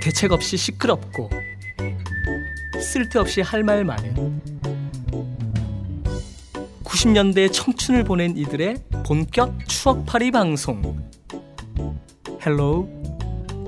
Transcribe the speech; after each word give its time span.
대책 0.00 0.32
없이 0.32 0.56
시끄럽고 0.56 1.28
쓸데없이 2.80 3.40
할 3.40 3.62
말 3.64 3.84
많은 3.84 4.40
90년대 6.84 7.52
청춘을 7.52 8.04
보낸 8.04 8.36
이들의 8.36 8.76
본격 9.04 9.68
추억팔이 9.68 10.30
방송. 10.30 10.96
Hello 12.44 12.88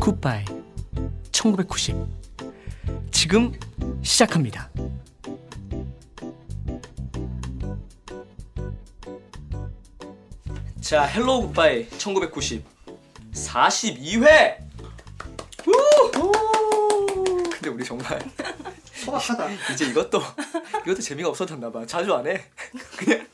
Goodbye 0.01 0.45
1990 1.33 1.97
지금 3.11 3.53
시작합니다. 4.03 4.71
자, 10.89 11.03
Hello 11.03 11.49
Goodbye 11.49 11.87
1990 11.99 12.65
42회 13.35 14.57
근데 17.53 17.69
우리 17.69 17.85
정말 17.85 18.19
소박하다. 18.95 19.51
이제 19.75 19.85
이것도 19.85 20.19
이것도 20.87 21.03
재미가 21.03 21.29
없어졌나 21.29 21.71
봐. 21.71 21.85
자주 21.85 22.15
안 22.15 22.27
해. 22.27 22.43
그냥 22.97 23.27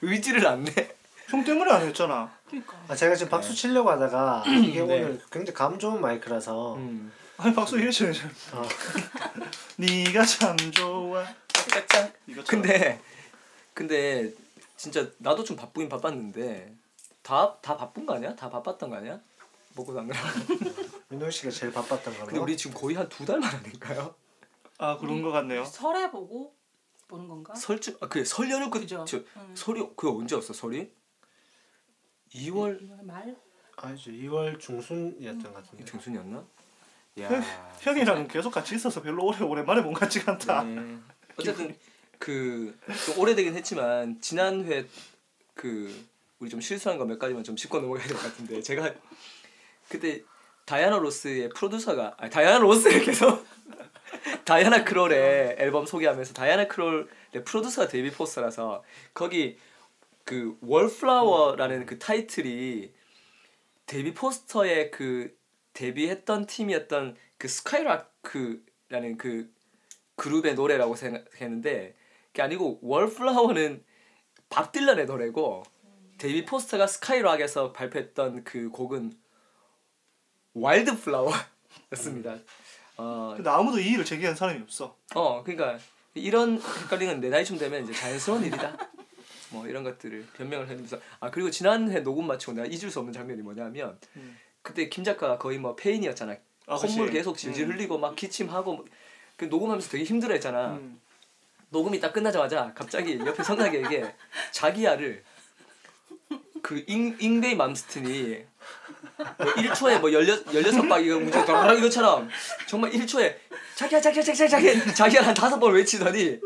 의지를 0.00 0.46
안 0.46 0.64
내. 0.64 0.94
형 1.28 1.44
때문에 1.44 1.70
안 1.70 1.82
했잖아. 1.82 2.32
그러니까. 2.48 2.78
아, 2.88 2.96
제가 2.96 3.14
지금 3.14 3.28
박수 3.28 3.54
치려고 3.54 3.90
하다가 3.90 4.44
이게 4.46 4.80
네. 4.80 5.02
오늘 5.02 5.20
굉장히 5.30 5.52
감 5.54 5.78
좋은 5.78 6.00
마이크라서 6.00 6.76
음. 6.76 7.12
아니 7.36 7.54
박수 7.54 7.78
이래 7.78 7.90
쳐야죠. 7.90 8.26
어, 8.52 8.66
네가 9.76 10.24
참 10.24 10.56
좋아. 10.70 11.22
짠. 11.88 12.10
이거 12.26 12.42
근데 12.46 12.98
근데 13.74 14.32
진짜 14.78 15.06
나도 15.18 15.44
좀 15.44 15.56
바쁘긴 15.56 15.90
바빴는데 15.90 16.80
다 17.22 17.58
다 17.60 17.76
바쁜 17.76 18.04
거 18.06 18.14
아니야? 18.14 18.34
다 18.34 18.50
바빴던 18.50 18.90
거 18.90 18.96
아니야? 18.96 19.20
먹고 19.74 19.94
사느라. 19.94 20.18
민호 21.08 21.30
씨가 21.30 21.50
제일 21.50 21.72
바빴던 21.72 22.14
거로. 22.14 22.26
근데 22.26 22.40
우리 22.40 22.56
지금 22.56 22.78
거의 22.78 22.96
한 22.96 23.08
두 23.08 23.24
달만 23.24 23.54
아닐까요? 23.54 24.14
아 24.78 24.96
그런 24.98 25.22
거 25.22 25.30
같네요. 25.30 25.64
설에 25.64 26.10
보고 26.10 26.54
보는 27.08 27.28
건가? 27.28 27.54
설쯤 27.54 27.96
아 28.00 28.08
그래 28.08 28.24
설 28.24 28.50
연휴 28.50 28.70
끝. 28.70 28.80
그죠. 28.80 29.04
저 29.06 29.18
응. 29.18 29.54
설이 29.54 29.80
그게 29.96 30.08
언제였어 30.08 30.52
설이? 30.52 30.92
2월 32.34 32.82
이월 32.82 32.98
말? 33.02 33.36
아니죠 33.76 34.10
2월 34.10 34.58
중순이었던 34.58 35.42
것 35.42 35.54
같은데. 35.54 35.84
중순이었나? 35.84 36.44
야. 37.20 37.42
형 37.80 37.98
이랑 37.98 38.26
계속 38.26 38.50
같이 38.50 38.74
있어서 38.74 39.02
별로 39.02 39.24
오래 39.26 39.38
오랜만에 39.40 39.82
본것 39.82 40.00
같지가 40.00 40.32
않다. 40.32 40.62
네. 40.64 40.98
어쨌든 41.38 41.76
그좀 42.18 43.18
오래되긴 43.18 43.54
했지만 43.54 44.20
지난 44.20 44.64
회 44.64 44.86
그 45.54 46.06
우리 46.42 46.50
좀 46.50 46.60
실수한 46.60 46.98
거 46.98 47.04
몇 47.04 47.18
가지만 47.20 47.44
좀 47.44 47.54
짚고 47.54 47.78
넘어가야 47.78 48.04
될 48.04 48.16
것 48.16 48.22
같은데 48.24 48.60
제가 48.60 48.92
그때 49.88 50.24
다이아나 50.64 50.98
로스의 50.98 51.50
프로듀서가 51.50 52.16
아니 52.18 52.30
다이아나 52.30 52.58
로스를 52.58 53.02
계속 53.04 53.46
다이아나 54.44 54.82
크롤의 54.84 55.56
앨범 55.58 55.86
소개하면서 55.86 56.34
다이아나 56.34 56.66
크롤의 56.66 57.06
프로듀서가 57.44 57.86
데이비드 57.88 58.10
포스터라서 58.10 58.82
거기 59.14 59.56
그 60.24 60.56
Wallflower라는 60.62 61.86
그 61.86 61.98
타이틀이 62.00 62.92
데이비드 63.86 64.12
포스터의 64.14 64.90
그 64.90 65.36
데뷔했던 65.74 66.46
팀이었던 66.46 67.16
그 67.38 67.46
스카이라크라는 67.48 69.16
그 69.16 69.48
그룹의 70.16 70.54
노래라고 70.56 70.96
생각했는데 70.96 71.94
그게 72.28 72.42
아니고 72.42 72.80
Wallflower는 72.82 73.84
밥 74.48 74.72
딜런의 74.72 75.06
노래고 75.06 75.62
데이비드 76.22 76.44
포스터가 76.44 76.86
스카이락에서 76.86 77.72
발표했던 77.72 78.44
그 78.44 78.68
곡은 78.70 79.12
Wildflower였습니다. 80.54 82.36
어, 82.96 83.32
근데 83.34 83.50
아무도 83.50 83.80
이의를 83.80 84.04
제기한 84.04 84.36
사람이 84.36 84.60
없어. 84.62 84.96
어, 85.16 85.42
그러니까 85.42 85.80
이런 86.14 86.62
헷갈리는 86.62 87.20
내 87.20 87.28
나이쯤 87.28 87.58
되면 87.58 87.82
이제 87.82 87.92
자연스러운 87.92 88.44
일이다. 88.44 88.78
뭐 89.50 89.66
이런 89.66 89.82
것들을 89.82 90.28
변명을 90.36 90.68
해주면서 90.68 91.00
아 91.18 91.28
그리고 91.28 91.50
지난 91.50 91.80
회 91.80 91.98
녹음 92.04 92.28
마치고 92.28 92.52
내가 92.52 92.68
잊을 92.68 92.88
수 92.88 93.00
없는 93.00 93.12
장면이 93.12 93.42
뭐냐면 93.42 93.98
음. 94.14 94.38
그때 94.62 94.88
김 94.88 95.02
작가가 95.02 95.38
거의 95.38 95.58
뭐 95.58 95.74
폐인이었잖아. 95.74 96.36
아, 96.68 96.76
콧물 96.76 97.06
그치. 97.06 97.18
계속 97.18 97.36
질질 97.36 97.64
음. 97.64 97.72
흘리고 97.72 97.98
막 97.98 98.14
기침하고 98.14 98.74
뭐- 98.74 98.84
그 99.36 99.46
녹음하면서 99.46 99.90
되게 99.90 100.04
힘들어했잖아. 100.04 100.74
음. 100.74 101.00
녹음이 101.70 101.98
딱 101.98 102.12
끝나자마자 102.12 102.72
갑자기 102.74 103.18
옆에 103.18 103.42
성나게에게 103.42 104.14
자기야를 104.52 105.24
그 106.62 106.82
잉, 106.86 107.16
잉베이 107.18 107.56
맘스틴이 107.56 108.44
뭐 109.38 109.46
1초에 109.54 110.00
뭐 110.00 110.10
16, 110.10 110.46
16박 110.46 111.04
이거 111.04 111.44
따라락 111.44 111.78
이것처럼 111.78 112.28
정말 112.66 112.90
1초에 112.92 113.34
자기야 113.74 114.00
자기야 114.00 114.22
자기야 114.22 114.48
자기야 114.48 114.94
자기야 114.94 115.22
한 115.26 115.34
다섯 115.34 115.58
번 115.58 115.72
외치더니 115.74 116.38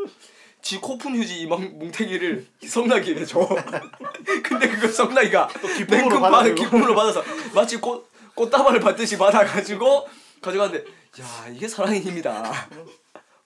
지 0.62 0.78
코푼 0.81 1.15
휴지 1.16 1.41
이 1.43 1.47
멍- 1.47 1.78
뭉탱이를 1.78 2.44
성나기에게 2.66 3.25
줘. 3.25 3.38
근데 4.43 4.69
그걸 4.69 4.91
성나기가 4.91 5.49
또 5.60 5.69
기쁨으로 5.69 6.21
받아들고. 6.21 6.62
기쁨으로 6.65 6.94
받아서 6.94 7.22
마치 7.54 7.77
꽃 7.77 8.10
꽃다발을 8.34 8.81
받듯이 8.81 9.16
받아가지고 9.16 10.09
가져갔는데 10.41 10.84
야 11.21 11.47
이게 11.53 11.69
사랑의 11.69 12.00
힘이다. 12.00 12.69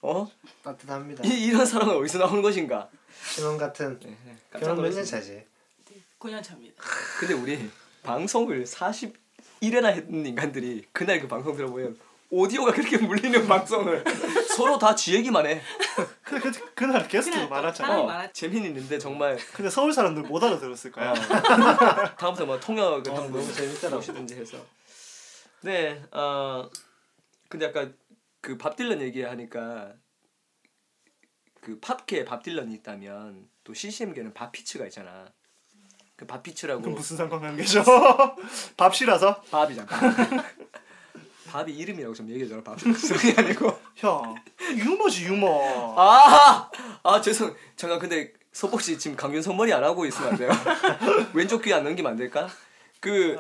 어? 0.03 0.27
따뜻합니다. 0.63 1.23
이, 1.27 1.45
이런 1.47 1.67
사랑은 1.67 1.97
어디서 1.97 2.19
나오는 2.19 2.41
것인가? 2.41 2.89
신혼 3.35 3.59
같은 3.59 4.01
네, 4.03 4.17
깜짝 4.51 4.69
결혼 4.69 4.83
몇 4.85 4.95
년. 4.95 5.05
차지? 5.05 5.45
9년 6.21 6.43
차입니다. 6.43 6.83
근데 7.19 7.35
우리 7.35 7.71
방송을 8.03 8.65
41회나 8.65 9.87
했던 9.87 10.25
인간들이 10.27 10.87
그날 10.93 11.21
그 11.21 11.27
방송 11.29 11.57
들어보면 11.57 11.99
오디오가 12.31 12.73
그렇게 12.73 12.97
물리는 12.99 13.47
방송을 13.49 14.05
서로 14.57 14.79
다 14.79 14.95
지 14.95 15.15
얘기만 15.17 15.47
해. 15.47 15.61
근데 16.23 16.51
그, 16.51 16.75
그날 16.75 17.09
게스트가 17.09 17.37
그날 17.37 17.49
또 17.49 17.55
많았잖아. 17.55 17.89
사람이 17.89 18.27
어. 18.29 18.33
재미는 18.33 18.69
있는데 18.71 18.99
정말 18.99 19.37
근데 19.53 19.69
서울 19.71 19.93
사람들 19.93 20.23
못 20.25 20.43
알아들었을 20.45 20.93
거야. 20.93 21.11
어, 21.13 21.15
다음부터 22.17 22.47
뭐 22.47 22.61
통역을 22.61 23.11
어, 23.11 23.17
한번 23.17 23.33
너무 23.41 23.53
재밌더라고. 23.53 23.99
오시든지 23.99 24.35
해서. 24.37 24.65
네, 25.63 26.03
어 26.13 26.71
근데 27.49 27.67
아까 27.67 27.89
그 28.41 28.57
밥 28.57 28.77
딜런 28.77 29.01
얘기하니까 29.03 29.93
그 31.61 31.79
팝계에 31.81 32.25
밥 32.25 32.43
딜런이 32.43 32.73
있다면 32.75 33.49
또 33.65 33.75
CCM계는 33.75 34.33
밥 34.35 34.53
피츠가 34.53 34.85
있잖아. 34.87 35.27
그 36.21 36.27
밥피츠라고 36.27 36.83
그럼 36.83 36.97
무슨 36.97 37.17
상관관계죠? 37.17 37.83
밥시라서? 38.77 39.41
밥이잖아. 39.51 39.87
밥. 39.89 40.01
밥이 41.47 41.73
이름이라고 41.73 42.15
좀 42.15 42.29
얘기해줘라. 42.29 42.63
밥. 42.63 42.77
그게 42.79 43.35
아니고. 43.41 43.75
형 43.97 44.35
유머지 44.77 45.25
유머. 45.25 45.95
아, 45.97 46.71
아 47.03 47.21
죄송. 47.23 47.55
잠깐 47.75 47.99
근데 47.99 48.35
소복 48.53 48.83
씨 48.83 48.99
지금 48.99 49.17
강균 49.17 49.43
머리 49.57 49.73
안 49.73 49.83
하고 49.83 50.05
있으면 50.05 50.33
안 50.33 50.37
돼요? 50.37 50.51
왼쪽 51.33 51.63
귀 51.63 51.73
안 51.73 51.85
넘기면 51.85 52.13
안 52.13 52.19
될까? 52.19 52.51
그 53.01 53.39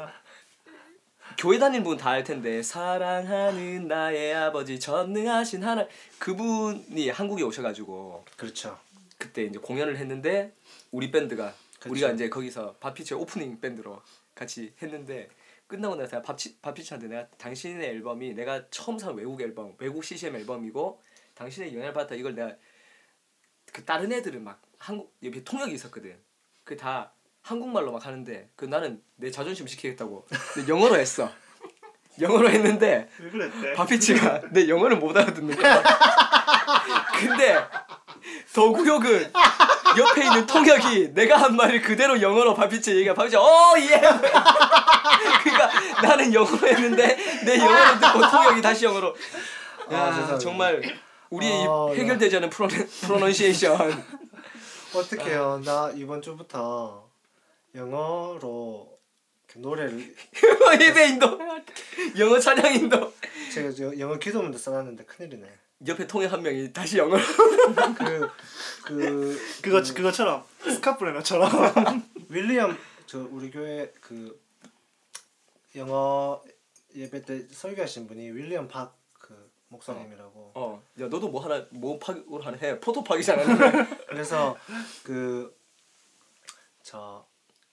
교회 1.36 1.58
다니는 1.58 1.84
분 1.84 1.98
다 1.98 2.12
알 2.12 2.24
텐데 2.24 2.62
사랑하는 2.62 3.88
나의 3.88 4.34
아버지 4.34 4.80
전능하신 4.80 5.62
하나 5.64 5.86
그분이 6.18 7.10
한국에 7.10 7.42
오셔가지고 7.42 8.24
그렇죠. 8.38 8.78
그때 9.18 9.42
이제 9.44 9.58
공연을 9.58 9.98
했는데 9.98 10.54
우리 10.90 11.10
밴드가 11.10 11.52
그쵸. 11.80 11.90
우리가 11.90 12.10
이제 12.10 12.28
거기서 12.28 12.74
밥피치의 12.74 13.20
오프닝 13.20 13.60
밴드로 13.60 14.00
같이 14.34 14.72
했는데 14.80 15.28
끝나고 15.66 15.96
나서 15.96 16.10
내가 16.10 16.22
밥치, 16.22 16.58
밥피치한테 16.60 17.08
내가 17.08 17.26
당신의 17.38 17.88
앨범이 17.88 18.34
내가 18.34 18.68
처음 18.70 18.98
산 18.98 19.14
외국 19.16 19.40
앨범 19.40 19.74
외국 19.78 20.04
CCM 20.04 20.36
앨범이고 20.36 21.00
당신의 21.34 21.72
영향을 21.74 21.92
받았다 21.92 22.14
이걸 22.14 22.34
내가 22.34 22.54
그 23.72 23.84
다른 23.84 24.12
애들은 24.12 24.42
막 24.44 24.60
한국 24.78 25.16
옆에 25.22 25.42
통역이 25.42 25.72
있었거든 25.74 26.16
그 26.64 26.76
다 26.76 27.12
한국말로 27.42 27.92
막 27.92 28.04
하는데 28.04 28.50
그 28.54 28.66
나는 28.66 29.02
내 29.16 29.30
자존심 29.30 29.66
지키겠다고 29.66 30.26
영어로 30.68 30.96
했어 30.96 31.30
영어로 32.20 32.50
했는데 32.50 33.08
왜 33.18 33.30
그랬대? 33.30 33.72
바피치가 33.72 34.50
내 34.50 34.68
영어를 34.68 34.98
못 34.98 35.16
알아듣는 35.16 35.56
거야. 35.56 35.82
근데 37.18 37.56
더 38.52 38.72
구역은 38.72 39.32
옆에 39.98 40.24
있는 40.24 40.46
통역이 40.46 41.14
내가 41.14 41.36
한 41.36 41.56
말을 41.56 41.82
그대로 41.82 42.20
영어로 42.20 42.54
바피치 42.54 42.94
얘기가 42.96 43.14
바피치 43.14 43.36
어 43.36 43.74
예. 43.78 44.00
그러니까 45.42 45.70
나는 46.02 46.32
영어로 46.32 46.66
했는데 46.66 47.16
내 47.44 47.58
영어를 47.58 48.00
듣고 48.00 48.30
통역이 48.30 48.62
다시 48.62 48.84
영어로. 48.84 49.14
아, 49.88 49.94
야 49.94 50.06
죄송합니다. 50.06 50.38
정말 50.38 51.00
우리의 51.30 51.62
이 51.62 51.66
아, 51.66 51.86
네. 51.92 52.00
해결되지 52.00 52.36
않은 52.36 52.50
프로 52.50 52.68
프로넌시에이션. 52.68 54.04
어떡해요. 54.94 55.62
나 55.64 55.92
이번 55.94 56.20
주부터 56.22 57.08
영어로 57.74 58.88
그 59.46 59.58
노래를 59.58 60.14
예배 60.80 61.08
인도 61.08 61.38
영어 62.18 62.38
찬양 62.38 62.74
인도. 62.74 63.12
제가 63.52 63.70
저 63.72 63.96
영어 63.98 64.16
기도문도 64.16 64.58
써놨는데 64.58 65.04
큰일이네. 65.04 65.46
옆에 65.86 66.06
통에 66.06 66.26
한 66.26 66.42
명이 66.42 66.72
다시 66.72 66.98
영어로 66.98 67.22
그, 67.98 68.30
그 68.84 69.38
그거 69.62 69.82
그거처럼 69.82 70.44
스카프레너처럼 70.62 71.50
윌리엄 72.28 72.76
저 73.06 73.18
우리 73.30 73.50
교회 73.50 73.92
그 74.00 74.40
영어 75.76 76.42
예배 76.94 77.22
때 77.22 77.46
설교하신 77.50 78.06
분이 78.06 78.30
윌리엄 78.30 78.68
박 78.68 79.00
그 79.30 79.50
목사님이라고. 79.68 80.52
어, 80.54 80.82
야 81.00 81.06
너도 81.06 81.28
뭐 81.28 81.40
하나 81.44 81.64
뭐 81.70 81.98
파기로 82.00 82.40
하나 82.42 82.56
해. 82.56 82.80
포토 82.80 83.04
파기잖아. 83.04 83.42
그래서 84.08 84.56
그 85.04 85.54
저 86.82 87.24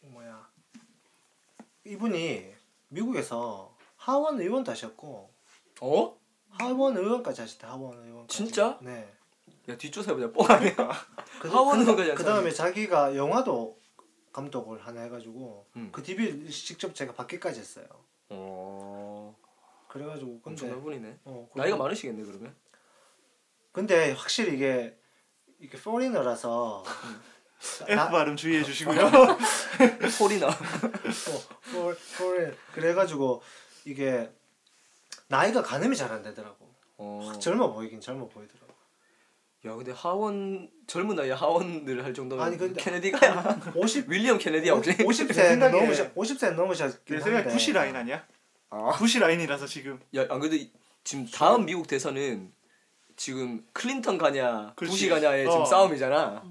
뭐야 0.02 0.48
이분이 1.86 2.54
미국에서 2.90 3.76
하원 3.96 4.40
의원도 4.40 4.72
하셨고 4.72 5.34
어? 5.82 6.20
하원 6.50 6.98
의원까지 6.98 7.42
하셨대 7.42 7.68
하원 7.68 7.98
의원까지. 8.06 8.38
진짜? 8.38 8.78
네. 8.82 9.14
야 9.70 9.78
뒷조사 9.78 10.12
해보자. 10.16 10.32
뻥 10.32 10.50
아니야. 10.50 10.74
그, 11.42 11.48
하원 11.50 11.78
그, 11.78 11.84
의원까지 11.84 12.14
그 12.16 12.24
다음에 12.24 12.52
자기가 12.52 13.16
영화도 13.16 13.78
감독을 14.34 14.86
하나 14.86 15.02
해가지고 15.02 15.66
음. 15.76 15.90
그 15.92 16.04
DB 16.04 16.50
직접 16.50 16.94
제가 16.96 17.14
받기까지 17.14 17.60
했어요. 17.60 17.86
어. 18.30 19.36
그래가지고 19.88 20.42
근데 20.42 20.50
엄청난 20.50 20.84
분이네. 20.84 21.20
어, 21.26 21.50
나이가 21.56 21.72
그리고- 21.76 21.84
많으시겠네 21.84 22.24
그러면. 22.24 22.56
근데 23.72 24.12
확실히 24.12 24.56
이게 24.56 24.98
이게 25.60 25.78
포리너라서 25.78 26.84
F 27.88 28.10
발음 28.12 28.36
주의해 28.36 28.64
주시고요. 28.64 29.10
소리나. 30.18 30.48
어, 30.48 30.52
포리 32.18 32.52
그래가지고 32.74 33.42
이게 33.86 34.32
나이가 35.28 35.62
가늠이 35.62 35.96
잘 35.96 36.12
안 36.12 36.22
되더라고. 36.24 36.68
어. 36.98 37.32
젊어 37.40 37.72
보이긴 37.72 38.00
젊어 38.02 38.28
보이더라고. 38.28 38.74
야 39.66 39.74
근데 39.76 39.92
하원 39.92 40.70
젊은 40.88 41.16
나이에 41.16 41.32
하원을 41.34 42.04
할 42.04 42.14
정도면 42.14 42.46
아니, 42.46 42.58
근데- 42.58 42.82
케네디가야. 42.82 43.74
50 43.76 44.08
윌리엄 44.10 44.38
케네디야 44.38 44.74
혹시? 44.74 44.92
50세 44.92 45.32
생각에- 45.34 45.72
넘으셨 45.72 46.16
50세 46.16 46.54
넘으셨긴 46.54 47.16
내 47.18 47.22
생각에 47.22 47.36
한데. 47.44 47.54
부시 47.54 47.74
라인 47.74 47.96
아니야? 47.96 48.26
아. 48.70 48.92
부시 48.98 49.20
라인이라서 49.20 49.66
지금 49.68 50.00
야안 50.16 50.40
그래도 50.40 50.56
이- 50.56 50.72
지금 51.04 51.26
다음 51.30 51.66
미국 51.66 51.88
대선은 51.88 52.52
지금 53.16 53.66
클린턴 53.74 54.18
가냐 54.18 54.74
그렇지. 54.76 54.92
부시 54.92 55.10
가냐의 55.10 55.46
지금 55.46 55.62
어. 55.62 55.66
싸움이잖아. 55.66 56.44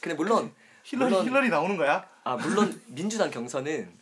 근데 0.00 0.14
물론 0.16 0.52
힐러리 0.84 1.10
물론- 1.10 1.26
힐러리 1.26 1.48
나오는 1.50 1.76
거야? 1.76 2.08
아 2.22 2.36
물론 2.36 2.80
민주당 2.86 3.30
경선은 3.30 3.92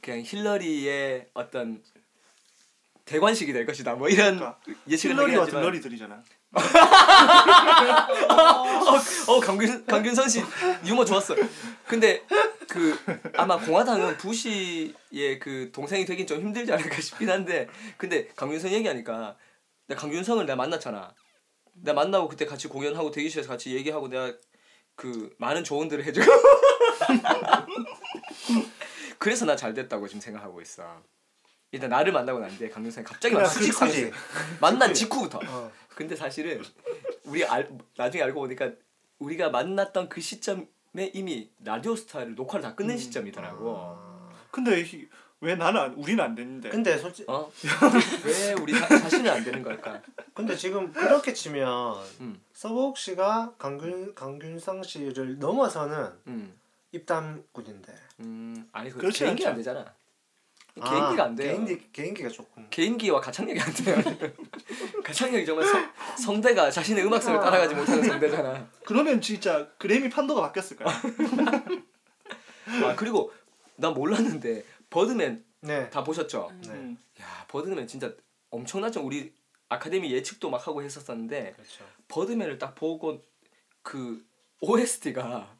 그냥 0.00 0.22
힐러리의 0.24 1.28
어떤 1.34 1.82
대관식이 3.12 3.52
될 3.52 3.66
것이다. 3.66 3.94
뭐 3.94 4.08
이런 4.08 4.36
그러니까 4.36 4.58
예측을 4.88 5.14
하긴 5.16 5.26
힐러리와 5.28 5.44
하지만 5.44 5.62
들러리들이잖아. 5.62 6.22
어 9.28 9.40
강균 9.40 9.84
강균선 9.86 10.28
씨 10.30 10.42
유머 10.86 11.04
좋았어. 11.04 11.36
근데 11.86 12.22
그 12.70 12.98
아마 13.36 13.58
공화당은 13.58 14.16
부시의 14.16 15.38
그 15.40 15.70
동생이 15.72 16.06
되긴 16.06 16.26
좀 16.26 16.40
힘들지 16.40 16.72
않을까 16.72 17.00
싶긴 17.02 17.28
한데 17.28 17.68
근데 17.98 18.28
강균선 18.34 18.72
얘기하니까 18.72 19.36
내가 19.88 20.00
강균성을 20.00 20.44
내가 20.46 20.56
만났잖아. 20.56 21.12
내가 21.74 21.94
만나고 21.94 22.28
그때 22.28 22.46
같이 22.46 22.68
공연하고 22.68 23.10
대기실에서 23.10 23.48
같이 23.48 23.74
얘기하고 23.74 24.08
내가 24.08 24.32
그 24.96 25.34
많은 25.38 25.64
조언들을 25.64 26.04
해주고 26.04 26.26
그래서 29.18 29.44
나 29.44 29.56
잘 29.56 29.74
됐다고 29.74 30.08
지금 30.08 30.20
생각하고 30.20 30.60
있어. 30.62 31.02
일단 31.72 31.88
나를 31.90 32.12
만나고 32.12 32.38
난 32.38 32.50
뒤에 32.56 32.68
강균성이 32.68 33.04
갑자기 33.04 33.34
막 33.34 33.46
수직. 33.46 33.72
상승. 33.72 34.10
만난 34.60 34.92
직후부터. 34.92 35.40
어. 35.48 35.72
근데 35.88 36.14
사실은 36.14 36.62
우리 37.24 37.44
알, 37.44 37.68
나중에 37.96 38.22
알고 38.24 38.40
보니까 38.40 38.70
우리가 39.18 39.48
만났던 39.50 40.08
그 40.10 40.20
시점에 40.20 40.66
이미 41.14 41.50
라디오 41.64 41.96
스타를 41.96 42.34
녹화를 42.34 42.62
다 42.62 42.74
끝낸 42.74 42.98
시점이더라고. 42.98 43.74
아. 43.78 44.30
근데 44.50 44.82
이- 44.82 45.08
왜 45.40 45.54
나는 45.56 45.80
안- 45.80 45.94
우리는 45.94 46.22
안 46.22 46.34
됐는데? 46.34 46.68
근데 46.68 46.96
솔직 46.98 47.28
어? 47.28 47.50
왜 48.24 48.52
우리 48.60 48.72
자, 48.78 48.86
자신은 48.86 49.28
안 49.30 49.42
되는 49.42 49.62
걸까? 49.62 50.00
근데 50.34 50.54
지금 50.54 50.92
그렇게 50.92 51.32
치면 51.32 51.96
음. 52.20 52.40
서복 52.52 52.96
씨가 52.98 53.54
강균 53.58 54.14
강균성 54.14 54.82
씨를 54.84 55.38
넘어서는 55.38 56.12
음. 56.28 56.54
입담꾼인데. 56.92 57.92
음. 58.20 58.68
아니 58.72 58.90
그 58.90 58.98
그렇지 58.98 59.20
개인기 59.24 59.46
안. 59.46 59.56
되잖아. 59.56 59.92
아, 60.80 60.90
개인기가 60.90 61.24
안 61.24 61.34
돼요. 61.34 61.52
개인기 61.52 61.92
개인기가 61.92 62.28
조금. 62.28 62.66
개인기와 62.70 63.20
가창력이 63.20 63.60
안 63.60 63.72
돼요. 63.74 63.96
가창력이 65.04 65.44
정말 65.44 65.66
성, 65.66 65.92
성대가 66.16 66.70
자신의 66.70 67.04
음악성을 67.04 67.38
따라가지 67.40 67.74
못하는 67.74 68.02
성대잖아. 68.02 68.68
그러면 68.84 69.20
진짜 69.20 69.68
그래미 69.78 70.08
판도가 70.08 70.40
바뀌었을 70.40 70.76
거야. 70.78 70.88
아 72.84 72.96
그리고 72.96 73.32
난 73.76 73.92
몰랐는데 73.92 74.64
버드맨 74.88 75.44
네. 75.60 75.90
다 75.90 76.02
보셨죠? 76.02 76.50
네. 76.62 76.70
음. 76.70 76.98
야 77.20 77.44
버드맨 77.48 77.86
진짜 77.86 78.12
엄청나죠. 78.50 79.02
우리 79.02 79.32
아카데미 79.68 80.10
예측도 80.12 80.50
막 80.50 80.66
하고 80.66 80.82
했었었는데 80.82 81.52
그렇죠. 81.52 81.84
버드맨을 82.08 82.58
딱 82.58 82.74
보고 82.74 83.22
그 83.82 84.24
OST가 84.60 85.54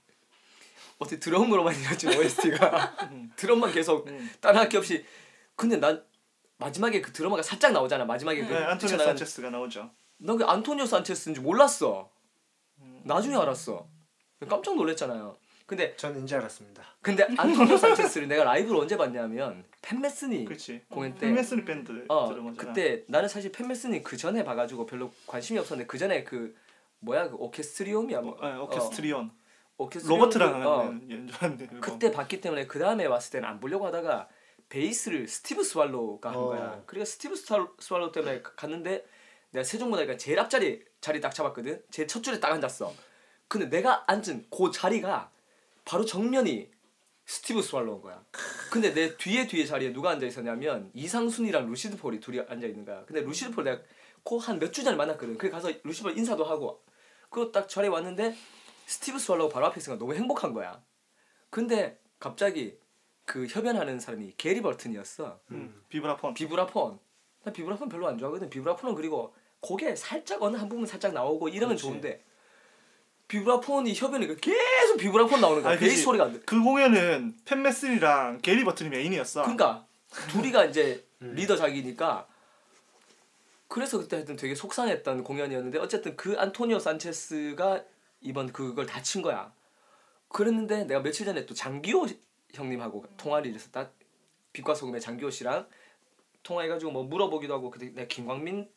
어떻게 1.02 1.18
드럼으로만 1.20 1.74
이어진 1.80 2.10
OST가 2.10 2.96
음. 3.12 3.30
드럼만 3.36 3.72
계속 3.72 4.08
음. 4.08 4.30
따라할 4.40 4.68
게 4.68 4.78
없이 4.78 5.04
근데 5.56 5.76
난 5.76 6.02
마지막에 6.58 7.00
그 7.00 7.12
드러머가 7.12 7.42
살짝 7.42 7.72
나오잖아 7.72 8.04
마지막에 8.04 8.44
그 8.46 8.52
네, 8.52 8.58
안토니오 8.64 8.98
산체스가 8.98 9.50
나오죠. 9.50 9.90
난 10.18 10.36
그 10.38 10.44
안토니오 10.44 10.86
산체스인지 10.86 11.40
몰랐어 11.40 12.08
음. 12.80 13.00
나중에 13.04 13.36
알았어 13.36 13.86
깜짝 14.48 14.76
놀랐잖아요 14.76 15.36
근데 15.66 15.96
전 15.96 16.14
인지 16.16 16.34
알았습니다. 16.34 16.82
근데 17.00 17.24
안토니오 17.38 17.76
산체스를 17.76 18.28
내가 18.28 18.44
라이브로 18.44 18.80
언제 18.80 18.96
봤냐면 18.96 19.64
팬메스니 19.80 20.44
그렇지. 20.44 20.82
공연 20.90 21.14
때 21.14 21.26
팬메스니 21.26 21.64
밴드 21.64 22.04
어, 22.08 22.28
드러머잖아. 22.28 22.56
그때 22.72 23.04
나는 23.08 23.28
사실 23.28 23.50
팬메스니 23.52 24.02
그 24.02 24.16
전에 24.16 24.44
봐가지고 24.44 24.86
별로 24.86 25.10
관심이 25.26 25.58
없었는데 25.58 25.86
그 25.86 25.98
전에 25.98 26.24
그 26.24 26.54
뭐야 27.00 27.28
그 27.30 27.36
Orchestrium이야 27.36 28.20
뭐 28.20 28.36
어, 28.40 28.48
네, 28.48 28.56
Orchestrion 28.58 28.60
Orchestrium 28.60 29.30
로버트랑 29.78 30.60
그- 30.60 30.68
어, 30.68 30.78
하는 30.80 31.10
연주하는데. 31.10 31.66
그때 31.80 32.12
봤기 32.12 32.40
때문에 32.40 32.66
그 32.66 32.78
다음에 32.78 33.06
왔을 33.06 33.32
때는 33.32 33.48
안 33.48 33.60
보려고 33.60 33.86
하다가 33.86 34.28
베이스를 34.68 35.28
스티브 35.28 35.62
스왈로우가 35.64 36.30
한 36.30 36.36
어. 36.38 36.44
거야. 36.46 36.82
그러니까 36.86 37.04
스티브 37.10 37.34
스왈- 37.34 37.68
스왈로우 37.78 38.12
때문에 38.12 38.42
가- 38.42 38.52
갔는데 38.54 39.04
내가 39.50 39.64
세종문화회관 39.64 40.16
제일 40.16 40.38
앞자리 40.40 40.82
자리 41.00 41.20
딱 41.20 41.34
잡았거든. 41.34 41.82
제일 41.90 42.08
첫 42.08 42.22
줄에 42.22 42.40
딱 42.40 42.52
앉았어. 42.52 42.92
근데 43.48 43.68
내가 43.68 44.04
앉은 44.06 44.46
그 44.50 44.70
자리가 44.72 45.30
바로 45.84 46.04
정면이 46.04 46.70
스티브 47.26 47.60
스왈로우인 47.60 48.02
거야. 48.02 48.24
근데 48.70 48.94
내 48.94 49.16
뒤에 49.16 49.46
뒤에 49.46 49.64
자리에 49.66 49.92
누가 49.92 50.10
앉아 50.10 50.24
있었냐면 50.26 50.90
이상순이랑 50.94 51.68
루시드 51.68 51.96
폴이 51.98 52.20
둘이 52.20 52.40
앉아 52.40 52.66
있는 52.66 52.84
거야. 52.84 53.04
근데 53.04 53.20
루시드 53.20 53.50
폴 53.52 53.64
내가 53.64 53.82
그 54.24 54.37
한 54.37 54.50
몇 54.50 54.72
주 54.72 54.82
전에 54.84 54.96
만났거든. 54.96 55.36
그래 55.36 55.50
가서 55.50 55.70
루시드 55.82 56.04
폴 56.08 56.16
인사도 56.16 56.44
하고 56.44 56.82
그리고 57.28 57.52
딱 57.52 57.68
자리에 57.68 57.90
왔는데 57.90 58.34
스티브 58.92 59.18
스왈로우 59.18 59.48
바로 59.48 59.66
앞에 59.66 59.80
있으니까 59.80 59.98
너무 59.98 60.14
행복한 60.14 60.52
거야. 60.52 60.82
근데 61.48 61.98
갑자기 62.20 62.78
그 63.24 63.46
협연하는 63.46 63.98
사람이 63.98 64.34
게리 64.36 64.60
버튼이었어. 64.60 65.40
음, 65.52 65.82
비브라폰. 65.88 66.34
비브라폰. 66.34 66.98
나 67.44 67.52
비브라폰 67.52 67.88
별로 67.88 68.06
안 68.06 68.18
좋아하거든. 68.18 68.50
비브라폰은 68.50 68.94
그리고 68.94 69.34
고개 69.60 69.96
살짝 69.96 70.42
어느 70.42 70.56
한 70.56 70.68
부분 70.68 70.86
살짝 70.86 71.12
나오고 71.14 71.48
이러면 71.48 71.76
그렇지. 71.76 71.82
좋은데 71.82 72.22
비브라폰이 73.28 73.94
협연이 73.94 74.26
계속 74.36 74.96
비브라폰 74.98 75.40
나오는 75.40 75.62
거야. 75.62 75.72
아니, 75.72 75.80
베이스 75.80 75.94
그치. 75.96 76.04
소리가 76.04 76.24
안 76.26 76.32
돼. 76.34 76.40
그 76.44 76.62
공연은 76.62 77.36
팻 77.46 77.62
메시니랑 77.62 78.40
게리 78.42 78.62
버튼이 78.64 78.90
메인이었어. 78.90 79.42
그러니까 79.42 79.86
둘이가 80.30 80.66
이제 80.66 81.06
음. 81.22 81.32
리더 81.34 81.56
자기니까 81.56 82.26
그래서 83.68 83.96
그때 83.98 84.16
하여튼 84.16 84.36
되게 84.36 84.54
속상했던 84.54 85.24
공연이었는데 85.24 85.78
어쨌든 85.78 86.14
그 86.14 86.38
안토니오 86.38 86.78
산체스가 86.78 87.84
이번 88.22 88.52
그걸 88.52 88.86
다친 88.86 89.22
거야. 89.22 89.52
그랬는데 90.28 90.84
내가 90.84 91.00
며칠 91.02 91.26
전에 91.26 91.44
또 91.46 91.54
장기호 91.54 92.06
형님하고 92.54 93.04
통화를 93.16 93.54
있었다. 93.54 93.90
빛과 94.52 94.74
소금의 94.74 95.00
장기호 95.00 95.30
씨랑 95.30 95.68
통화해가지고 96.42 96.90
뭐 96.90 97.04
물어보기도 97.04 97.54
하고 97.54 97.70
그때 97.70 97.90
내가 97.90 98.06
김광민 98.08 98.68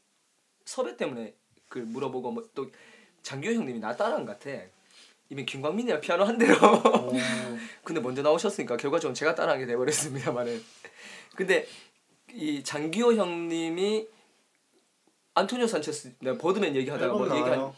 섭외 0.66 0.96
때문에 0.98 1.36
그 1.70 1.80
물어보고 1.80 2.32
뭐 2.32 2.44
또 2.54 2.70
장기호 3.24 3.54
형님이 3.54 3.80
나 3.80 3.96
따라한 3.96 4.26
것 4.26 4.40
같아. 4.40 4.64
이미 5.30 5.46
김광민이랑 5.46 6.00
피아노 6.00 6.24
한 6.26 6.38
대로 6.38 6.56
오. 6.56 7.12
근데 7.84 8.00
먼저 8.00 8.22
나오셨으니까 8.22 8.78
결과적으로 8.78 9.16
제가 9.16 9.34
따라한 9.34 9.60
게 9.60 9.66
돼버렸습니다만은 9.66 10.64
근데 11.36 11.68
이 12.32 12.64
장기호 12.64 13.14
형님이 13.14 14.08
안토니오 15.34 15.66
산체스 15.68 16.16
내가 16.20 16.38
버드맨 16.38 16.76
얘기하다가 16.76 17.14
뭐 17.14 17.26
얘기한. 17.36 17.74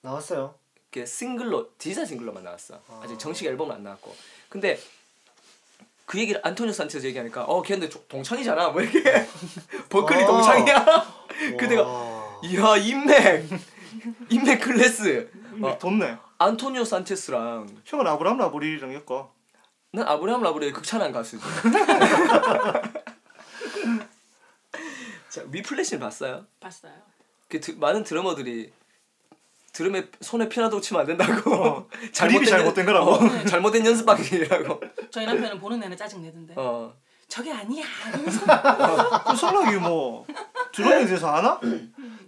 나왔어요. 0.00 0.54
게 0.90 1.06
싱글로 1.06 1.70
디지털 1.78 2.06
싱글로만 2.06 2.42
나왔어 2.42 2.80
아. 2.88 3.00
아직 3.04 3.18
정식 3.18 3.46
앨범은 3.46 3.74
안 3.76 3.82
나왔고 3.84 4.14
근데 4.48 4.78
그 6.04 6.18
얘기를 6.18 6.40
안토니오 6.44 6.72
산체스 6.72 7.06
얘기하니까 7.06 7.44
어 7.44 7.62
걔네 7.62 7.88
조- 7.88 8.02
동창이잖아 8.08 8.70
뭐 8.70 8.82
이렇게 8.82 9.26
버클리 9.88 10.24
아. 10.24 10.26
동창이야 10.26 11.14
그 11.58 11.64
내가 11.66 11.82
와. 11.82 12.40
이야 12.42 12.76
인맥 12.76 13.48
인맥 14.30 14.60
클래스 14.62 15.30
어. 15.62 15.68
어. 15.68 15.78
덥네. 15.78 16.16
안토니오 16.38 16.84
산체스랑 16.84 17.82
형은 17.84 18.06
아브라함 18.06 18.38
라보리랑 18.38 18.94
엮어. 18.94 19.32
난 19.92 20.06
아브라함 20.08 20.42
라브레의 20.42 20.72
극찬한 20.72 21.12
가수지. 21.12 21.42
자 25.28 25.42
위플래시는 25.50 26.00
봤어요? 26.00 26.46
봤어요. 26.60 26.92
그 27.48 27.60
드- 27.60 27.72
많은 27.72 28.04
드러머들이 28.04 28.72
드럼에 29.72 30.08
손에 30.20 30.48
피나도 30.48 30.80
치면 30.80 31.00
안 31.02 31.06
된다고. 31.06 31.54
어. 31.54 31.88
그립이 32.16 32.46
잘못된 32.46 32.84
거라고. 32.86 33.12
어, 33.12 33.44
잘못된 33.44 33.86
연습 33.86 34.06
방식이라고. 34.06 34.80
저희 35.10 35.26
남편은 35.26 35.58
보는 35.58 35.80
내내 35.80 35.96
짜증 35.96 36.22
내던데. 36.22 36.54
어. 36.56 36.94
저게 37.28 37.52
아니야. 37.52 37.84
이러면서 38.08 38.44
그 39.24 39.36
성락이 39.36 39.76
뭐 39.76 40.26
드럼에 40.72 41.06
대해서 41.06 41.28
아나? 41.28 41.60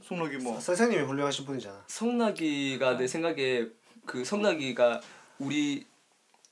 성락이 0.06 0.36
뭐 0.36 0.60
선생님이 0.60 1.02
훌륭하신 1.02 1.44
분이잖아. 1.44 1.84
성락이가 1.88 2.96
내 2.96 3.08
생각에 3.08 3.66
그 4.06 4.24
성락이가 4.24 5.00
우리 5.40 5.86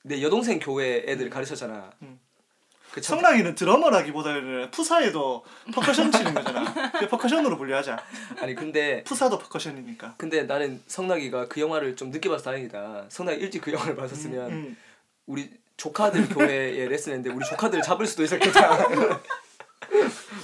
내 0.02 0.20
여동생 0.20 0.58
교회 0.58 1.04
애들 1.06 1.30
가르쳤잖아. 1.30 1.92
음. 2.02 2.18
그 2.92 3.00
참- 3.00 3.18
성락이는 3.20 3.54
드러머라기보다는 3.54 4.70
푸사에도 4.72 5.44
퍼커션 5.72 6.10
치는 6.10 6.34
거잖아. 6.34 6.90
그 6.98 7.08
퍼커션으로 7.08 7.56
분류하자. 7.56 7.96
아니 8.40 8.54
근데 8.54 9.04
푸사도 9.04 9.38
퍼커션이니까. 9.38 10.14
근데 10.16 10.42
나는 10.42 10.82
성락이가 10.88 11.46
그 11.48 11.60
영화를 11.60 11.94
좀 11.96 12.10
늦게 12.10 12.28
봐서 12.28 12.44
다행이다. 12.44 13.06
성락이 13.08 13.40
일찍 13.40 13.60
그 13.62 13.72
영화를 13.72 13.94
봤었으면 13.96 14.50
음. 14.50 14.76
우리 15.26 15.50
조카들 15.76 16.28
교회에 16.30 16.86
레슨했는데 16.88 17.30
우리 17.34 17.44
조카들을 17.46 17.82
잡을 17.82 18.06
수도 18.06 18.24
있었겠다. 18.24 18.78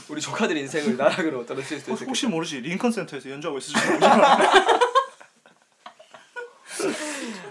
우리 0.09 0.21
조카들 0.21 0.57
인생을 0.57 0.97
나락으로 0.97 1.45
떨어뜨릴 1.47 1.81
수도 1.81 1.93
혹- 1.93 1.97
있었겠다. 1.97 2.09
혹시 2.11 2.27
모르지 2.29 2.61
링컨 2.61 2.93
센터에서 2.93 3.29
연주하고 3.29 3.59
있을 3.59 3.75
줄 3.75 3.91
모르잖아. 3.91 4.39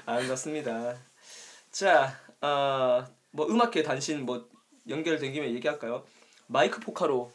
아름답습니다. 0.06 0.96
자, 1.72 2.18
어, 2.42 3.06
뭐 3.32 3.48
음악계 3.48 3.84
단신 3.84 4.26
뭐 4.26 4.48
연결된 4.88 5.34
김에 5.34 5.52
얘기할까요? 5.54 6.06
마이크 6.48 6.80
포카로 6.80 7.32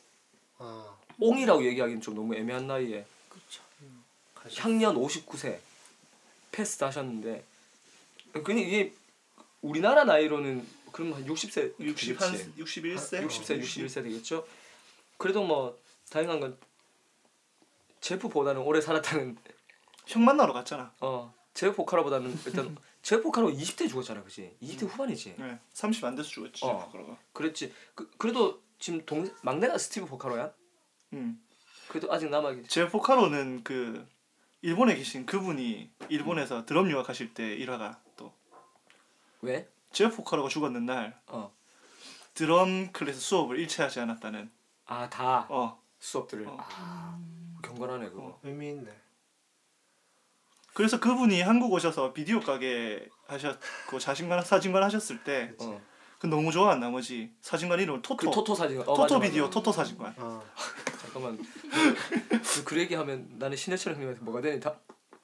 어. 0.58 0.98
옹이라고 1.18 1.64
얘기하기는 1.64 2.00
좀 2.00 2.14
너무 2.14 2.34
애매한 2.34 2.66
나이에 2.66 3.04
그렇죠. 3.28 3.62
향년 4.56 4.96
59세 4.96 5.58
passed 6.52 6.84
하셨는데 6.84 7.44
그니 8.44 8.62
이게 8.62 8.94
우리나라 9.62 10.04
나이로는 10.04 10.66
그럼 10.92 11.12
한 11.12 11.26
60세 11.26 11.74
60 11.78 12.20
한 12.20 12.32
61세. 12.56 13.26
60세 13.26 13.60
61세 13.60 14.02
되겠죠. 14.04 14.46
그래도 15.18 15.42
뭐 15.42 15.78
다행한 16.10 16.40
건 16.40 16.58
제프보다는 18.00 18.62
오래 18.62 18.80
살았다는 18.80 19.36
형 20.06 20.24
만나러 20.24 20.52
갔잖아. 20.52 20.92
어 21.00 21.32
제프 21.54 21.76
포카라보다는 21.76 22.36
일단 22.46 22.76
제프 23.02 23.22
포카로 23.22 23.50
20대 23.50 23.88
죽었잖아, 23.88 24.22
그지? 24.22 24.56
20대 24.62 24.86
후반이지. 24.86 25.36
네. 25.38 25.58
30 25.72 26.04
안 26.04 26.14
돼서 26.14 26.28
죽었지. 26.28 26.64
어. 26.64 26.88
그러고. 26.92 27.16
그랬지. 27.32 27.72
그 27.94 28.10
그래도 28.18 28.62
지금 28.78 29.04
동 29.06 29.28
막내가 29.42 29.78
스티브 29.78 30.06
포카로야. 30.06 30.52
음. 31.14 31.42
그래도 31.88 32.12
아직 32.12 32.28
남아. 32.28 32.56
제 32.68 32.88
포카로는 32.88 33.64
그 33.64 34.06
일본에 34.62 34.94
계신 34.94 35.24
그분이 35.26 35.90
일본에서 36.10 36.66
드럼 36.66 36.90
유학하실 36.90 37.32
때 37.34 37.54
일화가 37.56 38.02
또 38.16 38.32
왜? 39.40 39.68
제프 39.92 40.16
포카로가 40.16 40.48
죽었는 40.50 40.84
날 40.86 41.18
어. 41.26 41.52
드럼 42.34 42.92
클래스 42.92 43.18
수업을 43.20 43.58
일체하지 43.58 44.00
않았다는 44.00 44.50
아 44.86 45.08
다 45.08 45.46
어 45.48 45.82
수업들을. 45.98 46.46
어. 46.46 46.56
아 46.60 47.18
경건하네 47.62 48.10
그거. 48.10 48.38
의미 48.42 48.68
있네. 48.70 48.99
그래서 50.74 51.00
그분이 51.00 51.42
한국 51.42 51.72
오셔서 51.72 52.12
비디오 52.12 52.40
가게 52.40 53.08
하셨고 53.26 53.98
자신관 53.98 54.42
사진관 54.44 54.82
하셨을 54.84 55.22
때 55.24 55.52
어. 55.60 55.80
그 56.18 56.26
너무 56.26 56.52
좋아한 56.52 56.80
나머지 56.80 57.32
사진관 57.40 57.80
이름을 57.80 58.02
토토 58.02 58.28
그 58.28 58.34
토토 58.34 58.54
사진. 58.54 58.80
어, 58.80 58.84
토토 58.84 59.02
맞아, 59.02 59.18
비디오 59.20 59.44
맞아. 59.44 59.54
토토 59.54 59.72
사진관 59.72 60.14
어. 60.18 60.42
잠깐만. 61.00 61.38
그, 62.54 62.64
그 62.64 62.78
얘기하면 62.78 63.26
나는 63.38 63.56
신해철 63.56 63.94
형님한테 63.94 64.20
뭐가 64.22 64.40
되니 64.40 64.60
다 64.60 64.74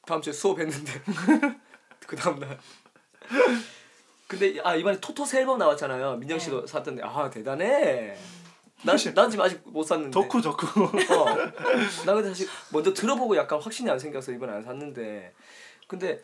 다음 0.06 0.22
주에 0.22 0.32
수업했는데 0.32 0.92
그 2.06 2.16
다음 2.16 2.38
날. 2.38 2.58
근데 4.26 4.58
아 4.64 4.74
이번에 4.74 4.98
토토 5.00 5.24
새 5.24 5.40
앨범 5.40 5.58
나왔잖아요. 5.58 6.16
민정 6.16 6.38
씨도 6.38 6.66
샀던데 6.66 7.02
아 7.04 7.30
대단해. 7.30 8.16
난, 8.82 8.96
난 9.14 9.30
지금 9.30 9.44
아직 9.44 9.60
못 9.64 9.82
샀는데. 9.84 10.10
덕후 10.12 10.40
덕후 10.42 10.84
어. 10.84 11.36
나 12.04 12.14
근데 12.14 12.28
사실 12.28 12.48
먼저 12.72 12.92
들어보고 12.92 13.36
약간 13.36 13.60
확신이 13.60 13.90
안 13.90 13.98
생겨서 13.98 14.32
이번 14.32 14.50
안 14.50 14.62
샀는데. 14.62 15.32
근데 15.86 16.20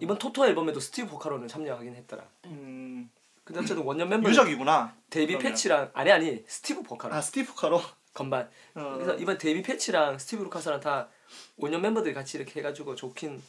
이번 0.00 0.18
토토 0.18 0.46
앨범에도 0.46 0.80
스티브 0.80 1.08
포카로는 1.08 1.48
참여하긴 1.48 1.94
했더라. 1.94 2.24
음, 2.46 3.10
근데 3.44 3.60
어쨌든 3.60 3.84
원년 3.84 4.08
멤버 4.08 4.28
유적이구나 4.28 4.94
그러면. 5.10 5.38
패치랑 5.38 5.90
아니 5.94 6.10
아니 6.12 6.44
스티브 6.46 6.82
포카로 6.82 7.14
아 7.14 7.20
스티브 7.20 7.52
포카로 7.52 7.80
건반. 8.12 8.48
어. 8.74 8.94
그래서 8.94 9.14
이번 9.16 9.38
데이빗 9.38 9.62
페이치랑 9.62 10.18
스티브 10.18 10.42
루카서랑 10.44 10.80
다 10.80 11.08
원년 11.56 11.82
멤버들이 11.82 12.14
같이 12.14 12.36
이렇게 12.38 12.60
해가지고 12.60 12.94
좋긴 12.94 13.42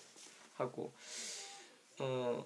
하고. 0.55 0.91
어 1.99 2.43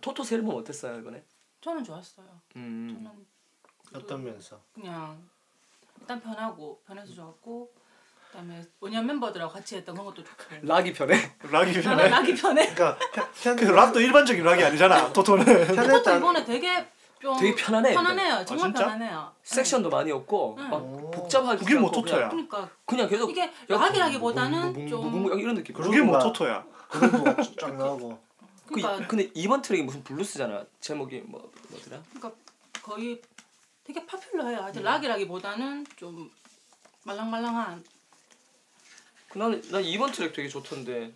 토토 0.00 0.22
새 0.22 0.36
앨범 0.36 0.54
어땠어요 0.56 0.98
이번에? 1.00 1.22
저는 1.62 1.84
좋았어요. 1.84 2.26
음. 2.56 2.88
저는 2.92 3.26
어떤 3.94 4.22
면에서? 4.24 4.60
그냥 4.74 5.28
일단 6.00 6.20
편하고 6.20 6.80
편해서 6.86 7.14
좋았고 7.14 7.70
그다음에 8.28 8.62
원년 8.80 9.04
멤버들하고 9.04 9.52
같이 9.52 9.76
했던 9.76 9.94
그런 9.94 10.06
것도 10.06 10.22
좋고. 10.24 10.44
락이 10.62 10.92
편해. 10.92 11.14
락이 11.50 11.72
나는 11.72 11.82
편해 11.82 12.08
락이 12.08 12.34
편해. 12.34 12.74
그러니까 12.74 12.98
편, 13.42 13.56
그 13.56 13.66
편, 13.66 13.74
락도 13.74 14.00
일반적인 14.00 14.44
락이 14.44 14.64
아니잖아 14.64 15.10
토토는 15.12 15.44
그것도 15.44 15.74
편했다. 15.74 16.16
이번에 16.16 16.44
되게 16.44 16.86
좀 17.20 17.36
되게 17.38 17.54
편하네, 17.54 17.92
편하네요. 17.92 18.44
정말 18.46 18.68
진짜? 18.68 18.84
편하네요. 18.84 19.32
섹션도 19.42 19.90
많이 19.90 20.10
없고 20.10 20.56
응. 20.58 20.70
막 20.70 20.76
오. 20.82 21.10
복잡하게 21.10 21.58
그게 21.58 21.74
뭐 21.74 21.90
토토야 21.90 22.28
그러니까 22.30 22.70
그냥 22.86 23.08
계속 23.08 23.30
이게 23.30 23.50
락이라기보다는 23.68 24.68
무궁, 24.68 24.88
좀 24.88 25.00
무궁, 25.02 25.22
무궁 25.22 25.38
이런 25.40 25.54
느낌. 25.54 25.74
그게 25.74 26.00
뭐 26.00 26.18
토토야 26.18 26.64
그룹도 26.88 27.56
쫙 27.60 27.76
나오고. 27.76 28.30
그, 28.66 28.74
그러니까 28.74 29.08
근데 29.08 29.28
이번 29.34 29.60
트랙이 29.62 29.82
무슨 29.82 30.02
블루스잖아. 30.04 30.64
제목이 30.80 31.22
뭐 31.26 31.50
뭐더라? 31.68 32.00
그러니까 32.14 32.32
거의 32.82 33.20
되게 33.84 34.04
파퓰러해요. 34.06 34.58
하여튼 34.58 34.82
락이라기보다는 34.82 35.86
좀 35.96 36.30
말랑말랑한 37.04 37.84
그 39.28 39.38
나는 39.38 39.62
난 39.70 39.84
이번 39.84 40.10
트랙 40.12 40.32
되게 40.32 40.48
좋던데. 40.48 41.12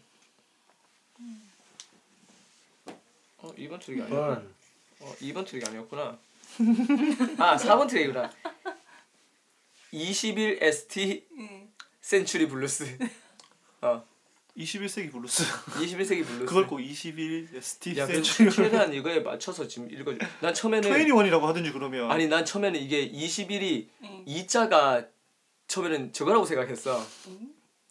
어 3.38 3.52
이번 3.56 3.78
트랙이 3.80 4.02
아니야. 4.02 4.26
번. 4.26 4.54
어 5.00 5.14
이번 5.20 5.44
트랙이 5.44 5.64
아니었구나. 5.66 6.18
아 7.38 7.56
4번 7.56 7.88
트랙이구나. 7.88 8.32
21st 9.90 11.26
Century 12.00 12.48
Blues. 12.48 12.98
어 13.82 14.04
21세기 14.56 15.10
블루스 15.10 15.42
21세기 15.82 16.24
블루스. 16.24 16.44
그걸 16.46 16.66
꼭 16.66 16.80
21st 16.80 18.06
Century 18.06 18.50
최대한 18.50 18.92
이거에 18.94 19.20
맞춰서 19.20 19.66
지금 19.66 19.90
읽어. 19.90 20.14
난 20.40 20.54
처음에는 20.54 20.88
21이라고 20.90 21.42
하든지 21.42 21.72
그러면 21.72 22.10
아니 22.10 22.28
난 22.28 22.44
처음에는 22.44 22.78
이게 22.80 23.10
21이 23.10 23.88
응. 24.04 24.22
이자가 24.26 25.04
처음에는 25.66 26.12
저거라고 26.12 26.44
생각했어. 26.44 27.04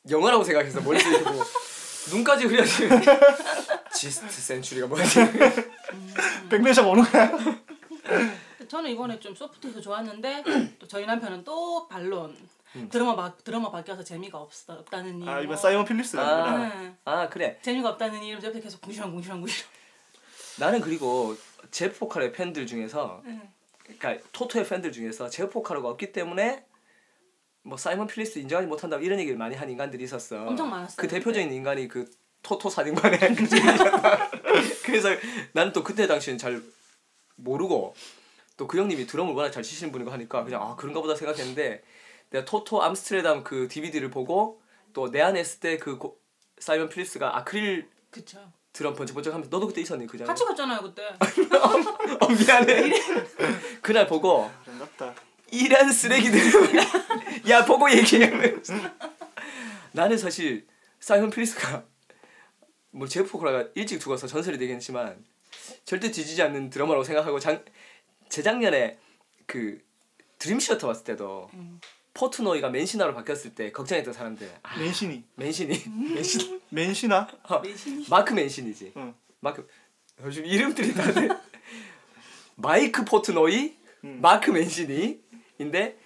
영어라고 0.09 0.43
생각했어. 0.43 0.81
머릿속에 0.81 1.23
보고 1.23 1.41
눈까지 2.11 2.45
흐려지는 2.45 3.01
지스트 3.93 4.29
센츄리가 4.29 4.87
뭐지? 4.87 5.19
백내장 6.49 6.89
오는 6.89 7.03
거야 7.03 7.31
저는 8.67 8.89
이번에 8.89 9.19
좀 9.19 9.33
소프트해서 9.35 9.79
좋았는데 9.79 10.43
또 10.79 10.87
저희 10.87 11.05
남편은 11.05 11.43
또 11.43 11.87
반론 11.87 12.35
음. 12.75 12.89
드라마 12.89 13.15
바, 13.15 13.35
드라마 13.37 13.71
바뀌어서 13.71 14.03
재미가 14.03 14.37
없, 14.39 14.51
없다는 14.67 15.21
이유 15.21 15.29
아 15.29 15.39
이번 15.41 15.55
사이먼 15.57 15.85
필립스가 15.85 16.23
아. 16.23 16.95
아 17.05 17.29
그래. 17.29 17.59
재미가 17.61 17.89
없다는 17.89 18.23
이유로 18.23 18.41
옆에 18.43 18.59
계속 18.59 18.81
궁시렁 18.81 19.11
궁시렁 19.11 19.41
궁시렁 19.41 19.69
나는 20.59 20.81
그리고 20.81 21.35
제프 21.71 21.99
포카의 21.99 22.31
팬들 22.31 22.65
중에서 22.67 23.21
응. 23.25 23.41
그러니까 23.83 24.23
토토의 24.31 24.67
팬들 24.67 24.91
중에서 24.91 25.29
제프 25.29 25.49
포카로가 25.51 25.89
없기 25.89 26.11
때문에 26.11 26.65
뭐 27.63 27.77
사이먼 27.77 28.07
필립스 28.07 28.39
인정하지 28.39 28.67
못한다 28.67 28.97
이런 28.97 29.19
얘기를 29.19 29.37
많이 29.37 29.55
한 29.55 29.69
인간들이 29.69 30.03
있었어. 30.03 30.47
엄청 30.47 30.69
많았어요. 30.69 30.97
그 30.97 31.07
대표적인 31.07 31.51
인간이 31.51 31.87
그 31.87 32.09
토토 32.41 32.69
사진관의. 32.69 33.19
그래서 34.83 35.09
나는 35.53 35.71
또 35.73 35.83
그때 35.83 36.07
당시엔 36.07 36.37
잘 36.37 36.61
모르고 37.35 37.95
또 38.57 38.67
그 38.67 38.77
형님이 38.77 39.07
드럼을 39.07 39.33
워낙 39.33 39.51
잘 39.51 39.63
치시는 39.63 39.91
분이고 39.91 40.11
하니까 40.11 40.43
그냥 40.43 40.61
아 40.61 40.75
그런가 40.75 41.01
보다 41.01 41.15
생각했는데 41.15 41.81
내가 42.33 42.45
토토 42.45 42.81
암스테르담 42.83 43.43
그 43.43 43.67
DVD를 43.67 44.09
보고 44.09 44.61
또 44.93 45.09
내 45.11 45.21
안에 45.21 45.39
있을 45.41 45.59
때 45.59 45.77
그 45.77 45.99
사이먼 46.59 46.89
필립스가 46.89 47.37
아크릴 47.37 47.89
그쵸. 48.09 48.39
드럼 48.73 48.95
번쩍번쩍 48.95 49.33
하면서 49.33 49.49
너도 49.51 49.67
그때 49.67 49.81
있었니 49.81 50.07
그 50.07 50.17
장면? 50.17 50.27
같이 50.27 50.43
갔잖아요 50.45 50.81
그때. 50.81 51.03
어 52.19 52.27
미안해. 52.29 52.91
그날 53.81 54.07
보고 54.07 54.49
반갑다. 54.65 55.13
이란 55.51 55.91
쓰레기들. 55.91 56.39
야 57.49 57.63
보고 57.65 57.91
얘기해 57.91 58.31
나는 59.91 60.17
사실 60.17 60.65
사이먼 60.99 61.29
필립스가 61.29 61.83
뭐 62.91 63.07
제프 63.07 63.29
포카로가 63.29 63.67
일찍 63.75 63.99
죽어서 63.99 64.25
전설이 64.25 64.57
되긴 64.57 64.77
했지만 64.77 65.23
절대 65.85 66.09
뒤지지 66.11 66.41
않는 66.41 66.69
드러머라고 66.71 67.03
생각하고 67.03 67.39
장, 67.39 67.63
재작년에 68.29 68.97
그 69.45 69.79
드림 70.39 70.59
시어터 70.59 70.87
봤을 70.87 71.03
때도 71.03 71.49
음. 71.53 71.79
포트노이가 72.13 72.69
맨시나로 72.69 73.13
바뀌었을 73.15 73.55
때 73.55 73.71
걱정했던 73.71 74.13
사람들. 74.13 74.49
아, 74.61 74.77
맨신이. 74.77 75.23
맨신이. 75.35 75.83
맨신. 76.13 76.61
맨시나? 76.69 77.27
어, 77.49 77.61
마크 78.09 78.33
맨신이지. 78.33 78.93
응. 78.97 79.15
마크 79.39 79.67
요즘 80.21 80.45
이름들이 80.45 80.93
다들 80.93 81.29
마이크 82.55 83.03
포트노이 83.03 83.75
음. 84.03 84.19
마크 84.21 84.51
맨신이인데 84.51 85.97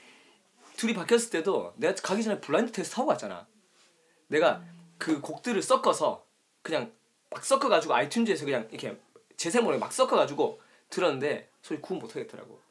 둘이 0.78 0.94
바뀌었을 0.94 1.30
때도 1.30 1.74
내가 1.76 1.94
가기 1.96 2.24
전에 2.24 2.40
블라인드 2.40 2.72
테스트 2.72 2.96
하고 2.96 3.08
갔잖아. 3.10 3.48
내가 4.28 4.64
그 4.98 5.20
곡들을 5.22 5.62
섞어서 5.62 6.26
그냥 6.62 6.92
막 7.30 7.44
섞어가지고 7.44 7.94
아이튠즈에서 7.94 8.46
그냥 8.46 8.68
이렇게 8.72 8.98
재생모에 9.36 9.78
막 9.78 9.92
섞어가지고 9.92 10.62
들었는데 10.90 11.50
소리 11.62 11.82
구분 11.82 12.00
못하겠더라고. 12.00 12.62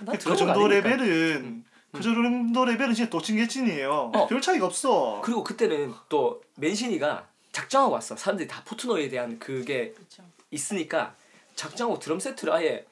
난 0.00 0.09
그 0.09 0.18
정도 0.36 0.52
아니니까. 0.52 0.68
레벨은 0.68 1.64
그 1.92 2.02
정도 2.02 2.64
레벨은 2.64 2.94
진짜 2.94 3.10
도찐개찐이에요. 3.10 4.12
어. 4.14 4.26
별 4.26 4.40
차이가 4.40 4.66
없어. 4.66 5.20
그리고 5.24 5.42
그때는 5.42 5.94
또 6.08 6.42
맨신이가 6.56 7.26
작정하고 7.52 7.94
왔어 7.94 8.16
사람들이 8.16 8.46
다 8.46 8.62
포트노이에 8.64 9.08
대한 9.08 9.38
그게 9.38 9.92
그렇죠. 9.92 10.22
있으니까 10.50 11.16
작정하고 11.56 11.98
드럼 11.98 12.20
세트를 12.20 12.52
아예 12.52 12.86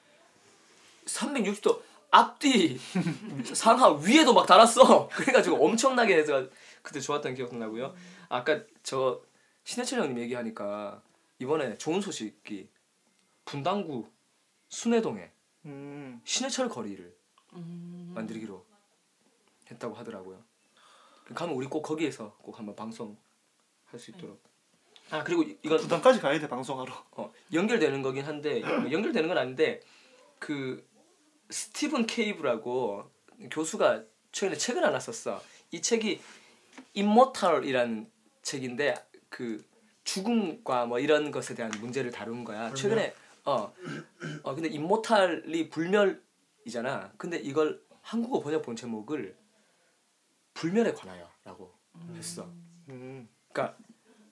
360도 1.05 1.81
앞뒤 2.11 2.81
상하 3.55 3.93
위에도 3.93 4.35
막 4.35 4.47
달았어 4.47 5.09
그래가지고 5.09 5.65
엄청나게 5.65 6.17
해서 6.17 6.49
그때 6.83 7.01
좋았던 7.01 7.35
기억도 7.35 7.57
나고요 7.57 7.95
아까 8.29 8.61
저 8.83 9.21
신해철 9.65 10.01
형님 10.01 10.19
얘기하니까 10.19 11.01
이번에 11.39 11.77
좋은 11.79 12.01
소식이 12.01 12.69
분당구 13.45 14.09
순회동에 14.69 15.31
음. 15.67 16.21
신해철 16.25 16.69
거리를 16.69 17.15
음. 17.55 18.13
만들기로 18.15 18.66
했다고 19.71 19.95
하더라고요. 19.95 20.43
가면 21.35 21.55
우리 21.55 21.67
꼭 21.67 21.83
거기에서 21.83 22.37
꼭 22.43 22.59
한번 22.59 22.75
방송 22.77 23.17
할 23.87 23.99
수 24.01 24.11
있도록. 24.13 24.41
아 25.11 25.23
그리고 25.23 25.43
이- 25.43 25.57
이건 25.63 25.79
부산까지 25.79 26.21
가야 26.21 26.39
돼 26.39 26.49
방송하러. 26.49 26.93
어, 27.13 27.33
연결되는 27.53 28.03
거긴 28.03 28.25
한데 28.25 28.61
연결되는 28.63 29.29
건 29.29 29.39
아닌데 29.39 29.81
그 30.39 30.87
스티븐 31.51 32.07
케이브라고 32.07 33.11
교수가 33.51 34.05
최근에 34.33 34.57
책을 34.59 34.85
하나 34.85 34.99
썼어. 35.01 35.41
이 35.71 35.81
책이 35.81 36.21
임모탈이라는 36.95 38.11
책인데 38.43 38.95
그 39.29 39.65
죽음과 40.05 40.87
뭐 40.87 40.99
이런 40.99 41.31
것에 41.31 41.55
대한 41.55 41.71
문제를 41.81 42.11
다룬 42.11 42.45
거야. 42.45 42.73
최근에 42.75 43.15
어, 43.45 43.73
어 44.43 44.55
근데 44.55 44.69
임모탈이 44.69 45.69
불멸이잖아. 45.71 47.13
근데 47.17 47.39
이걸 47.39 47.81
한국어 48.03 48.41
번역 48.41 48.63
본 48.63 48.75
제목을 48.77 49.37
불멸에 50.57 50.93
관하여라고 50.93 51.73
했어. 52.15 52.45
음. 52.89 53.29
그러니까 53.53 53.77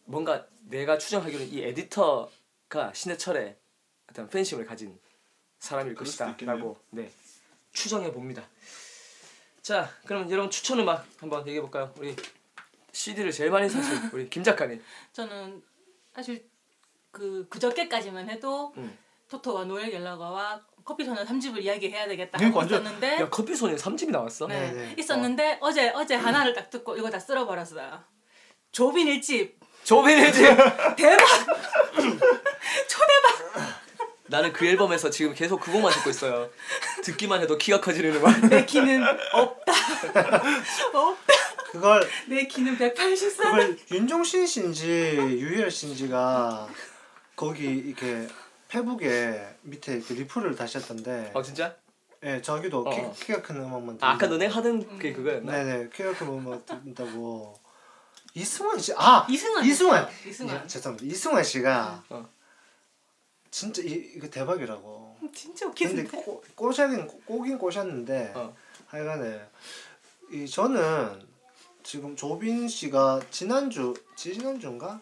뭔가 0.05 0.47
내가 0.63 0.99
추정하기로는 0.99 1.53
이 1.53 1.63
에디터가 1.63 2.93
신해철의 2.95 3.57
어떤 4.11 4.29
팬심을 4.29 4.65
가진 4.65 4.99
사람일 5.59 5.95
것이다라고 5.95 6.79
네 6.91 7.13
추정해 7.73 8.11
봅니다. 8.13 8.49
자, 9.61 9.91
그러면 10.07 10.31
여러분 10.31 10.51
추천 10.51 10.79
음악 10.79 11.07
한번 11.19 11.47
얘기해 11.47 11.61
볼까요? 11.61 11.93
우리 11.99 12.15
CD를 12.93 13.33
제일 13.33 13.51
많이 13.51 13.69
사신 13.69 14.09
우리 14.13 14.29
김 14.29 14.43
작가님. 14.43 14.83
저는 15.13 15.63
사실 16.13 16.49
그 17.11 17.47
그저께까지만 17.49 18.31
해도 18.31 18.73
음. 18.77 18.97
토토와 19.29 19.65
노엘 19.65 19.91
갤러거와 19.91 20.67
커피 20.85 21.05
소년 21.05 21.27
3집을 21.27 21.63
이야기해야 21.63 22.07
되겠다 22.09 22.37
그러니까 22.39 22.59
완전- 22.59 22.83
있었는데 22.83 23.21
야 23.21 23.29
커피 23.31 23.55
소년 23.57 23.77
3집이 23.77 24.11
나왔어? 24.11 24.47
네, 24.47 24.71
네. 24.73 24.95
있었는데 24.99 25.59
어 25.61 25.73
제 25.73 25.91
어제 25.95 26.15
하나를 26.15 26.53
딱 26.55 26.69
듣고 26.71 26.97
이거 26.97 27.09
다 27.11 27.19
쓸어버렸어요. 27.19 28.03
조빈 28.73 29.09
일집 29.09 29.59
조빈일지. 29.85 30.43
대박 30.97 31.27
나는 34.27 34.53
그 34.53 34.67
앨범에서 34.67 35.11
지금 35.11 35.35
계속 35.35 35.61
그 35.61 35.71
곡만 35.71 35.93
듣고 35.93 36.11
있어요. 36.11 36.49
듣기만 37.05 37.41
해도 37.43 37.57
키가 37.59 37.81
커지는 37.81 38.17
음악. 38.17 38.41
내 38.49 38.65
키는 38.65 39.05
없다 39.33 39.73
없다 40.99 41.35
그걸 41.71 42.09
내 42.29 42.47
키는 42.47 42.79
184. 42.79 43.51
그걸 43.51 43.79
윤종신 43.91 44.47
씨인지 44.47 44.87
유희열 45.19 45.71
씨인지가 45.71 46.69
거기 47.37 47.65
이렇게 47.65 48.27
페북에 48.75 49.57
밑에 49.63 49.95
이렇게 49.95 50.15
리플을 50.15 50.57
다셨던데 50.57 51.31
어 51.33 51.43
진짜? 51.43 51.77
예 52.25 52.43
저기도 52.43 52.81
어. 52.81 53.13
키, 53.13 53.27
키가 53.27 53.41
큰 53.41 53.57
음악만 53.57 53.99
아, 54.01 54.13
아까. 54.13 54.27
너네 54.27 54.47
하던 54.47 54.99
그 54.99 55.13
그거였나? 55.13 55.53
네네 55.53 55.91
키가 55.91 56.15
큰 56.15 56.27
음악 56.27 56.67
듣는다고 56.67 57.55
이승환 58.35 58.81
씨 58.81 58.93
아 58.97 59.25
이승환 59.31 59.65
이승환 59.65 60.09
이승환 60.27 60.63
예, 60.65 60.67
죄송합니다 60.67 61.07
이승환 61.07 61.45
씨가 61.45 62.03
어. 62.09 62.29
진짜 63.49 63.81
이, 63.83 64.13
이거 64.17 64.29
대박이라고 64.29 65.19
진짜 65.33 65.67
근데 65.67 65.87
웃기는데 66.03 66.23
꼬, 66.25 66.43
꼬샤긴 66.57 67.07
꼬긴 67.25 67.57
꼬셨는데 67.57 68.33
어. 68.35 68.57
하여간에 68.89 69.41
이 70.33 70.49
저는 70.49 71.25
지금 71.85 72.17
조빈 72.17 72.67
씨가 72.67 73.21
지난주 73.31 73.95
지난주인가 74.17 75.01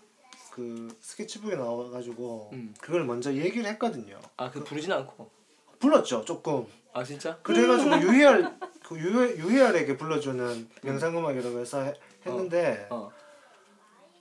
그 0.53 0.95
스케치북에 1.01 1.57
나와가지고 1.57 2.51
음. 2.53 2.75
그걸 2.79 3.05
먼저 3.05 3.33
얘기를 3.33 3.65
했거든요. 3.71 4.21
아, 4.37 4.51
그 4.51 4.63
부르진 4.63 4.93
않고. 4.93 5.31
불렀죠 5.79 6.25
조금. 6.27 6.67
아 6.93 7.03
진짜? 7.03 7.39
그래가지고 7.43 8.03
유희열 8.03 8.59
그 8.85 8.99
유희, 8.99 9.39
유희열에게 9.39 9.97
불러주는 9.97 10.69
영상음악이라고 10.85 11.59
해서 11.59 11.81
해- 11.83 11.95
했는데 12.27 12.87
어. 12.91 13.11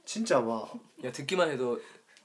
진짜 0.06 0.40
막 0.40 0.72
야 1.04 1.12
듣기만 1.12 1.50
해도 1.50 1.82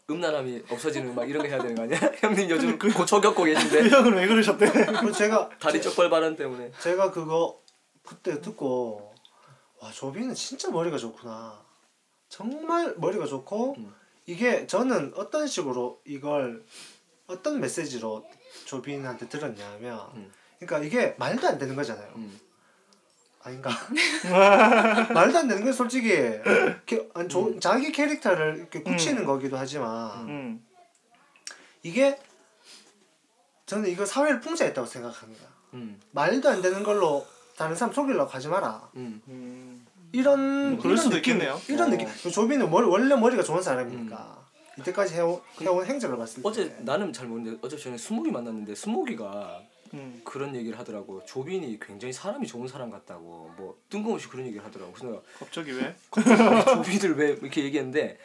음란함이 0.08 0.64
없어지는 0.70 1.14
막 1.14 1.28
이런 1.28 1.42
거 1.42 1.48
해야 1.48 1.58
되는 1.58 1.74
거 1.74 1.82
아니야? 1.82 1.98
형님 2.20 2.48
요즘 2.50 2.78
고초 2.78 3.20
겪고 3.20 3.42
계신데 3.42 3.82
그 3.84 3.88
형은 3.88 4.14
왜 4.14 4.26
그러셨대? 4.28 4.70
그리고 4.86 5.10
제가 5.10 5.48
다리 5.58 5.80
쪽벌 5.82 6.08
발언 6.10 6.36
때문에. 6.36 6.70
제가 6.80 7.10
그거 7.10 7.60
그때 8.04 8.40
듣고 8.40 9.12
와 9.80 9.90
조빈은 9.90 10.34
진짜 10.34 10.70
머리가 10.70 10.96
좋구나. 10.96 11.65
정말 12.28 12.94
머리가 12.96 13.26
좋고 13.26 13.74
음. 13.78 13.94
이게 14.26 14.66
저는 14.66 15.12
어떤 15.16 15.46
식으로 15.46 16.00
이걸 16.04 16.64
어떤 17.26 17.60
메시지로 17.60 18.26
조빈한테 18.64 19.28
들었냐면 19.28 20.00
음. 20.14 20.32
그러니까 20.58 20.78
이게 20.86 21.14
말도 21.18 21.46
안 21.46 21.58
되는 21.58 21.74
거잖아요. 21.76 22.12
음. 22.16 22.38
아닌가? 23.42 23.70
말도 25.14 25.38
안 25.38 25.48
되는 25.48 25.62
건 25.64 25.72
솔직히 25.72 26.08
이렇게 26.08 27.08
아니, 27.14 27.28
조- 27.28 27.58
자기 27.60 27.92
캐릭터를 27.92 28.56
이렇게 28.56 28.82
굳히는 28.82 29.24
거기도 29.24 29.56
하지만 29.56 30.28
음. 30.28 30.66
이게 31.82 32.18
저는 33.66 33.88
이거 33.88 34.04
사회를 34.04 34.40
풍자했다고 34.40 34.86
생각합니다. 34.86 35.46
음. 35.74 36.00
말도 36.12 36.48
안 36.48 36.62
되는 36.62 36.82
걸로 36.82 37.26
다른 37.56 37.74
사람 37.76 37.92
속이려고 37.94 38.30
하지 38.30 38.48
마라. 38.48 38.90
음. 40.06 40.10
음. 40.14 40.18
이런 40.18 40.70
뭐 40.72 40.78
그럴 40.78 40.92
이런 40.92 40.96
수도 41.02 41.16
느낌, 41.16 41.36
있겠네요. 41.36 41.60
이런 41.68 41.88
어. 41.88 41.90
느낌. 41.96 42.30
조빈은 42.30 42.70
머리, 42.70 42.86
원래 42.86 43.14
머리가 43.14 43.42
좋은 43.42 43.62
사람이니까 43.62 44.46
이때까지 44.78 45.14
해온, 45.14 45.40
해온 45.60 45.84
행적을 45.86 46.16
봤을 46.16 46.42
때 46.42 46.48
어제 46.48 46.76
나는 46.80 47.12
잘 47.12 47.26
모르는데 47.26 47.58
어제 47.62 47.76
전에 47.76 47.96
수목이 47.96 48.30
만났는데 48.30 48.74
수목이가 48.74 49.62
음. 49.94 50.20
그런 50.24 50.54
얘기를 50.54 50.78
하더라고. 50.78 51.24
조빈이 51.24 51.78
굉장히 51.80 52.12
사람이 52.12 52.46
좋은 52.46 52.68
사람 52.68 52.90
같다고. 52.90 53.52
뭐 53.56 53.78
뜬금없이 53.88 54.28
그런 54.28 54.46
얘기를 54.46 54.64
하더라고. 54.64 54.92
그래서 54.92 55.22
갑자기 55.38 55.72
왜? 55.72 55.94
내가 56.16 56.64
조빈을 56.64 57.16
왜 57.16 57.30
이렇게 57.40 57.64
얘기했는데 57.64 58.18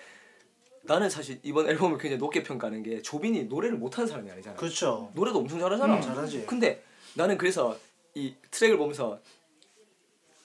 나는 0.84 1.10
사실 1.10 1.40
이번 1.44 1.70
앨범을 1.70 1.98
굉장히 1.98 2.18
높게 2.18 2.44
평가하는 2.44 2.84
게 2.84 3.02
조빈이 3.02 3.44
노래를 3.44 3.78
못하는 3.78 4.08
사람이 4.08 4.30
아니잖아. 4.32 4.58
그렇죠. 4.58 5.12
노래도 5.14 5.40
엄청 5.40 5.60
잘하잖아. 5.60 5.96
음, 5.96 6.02
잘하지. 6.02 6.46
근데 6.48 6.84
나는 7.14 7.38
그래서 7.38 7.78
이 8.16 8.34
트랙을 8.50 8.78
보면서 8.78 9.20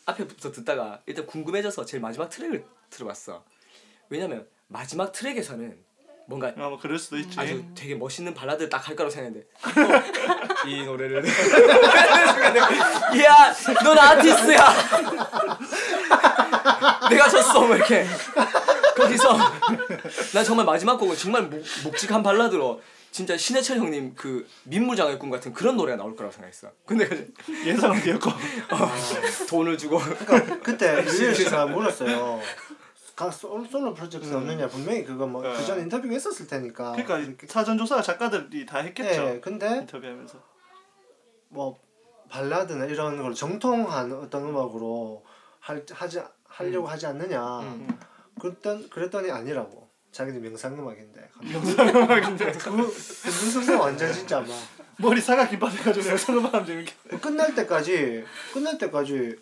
앞에부터 0.06 0.52
듣다가 0.52 1.00
일단 1.06 1.26
궁금해져서 1.26 1.84
제일 1.84 2.00
마지막 2.00 2.30
트랙을 2.30 2.64
들어봤어. 2.90 3.44
왜냐면 4.08 4.46
마지막 4.68 5.12
트랙에서는 5.12 5.76
뭔가 6.28 6.48
아, 6.56 6.68
뭐 6.68 6.78
그럴 6.78 6.98
수도 6.98 7.18
있지. 7.18 7.38
아주 7.38 7.64
되게 7.74 7.94
멋있는 7.94 8.34
발라드를 8.34 8.68
딱할 8.68 8.96
거라고 8.96 9.10
생각했는데. 9.12 9.46
또이 10.62 10.84
노래를. 10.84 11.24
이야 13.14 13.52
넌 13.84 13.98
아티스트야. 13.98 14.74
내가 17.10 17.28
졌어 17.28 17.60
뭐 17.66 17.76
이렇게. 17.76 18.06
거기서. 18.96 19.38
난 20.34 20.44
정말 20.44 20.66
마지막 20.66 20.96
곡은 20.96 21.16
정말 21.16 21.42
묵, 21.42 21.64
묵직한 21.84 22.22
발라드로 22.22 22.80
진짜 23.10 23.36
신해철 23.36 23.78
형님 23.78 24.14
그 24.14 24.46
민물장의 24.64 25.18
꿈 25.18 25.30
같은 25.30 25.52
그런 25.54 25.76
노래가 25.76 25.96
나올 25.96 26.14
거라고 26.14 26.32
생각했어 26.32 26.70
근데 26.84 27.08
그 27.08 27.32
예상은 27.66 28.00
되었고. 28.02 28.30
돈을 29.48 29.78
주고 29.78 29.98
그때 30.62 31.02
유일 31.04 31.34
씨가 31.34 31.66
물었어요. 31.66 32.40
각 33.14 33.32
솔- 33.32 33.66
솔로 33.70 33.94
프로젝트 33.94 34.26
음. 34.28 34.36
없느냐 34.36 34.68
분명히 34.68 35.02
그거 35.02 35.26
뭐 35.26 35.40
네. 35.42 35.50
그전 35.56 35.80
인터뷰가 35.80 36.14
있었을 36.14 36.46
테니까. 36.46 36.92
그러니까 36.92 37.18
이렇게- 37.18 37.46
사전 37.46 37.78
조사 37.78 38.02
작가들이 38.02 38.66
다 38.66 38.78
했겠죠. 38.80 39.22
예, 39.36 39.40
근데 39.40 39.66
인터뷰하면서. 39.78 40.38
뭐 41.48 41.78
발라드나 42.28 42.84
이런 42.86 43.22
걸 43.22 43.32
정통한 43.34 44.12
어떤 44.12 44.42
음악으로 44.44 45.24
할 45.60 45.82
하지 45.90 46.20
하려고 46.44 46.86
하지 46.86 47.06
않느냐. 47.06 47.60
음. 47.60 47.98
그랬던 48.38 48.90
그랬더니 48.90 49.30
아니라고. 49.30 49.85
자기들 50.16 50.40
명상 50.40 50.72
음악인데. 50.78 51.28
영상음악인데 51.52 52.52
그 52.52 52.68
무슨 52.70 53.78
완전 53.78 54.10
진짜 54.14 54.40
막 54.40 54.48
머리 54.96 55.20
사각김밥 55.20 55.70
해가지고 55.78 56.08
영상음악 56.08 56.54
하면 56.54 56.66
재밌게. 56.66 57.18
끝날 57.18 57.54
때까지 57.54 58.24
끝날 58.54 58.78
때까지 58.78 59.36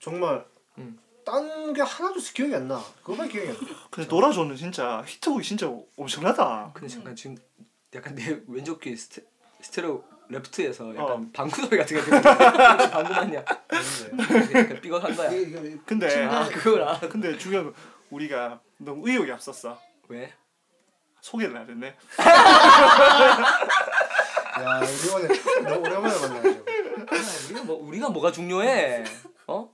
정말 0.00 0.46
음. 0.78 0.98
딴게 1.26 1.82
하나도 1.82 2.18
기억이 2.32 2.54
안 2.54 2.68
나. 2.68 2.82
그거만 3.02 3.28
기억이 3.28 3.50
안 3.50 3.54
나. 3.54 3.60
근데 3.90 4.08
노라조는 4.08 4.56
진짜 4.56 5.04
히트곡이 5.06 5.44
진짜 5.44 5.70
엄청나다. 5.98 6.70
근데 6.72 6.88
잠깐 6.88 7.14
지금 7.14 7.36
약간 7.94 8.14
내 8.14 8.40
왼쪽 8.48 8.80
귀 8.80 8.96
스테, 8.96 9.22
스테레오 9.60 10.02
레프트에서 10.30 10.88
약간 10.94 11.10
어. 11.10 11.26
방구 11.34 11.56
소리 11.66 11.76
같은 11.76 11.96
게 11.98 12.02
들리는데 12.02 12.22
방구 12.90 13.12
맞냐? 13.12 13.38
약간 13.40 14.80
삐걱한 14.80 15.16
거야. 15.16 15.30
근데 15.84 16.24
아 16.24 16.48
그걸 16.48 16.80
알아. 16.82 16.98
근데 17.00 17.36
중요한 17.36 17.66
건 17.66 17.74
우리가 18.08 18.60
너무 18.78 19.06
의욕이 19.06 19.30
앞섰어. 19.32 19.78
왜? 20.08 20.32
소개를 21.20 21.56
안 21.56 21.68
했네. 21.68 21.88
야 24.58 24.80
오늘 25.14 25.28
너무 25.64 25.80
오랜만에 25.80 26.20
만나가지고. 26.20 26.64
아, 27.08 27.14
우리가 27.48 27.64
뭐 27.64 27.76
우리가 27.76 28.08
뭐가 28.08 28.32
중요해? 28.32 29.04
어? 29.46 29.70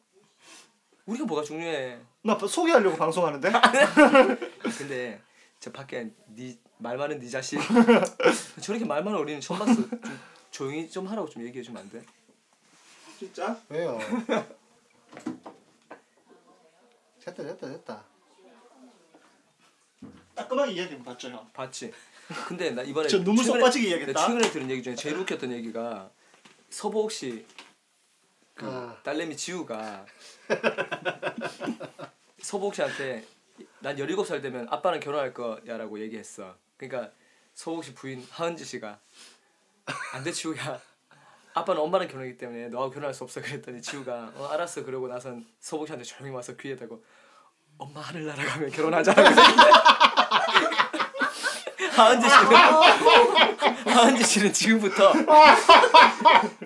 우리가 1.06 1.24
뭐가 1.26 1.42
중요해? 1.42 1.98
나 2.22 2.36
소개하려고 2.38 2.96
방송하는데. 2.96 3.52
근데 4.78 5.20
저 5.60 5.70
밖에 5.70 6.10
네말 6.26 6.96
많은 6.96 7.20
네 7.20 7.28
자식 7.28 7.60
저렇게 8.60 8.84
말 8.84 9.04
많은 9.04 9.18
어린이 9.18 9.40
처음 9.40 9.60
봤어. 9.60 9.74
좀 9.74 9.88
조용히 10.50 10.90
좀 10.90 11.06
하라고 11.06 11.28
좀 11.28 11.44
얘기해 11.44 11.62
주면 11.62 11.82
안 11.82 11.90
돼? 11.90 12.02
진짜? 13.18 13.56
왜요? 13.68 13.98
됐다 17.24 17.42
됐다 17.42 17.68
됐다. 17.68 18.13
따끔하게 20.34 20.72
이야기는 20.72 21.02
봤죠 21.04 21.28
형. 21.30 21.48
봤지. 21.52 21.92
근데 22.48 22.70
나 22.70 22.82
이번에 22.82 23.08
저 23.08 23.22
눈물 23.22 23.44
쏙 23.44 23.54
최근에- 23.56 23.60
빠지게 23.62 23.88
이야기했다. 23.88 24.26
최근에 24.26 24.50
들은 24.50 24.70
얘기 24.70 24.82
중에 24.82 24.94
제일 24.94 25.16
웃겼던 25.18 25.52
얘기가 25.52 26.10
서보옥 26.70 27.12
씨 27.12 27.44
그 28.54 28.66
아. 28.66 28.96
딸내미 29.02 29.36
지우가 29.36 30.06
서보옥 32.40 32.74
씨한테 32.74 33.24
난 33.80 33.96
17살 33.96 34.40
되면 34.42 34.66
아빠는 34.70 35.00
결혼할 35.00 35.34
거야라고 35.34 35.98
얘기했어. 36.00 36.54
그러니까 36.76 37.12
서보옥 37.54 37.84
씨 37.84 37.94
부인 37.94 38.24
하은지 38.30 38.64
씨가 38.64 38.98
안 40.12 40.22
돼 40.24 40.32
지우야. 40.32 40.80
아빠는 41.52 41.80
엄마랑 41.82 42.08
결혼했기 42.08 42.38
때문에 42.38 42.68
너하고 42.68 42.90
결혼할 42.92 43.14
수 43.14 43.22
없어 43.24 43.40
그랬더니 43.40 43.80
지우가 43.82 44.32
어 44.36 44.46
알았어 44.46 44.84
그러고 44.84 45.06
나선 45.08 45.44
서보옥 45.60 45.88
씨한테 45.88 46.04
조용히 46.04 46.34
와서 46.34 46.56
귀에 46.56 46.74
대고 46.74 47.04
엄마 47.78 48.00
하늘 48.00 48.24
날아가면 48.26 48.70
결혼하자라고 48.70 49.30
하은지 51.92 52.28
씨는 52.28 53.94
하은지 53.94 54.24
씨는 54.24 54.52
지금부터 54.52 55.12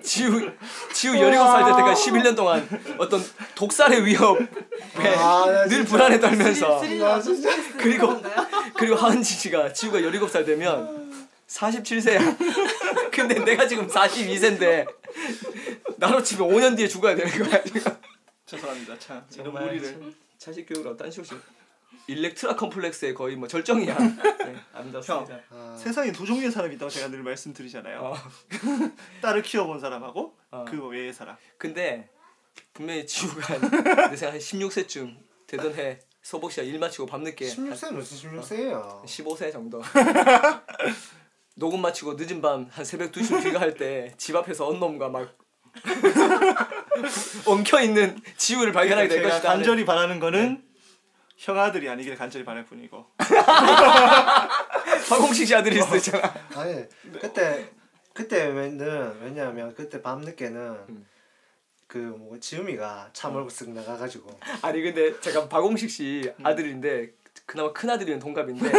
지우 0.01 0.49
지우 0.93 1.13
17살 1.13 1.65
될 1.65 1.75
때까지 1.75 2.09
11년 2.11 2.35
동안 2.35 2.67
어떤 2.97 3.23
독살의 3.55 4.05
위협에 4.05 4.47
아, 5.17 5.45
나늘 5.45 5.69
진짜. 5.69 5.89
불안에 5.89 6.19
떨면서 6.19 6.79
아. 6.79 7.21
그리고 7.77 8.21
그리고 8.75 8.95
하은지 8.95 9.33
씨가 9.35 9.73
지우가 9.73 9.99
17살 9.99 10.45
되면 10.45 11.09
47세야. 11.47 13.11
근데 13.11 13.35
내가 13.43 13.67
지금 13.67 13.87
42세인데 13.87 14.85
나로 15.97 16.21
치면 16.23 16.47
5년 16.49 16.77
뒤에 16.77 16.87
죽어야 16.87 17.15
되는 17.15 17.31
거야 17.49 17.63
지금. 17.63 17.81
죄송합니다. 18.45 18.97
참. 18.99 19.23
제가 19.29 19.43
정말 19.45 19.65
무리를. 19.65 19.91
참 19.91 20.13
자식 20.37 20.65
교육을 20.67 20.91
어떤 20.91 21.09
식으로 21.11 21.39
일렉트라 22.07 22.55
컴플렉스의 22.55 23.13
거의 23.13 23.35
뭐 23.35 23.47
절정이야. 23.47 23.95
네, 24.45 24.55
아름답습니다. 24.73 25.39
아, 25.51 25.75
세상에 25.77 26.11
두 26.11 26.25
종류의 26.25 26.51
사람이 26.51 26.75
있다고 26.75 26.89
제가 26.89 27.07
늘 27.09 27.21
말씀드리잖아요. 27.23 27.99
어. 27.99 28.15
딸을 29.21 29.41
키워본 29.43 29.79
사람하고 29.79 30.35
어. 30.51 30.65
그 30.67 30.87
외의 30.87 31.13
사람. 31.13 31.35
근데 31.57 32.09
분명히 32.73 33.05
지우가 33.05 33.59
내 34.09 34.15
생각 34.15 34.33
한 34.33 34.39
16세쯤 34.39 35.17
되던 35.47 35.73
해 35.75 35.99
서복 36.21 36.51
씨가 36.51 36.63
일 36.63 36.79
마치고 36.79 37.05
밤늦게 37.05 37.45
16세 37.47 37.93
무슨 37.93 38.31
16세예요? 38.41 39.03
15세 39.05 39.51
정도 39.53 39.81
녹음 41.55 41.81
마치고 41.81 42.15
늦은 42.15 42.41
밤 42.41 42.67
한 42.71 42.85
새벽 42.85 43.11
2시 43.11 43.43
귀가할 43.43 43.73
때 43.75 44.13
집 44.17 44.35
앞에서 44.35 44.67
언놈과 44.67 45.09
막 45.09 45.37
엉켜 47.45 47.81
있는 47.81 48.19
지우를 48.37 48.73
발견하게 48.73 49.07
될 49.07 49.23
것이다. 49.23 49.47
간절히 49.47 49.85
바라는 49.85 50.19
거는 50.19 50.63
형아들이 51.39 51.87
아니길 51.87 52.15
간절히 52.15 52.43
바랄 52.43 52.65
뿐이고. 52.65 53.05
화공식 55.09 55.47
씨 55.47 55.55
아들일 55.55 55.81
수도 55.81 55.95
있잖아. 55.95 56.33
아니 56.53 56.83
그때 57.21 57.69
그때는 58.13 59.21
왜냐하면 59.21 59.73
그때 59.73 60.01
밤 60.01 60.19
늦게는 60.19 60.59
음. 60.89 61.07
그뭐 61.87 62.37
지음이가 62.41 63.11
차 63.13 63.29
몰고 63.29 63.49
쓱 63.49 63.69
나가가지고 63.69 64.37
아니 64.61 64.81
근데 64.81 65.17
제가 65.21 65.47
박홍식 65.47 65.89
씨 65.89 66.29
아들인데 66.43 67.11
그나마 67.45 67.71
큰 67.71 67.89
아들이면 67.89 68.19
동갑인데 68.19 68.71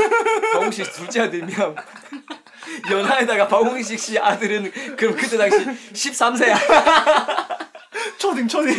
박홍식 0.53 0.85
씨 0.85 0.93
둘째 0.93 1.23
아들이면 1.23 1.77
연하에다가 2.93 3.49
박홍식 3.49 3.99
씨 3.99 4.19
아들은 4.19 4.71
그럼 4.97 5.17
그때 5.17 5.39
당시 5.39 5.65
13세야. 5.93 6.55
초딩 8.19 8.47
초딩. 8.47 8.75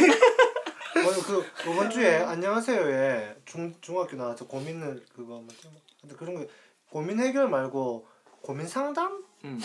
어, 1.02 1.22
그 1.26 1.46
이번 1.70 1.90
주에 1.90 2.18
안녕하세요에 2.18 3.36
중 3.46 3.74
중학교 3.82 4.16
나와서 4.16 4.46
고민을 4.46 5.06
그거 5.14 5.40
뭐지 5.40 5.70
근데 6.02 6.16
그런 6.16 6.36
거 6.36 6.46
고민 6.90 7.20
해결 7.20 7.50
말고 7.50 8.08
고민 8.42 8.68
상담 8.68 9.24
음. 9.44 9.60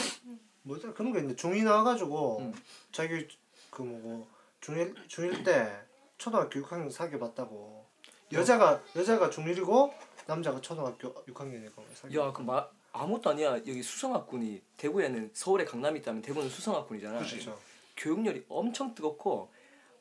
뭐지 0.62 0.86
그런 0.88 1.12
게 1.12 1.18
있는데 1.20 1.36
중이 1.36 1.62
나와가지고 1.62 2.38
음. 2.40 2.54
자기 2.92 3.28
그 3.70 3.82
뭐고 3.82 4.26
중일 4.60 4.94
중일 5.08 5.42
때 5.44 5.72
초등학교 6.18 6.60
6학년 6.60 6.90
사귀어 6.90 7.18
봤다고 7.18 7.86
여자가 8.32 8.82
여자가 8.96 9.30
중일이고 9.30 9.92
남자가 10.26 10.60
초등학교 10.60 11.14
6학년이고 11.24 11.72
사귀어 11.94 12.26
야, 12.28 12.32
그 12.32 12.42
마, 12.42 12.66
아무것도 12.92 13.30
아니야. 13.30 13.52
여기 13.52 13.82
수성학군이 13.82 14.62
대구에는 14.76 15.30
서울에 15.34 15.64
강남이 15.64 16.00
있다면 16.00 16.22
대구는 16.22 16.48
수성학군이잖아. 16.48 17.18
그렇죠. 17.18 17.58
교육열이 17.96 18.46
엄청 18.48 18.94
뜨겁고 18.94 19.50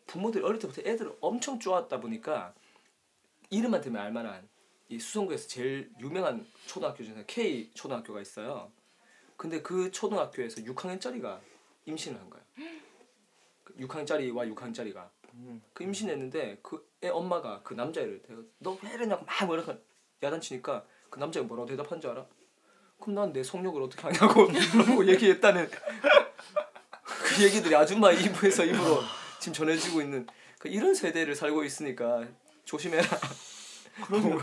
부모들이 0.07 0.43
어릴 0.43 0.59
때부터 0.59 0.81
애들을 0.87 1.17
엄청 1.21 1.59
쪼았다 1.59 1.99
보니까 1.99 2.53
이름만 3.49 3.81
들면 3.81 4.01
알만한 4.01 4.47
이 4.89 4.99
수성구에서 4.99 5.47
제일 5.47 5.91
유명한 5.99 6.45
초등학교 6.67 7.03
중에 7.03 7.23
K 7.27 7.71
초등학교가 7.73 8.21
있어요. 8.21 8.71
근데 9.37 9.61
그 9.61 9.91
초등학교에서 9.91 10.61
6학년짜리가 10.61 11.39
임신을 11.85 12.19
한 12.19 12.29
거야. 12.29 12.41
6학년짜리와 13.79 14.53
6학년짜리가 14.55 15.09
그 15.73 15.83
임신했는데 15.83 16.59
그 16.61 16.95
애 17.05 17.09
엄마가 17.09 17.61
그 17.63 17.75
남자애를 17.75 18.23
대고 18.23 18.43
너왜 18.57 18.95
이러냐고 18.95 19.25
막 19.25 19.51
이렇게 19.51 19.79
야단치니까 20.23 20.83
그 21.11 21.19
남자가 21.19 21.45
뭐라고 21.45 21.69
대답한 21.69 22.01
줄 22.01 22.09
알아? 22.09 22.25
그럼 22.99 23.13
난내 23.15 23.43
속력을 23.43 23.79
어떻게 23.79 24.01
하냐고 24.01 24.47
얘기했다는 25.07 25.69
그 27.03 27.43
얘기들이 27.43 27.75
아줌마 27.75 28.11
입에서 28.11 28.65
입으로 28.65 29.01
지금 29.45 29.53
전해지고 29.53 30.01
있는 30.01 30.25
그 30.57 30.69
이런 30.69 30.95
세대를 30.95 31.35
살고 31.35 31.63
있으니까 31.63 32.23
조심해라. 32.63 33.07
그러면 34.07 34.41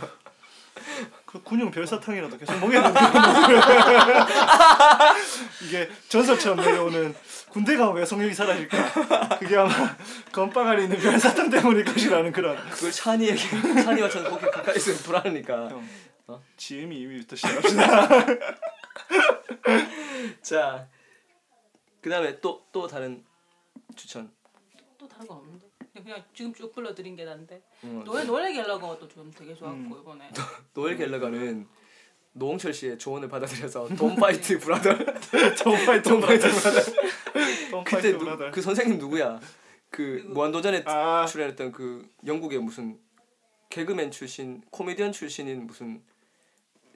그 1.27 1.43
군용 1.43 1.73
별사탕이라도 1.73 2.39
계속 2.39 2.57
먹여야 2.61 2.93
되는 2.93 3.03
이게 5.67 5.91
전설처럼 6.09 6.65
내려오는 6.65 7.13
군대 7.51 7.77
가면 7.77 7.97
왜 7.97 8.05
성욕이 8.05 8.33
사라질까? 8.33 9.39
그게 9.41 9.57
아마 9.57 9.73
건빵 10.31 10.69
안에 10.69 10.85
있는 10.85 10.97
별사탕 11.01 11.51
때문일 11.51 11.85
것이라는 11.85 12.31
그런 12.31 12.57
그걸 12.71 12.93
찬이에게 12.93 13.83
찬이와 13.83 14.09
저는 14.09 14.31
그렇게 14.31 14.51
가까이 14.51 14.77
있으면 14.77 14.99
불안하니까. 14.99 15.69
형 15.69 15.89
어? 16.29 16.41
지음이 16.57 16.97
이미부터 16.97 17.35
시작합시다. 17.35 18.07
자, 20.43 20.87
그다음에 22.01 22.39
또 22.41 22.63
또 22.71 22.87
다른 22.87 23.25
추천. 23.97 24.31
또 25.23 25.27
다른 25.27 25.27
건 25.27 25.37
없는데 25.39 25.67
그냥, 25.93 26.05
그냥 26.05 26.25
지금 26.35 26.55
쭉 26.55 26.73
불러드린 26.73 27.17
게 27.17 27.25
난데 27.25 27.63
음, 27.85 28.03
노엘 28.05 28.25
노엘 28.25 28.53
갤러거 28.53 28.99
또 28.99 29.15
좀 29.15 29.31
되게 29.33 29.55
좋았고 29.55 29.77
음. 29.77 30.01
이번에 30.01 30.31
노엘 30.75 30.97
갤러거는 30.97 31.67
노홍철 32.35 32.73
씨의 32.73 32.99
조언을 32.99 33.29
받아들여서 33.29 33.89
don't 33.97 34.17
fight 34.17 34.59
brother 34.59 34.91
don't 35.63 35.85
fight 35.85 36.09
don't 36.09 36.21
fight 36.21 36.51
brother. 36.51 37.85
그때 37.85 38.13
누. 38.17 38.51
그 38.51 38.63
선생님 38.63 38.99
누구야? 38.99 39.39
그 39.91 40.25
무한도전에 40.29 40.83
아 40.87 41.27
출연했던 41.27 41.73
그 41.73 42.09
영국의 42.27 42.59
무슨 42.59 42.99
개그맨 43.69 44.11
출신 44.11 44.63
코미디언 44.71 45.13
출신인 45.13 45.67
무슨 45.67 46.03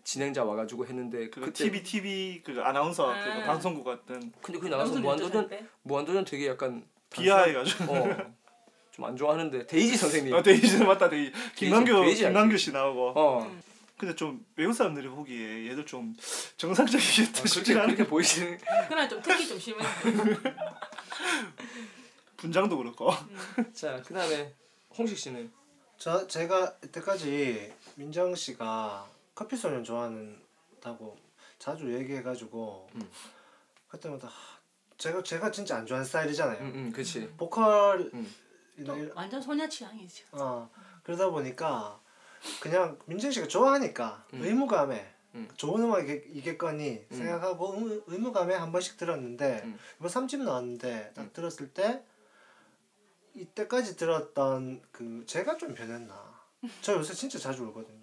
진행자 0.04 0.44
와가지고 0.44 0.86
했는데 0.86 1.28
그 1.28 1.40
그때 1.40 1.64
TV 1.64 1.82
TV 1.82 2.42
그 2.42 2.62
아나운서 2.62 3.10
아. 3.12 3.40
그 3.40 3.44
방송국 3.44 3.84
같은 3.84 4.32
근데 4.40 4.58
그 4.58 4.68
나가서 4.68 4.98
무한도전? 5.00 5.50
무한도전 5.82 6.24
되게 6.24 6.46
약간 6.48 6.86
비하해가지고. 7.22 7.94
어 7.94 8.36
좀 8.96 9.04
안 9.04 9.14
좋아하는데 9.14 9.66
데이지 9.66 9.94
선생님. 9.94 10.34
어, 10.34 10.42
데이지 10.42 10.78
맞다 10.82 11.10
데이 11.10 11.30
김남규 11.54 11.92
데이지 11.92 12.08
알지? 12.08 12.22
김남규 12.32 12.56
씨 12.56 12.72
나오고. 12.72 13.12
어. 13.14 13.56
근데 13.98 14.14
좀 14.14 14.42
외국 14.56 14.72
사람들이 14.72 15.06
보기에 15.08 15.68
얘들 15.68 15.84
좀 15.84 16.16
정상적이겠다 16.56 17.42
아, 17.42 17.46
싶지 17.46 17.72
그렇게 17.74 17.84
않은 17.84 17.94
그렇게 17.94 18.08
보이시는 18.10 18.58
그날 18.88 19.06
좀 19.06 19.20
특기 19.20 19.46
좀 19.46 19.58
심해. 19.58 19.84
분장도 22.38 22.78
그렇고. 22.78 23.10
자 23.74 24.00
그다음에 24.02 24.54
홍식 24.96 25.18
씨는? 25.18 25.52
저 25.98 26.26
제가 26.26 26.76
이때까지 26.84 27.72
민정 27.96 28.34
씨가 28.34 29.06
커피 29.34 29.56
소년 29.56 29.84
좋아한다고 29.84 31.18
자주 31.58 31.94
얘기해가지고 31.94 32.88
음. 32.94 33.10
그때마다 33.88 34.28
하, 34.28 34.55
제가 34.98 35.22
제가 35.22 35.50
진짜 35.50 35.76
안 35.76 35.86
좋아하는 35.86 36.06
스타일이잖아요. 36.06 36.58
응응 36.60 36.74
음, 36.74 36.92
그렇지 36.92 37.32
보컬 37.36 38.10
음. 38.14 38.34
이나 38.78 38.94
또 38.94 39.10
완전 39.14 39.40
소녀 39.40 39.68
취향이죠. 39.68 40.26
어 40.32 40.70
그러다 41.02 41.30
보니까 41.30 42.00
그냥 42.60 42.98
민정 43.06 43.30
씨가 43.30 43.48
좋아하니까 43.48 44.24
음. 44.34 44.42
의무감에 44.42 45.14
음. 45.34 45.48
좋은 45.56 45.82
음악이겠거니 45.82 47.06
음. 47.10 47.16
생각하고 47.16 47.74
의, 47.88 48.02
의무감에 48.06 48.54
한 48.54 48.72
번씩 48.72 48.96
들었는데 48.96 49.62
음. 49.64 49.78
이번 49.98 50.10
3집 50.10 50.42
나왔는데 50.42 51.12
딱 51.14 51.22
음. 51.22 51.30
들었을 51.32 51.72
때 51.72 52.02
이때까지 53.34 53.96
들었던 53.96 54.80
그 54.90 55.24
제가 55.26 55.58
좀 55.58 55.74
변했나 55.74 56.34
저 56.80 56.94
요새 56.94 57.12
진짜 57.12 57.38
자주 57.38 57.64
울거든요 57.64 57.95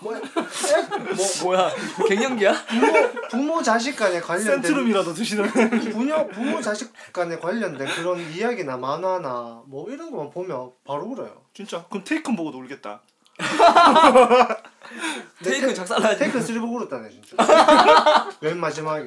뭐, 0.00 0.14
뭐 0.14 1.26
뭐야? 1.44 1.70
갱년기야? 2.08 2.66
부모, 2.66 2.92
부모 3.30 3.62
자식 3.62 3.96
간에 3.96 4.20
관련된 4.20 4.62
센트룸이라도 4.62 5.14
드시는. 5.14 5.48
부모, 5.92 6.28
부모 6.28 6.60
자식 6.60 6.92
간에 7.12 7.38
관련된 7.38 7.86
그런 7.88 8.18
이야기나 8.32 8.76
만화나 8.76 9.62
뭐 9.66 9.88
이런 9.90 10.10
거만 10.10 10.30
보면 10.30 10.72
바로 10.84 11.04
울어요. 11.04 11.42
진짜? 11.54 11.84
그럼 11.88 12.04
테이큰 12.04 12.36
보고도 12.36 12.58
울겠다. 12.58 13.02
테이크 15.42 15.74
작살나지. 15.74 16.18
테이크 16.18 16.40
3 16.40 16.60
보고 16.60 16.76
울었다네 16.76 17.10
진짜. 17.10 17.36
맨 18.40 18.58
마지막에. 18.58 19.04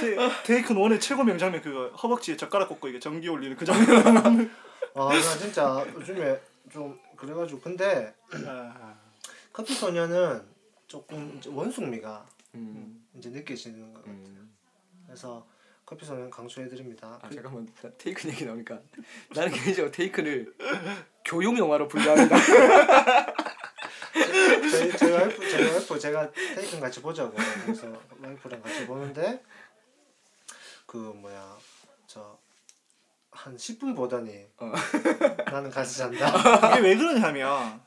테, 0.00 0.16
테이큰 0.44 0.76
원의 0.76 1.00
최고 1.00 1.24
명장면 1.24 1.62
그거 1.62 1.88
허벅지에 1.96 2.36
젓가락 2.36 2.68
꽂고 2.68 2.88
이게 2.88 2.98
전기 2.98 3.28
올리는 3.28 3.56
그 3.56 3.64
장면. 3.64 4.50
아나 4.94 5.20
진짜 5.38 5.84
요즘에 5.94 6.40
좀 6.72 6.98
그래가지고 7.16 7.60
근데 7.60 8.14
아, 8.46 8.94
커피 9.52 9.74
소녀는 9.74 10.42
조금 10.86 11.36
이제 11.38 11.50
원숙미가 11.50 12.26
음, 12.54 13.06
이제 13.16 13.30
느껴지는 13.30 13.92
것 13.92 14.00
같아요. 14.00 14.14
음. 14.14 14.54
그래서 15.06 15.46
커피 15.86 16.04
소년 16.06 16.30
강추해드립니다. 16.30 17.18
아 17.22 17.28
그- 17.28 17.34
잠깐만 17.34 17.66
나 17.82 17.90
테이큰 17.98 18.30
얘기 18.30 18.44
나오니까. 18.44 18.80
나는 19.34 19.52
개인적으로 19.52 19.90
테이큰을 19.92 20.54
교육 21.24 21.58
영화로 21.58 21.88
분류합니다 21.88 22.36
저희 24.70 24.96
저희 24.96 25.12
와이프 25.12 25.50
저희 25.50 25.70
와이프 25.70 25.98
제가 25.98 26.30
테이큰 26.32 26.80
같이 26.80 27.00
보자고. 27.02 27.34
그래서 27.64 27.86
와이프랑 28.20 28.62
같이 28.62 28.86
보는데 28.86 29.42
그 30.86 30.96
뭐야 30.96 31.56
저 32.06 32.38
한 33.44 33.56
10분 33.56 33.94
보더니 33.94 34.46
어. 34.56 34.72
나는 35.52 35.70
가서 35.70 35.98
잔다. 35.98 36.72
이게 36.72 36.80
왜 36.80 36.96
그러냐면 36.96 37.78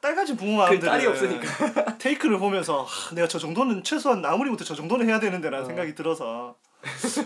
딸같이 0.00 0.34
부모 0.34 0.64
그 0.66 0.80
딸이 0.80 1.04
없으니까. 1.06 1.98
테이크를 1.98 2.38
보면서 2.38 2.84
하, 2.84 3.14
내가 3.14 3.28
저 3.28 3.38
정도는 3.38 3.84
최소한 3.84 4.24
아무리부터 4.24 4.64
저 4.64 4.74
정도는 4.74 5.06
해야 5.06 5.20
되는데라는 5.20 5.64
어. 5.64 5.66
생각이 5.66 5.94
들어서 5.94 6.56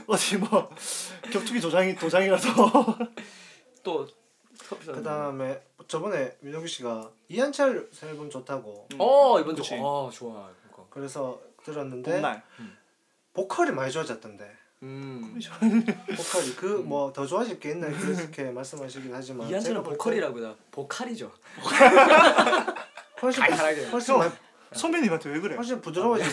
어디 0.08 0.38
뭐 0.38 0.74
격투기 1.32 1.60
도장이 1.60 1.94
도장이라도 1.94 2.48
또 3.84 4.08
커피 4.68 4.86
그선 4.86 5.04
다음에 5.04 5.62
저번에 5.86 6.36
민혁이 6.40 6.66
씨가 6.66 7.10
이한철 7.28 7.90
새 7.92 8.08
앨범 8.08 8.28
좋다고. 8.28 8.88
어 8.98 9.38
이번 9.38 9.54
그치. 9.54 9.68
주아 9.68 10.10
좋아 10.10 10.50
이거. 10.68 10.88
그래서 10.90 11.40
들었는데 11.64 12.10
봄날. 12.10 12.42
보컬이 13.34 13.70
많이 13.70 13.92
좋아졌던데 13.92 14.61
음 14.82 15.38
보컬이 16.16 16.56
그 16.56 16.82
뭐 16.84 17.12
더 17.12 17.24
좋아질 17.26 17.60
게 17.60 17.70
있나 17.70 17.88
그렇게 17.88 18.50
말씀하시긴 18.50 19.14
하지만 19.14 19.48
이한철은 19.48 19.82
보컬이라보다 19.82 20.56
보컬이죠 20.72 21.30
훨씬 23.22 23.40
달달하게. 23.44 23.84
훨씬 23.86 24.14
형. 24.14 24.18
많이 24.20 24.32
선배님한테 24.72 25.30
왜 25.30 25.40
그래? 25.40 25.54
훨씬 25.54 25.80
부드러워지 25.80 26.24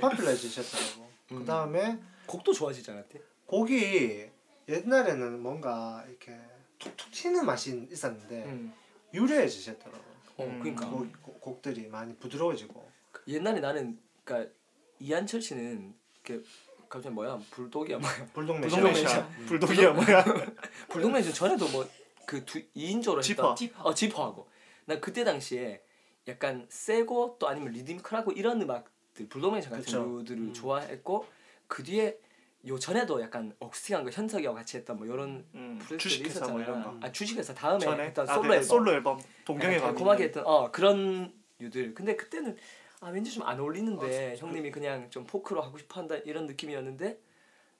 파퓰러지셨더라고. 0.00 1.08
음. 1.32 1.38
그 1.38 1.44
다음에 1.44 1.98
곡도 2.26 2.52
좋아지지 2.52 2.90
않았대? 2.90 3.20
곡이 3.46 4.26
옛날에는 4.68 5.40
뭔가 5.40 6.04
이렇게 6.08 6.36
툭툭 6.78 7.10
튀는 7.12 7.46
맛이 7.46 7.86
있었는데 7.92 8.44
음. 8.46 8.72
유려해지셨더라고. 9.14 10.04
어 10.38 10.44
음. 10.44 10.58
그러니까 10.60 10.88
곡, 10.88 11.22
곡- 11.22 11.40
곡들이 11.40 11.86
많이 11.88 12.16
부드러워지고. 12.16 12.88
옛날에 13.28 13.60
나는 13.60 13.98
그러니까 14.24 14.50
이한철 14.98 15.40
씨는 15.40 15.94
그 16.24 16.44
갑자기 16.88 17.14
뭐야 17.14 17.38
불독이야 17.50 17.98
뭐야 17.98 18.14
불독 18.32 18.60
불독 18.60 18.82
매션. 18.82 18.84
매션 18.84 19.28
불독이야 19.46 19.92
뭐야? 19.92 20.24
불독맨 20.88 21.22
전 21.22 21.32
전에도 21.32 21.68
뭐 21.68 21.86
그 22.28 22.44
2인조로 22.44 23.22
지퍼. 23.22 23.54
지퍼. 23.54 23.82
어 23.82 23.94
지퍼하고 23.94 24.46
난 24.84 25.00
그때 25.00 25.24
당시에 25.24 25.82
약간 26.28 26.66
세고 26.68 27.36
또 27.40 27.48
아니면 27.48 27.72
리드미컬하고 27.72 28.32
이런 28.32 28.60
음악들 28.60 29.30
불독맨션 29.30 29.72
같은. 29.72 30.18
류들을 30.18 30.38
음. 30.38 30.52
좋아했고 30.52 31.26
그 31.66 31.82
뒤에 31.82 32.18
요 32.66 32.78
전에도 32.78 33.22
약간 33.22 33.54
억스티한 33.60 34.04
거 34.04 34.10
현석이와 34.10 34.52
같이 34.52 34.76
했던 34.76 34.98
뭐 34.98 35.06
이런 35.06 35.46
음, 35.54 35.80
뭐 35.88 35.96
이런 35.96 36.26
있었잖아. 36.26 36.82
거. 36.84 36.98
아 37.00 37.10
주식회사 37.10 37.54
다음에 37.54 37.78
전에 37.78 38.04
했던 38.04 38.28
아, 38.28 38.34
솔로 38.34 38.48
그 38.48 38.54
앨범 38.54 38.62
솔로 38.68 38.92
앨범 38.92 39.18
약간 39.18 39.60
밤. 39.70 39.80
달콤하게 39.80 40.24
했던 40.24 40.44
어 40.46 40.70
그런 40.70 41.32
유들 41.62 41.94
근데 41.94 42.14
그때는 42.14 42.58
아 43.00 43.08
왠지 43.10 43.30
좀 43.30 43.46
안 43.46 43.58
어울리는데 43.60 44.36
형님이 44.38 44.70
그냥 44.70 45.08
좀 45.10 45.24
포크로 45.24 45.62
하고 45.62 45.78
싶어 45.78 46.00
한다 46.00 46.16
이런 46.24 46.46
느낌이었는데 46.46 47.18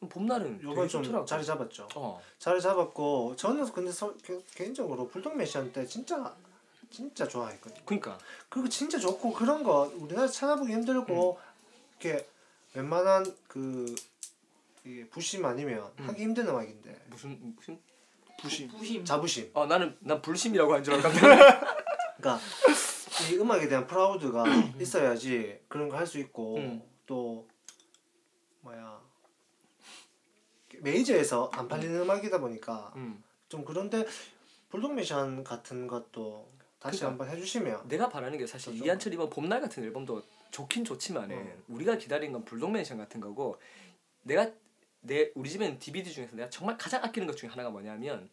봄날은 0.09 0.61
요번 0.63 0.89
좀 0.89 1.03
좋더라고 1.03 1.27
자리 1.27 1.45
잡았죠. 1.45 1.89
어 1.97 2.21
자리 2.39 2.61
잡았고 2.61 3.35
저는 3.37 3.71
근데 3.73 3.91
서, 3.91 4.15
개, 4.19 4.39
개인적으로 4.55 5.09
불독 5.09 5.37
매션 5.37 5.73
때 5.73 5.85
진짜 5.87 6.35
진짜 6.91 7.27
좋아했거든요. 7.27 7.83
그러니까 7.85 8.19
그리고 8.49 8.69
진짜 8.69 8.99
좋고 8.99 9.33
그런 9.33 9.63
거 9.63 9.93
우리나라 9.97 10.29
찾아보기 10.29 10.73
힘들고 10.73 11.39
이렇게 12.01 12.27
웬만한 12.75 13.27
그 13.49 13.93
이게 14.85 15.05
부심 15.09 15.45
아니면 15.45 15.91
음. 15.99 16.09
하기 16.09 16.23
힘든 16.23 16.49
음악인데 16.49 16.97
무슨 17.11 17.55
무슨 17.57 17.79
부심. 18.41 18.69
부심. 18.69 19.05
자부심. 19.05 19.51
어 19.53 19.67
나는 19.67 19.97
난 19.99 20.23
불심이라고 20.23 20.75
한줄 20.75 20.97
놀랐어. 20.97 21.19
그러니까 22.19 22.41
이 23.31 23.37
음악에 23.37 23.69
대한 23.69 23.87
프라우드가 23.87 24.45
있어야지 24.81 25.61
그런 25.69 25.89
거 25.89 25.97
할 25.97 26.07
수 26.07 26.19
있고 26.19 26.57
음. 26.57 26.83
또 27.07 27.47
뭐야 28.61 29.01
메이저에서 30.81 31.51
안 31.53 31.67
팔리는 31.69 32.01
음 32.01 32.11
악이다 32.11 32.39
보니까 32.39 32.93
음. 32.97 33.23
좀 33.49 33.65
그런데 33.65 34.07
불독 34.69 34.95
미션 34.95 35.43
같은 35.43 35.87
것도 35.87 36.49
다시 36.79 37.01
그러니까. 37.01 37.25
한번 37.25 37.37
해주시면 37.37 37.89
내가 37.89 38.09
바라는 38.09 38.39
게 38.39 38.47
사실 38.47 38.71
그렇죠. 38.73 38.85
이한철 38.85 39.13
이번 39.15 39.31
봄날 39.31 39.61
같은 39.61 39.83
앨범도 39.83 40.23
좋긴 40.51 40.85
좋지만은 40.85 41.37
어. 41.37 41.63
우리가 41.69 41.97
기다린 41.99 42.33
건 42.33 42.45
불독맨션 42.45 42.99
같은 42.99 43.21
거고 43.21 43.61
내가 44.23 44.51
내 45.01 45.31
우리 45.35 45.51
집에는 45.51 45.79
DVD 45.79 46.13
중에서 46.13 46.37
내가 46.37 46.49
정말 46.51 46.77
가장 46.79 47.03
아끼는 47.03 47.27
것 47.27 47.37
중에 47.37 47.49
하나가 47.49 47.71
뭐냐면 47.71 48.29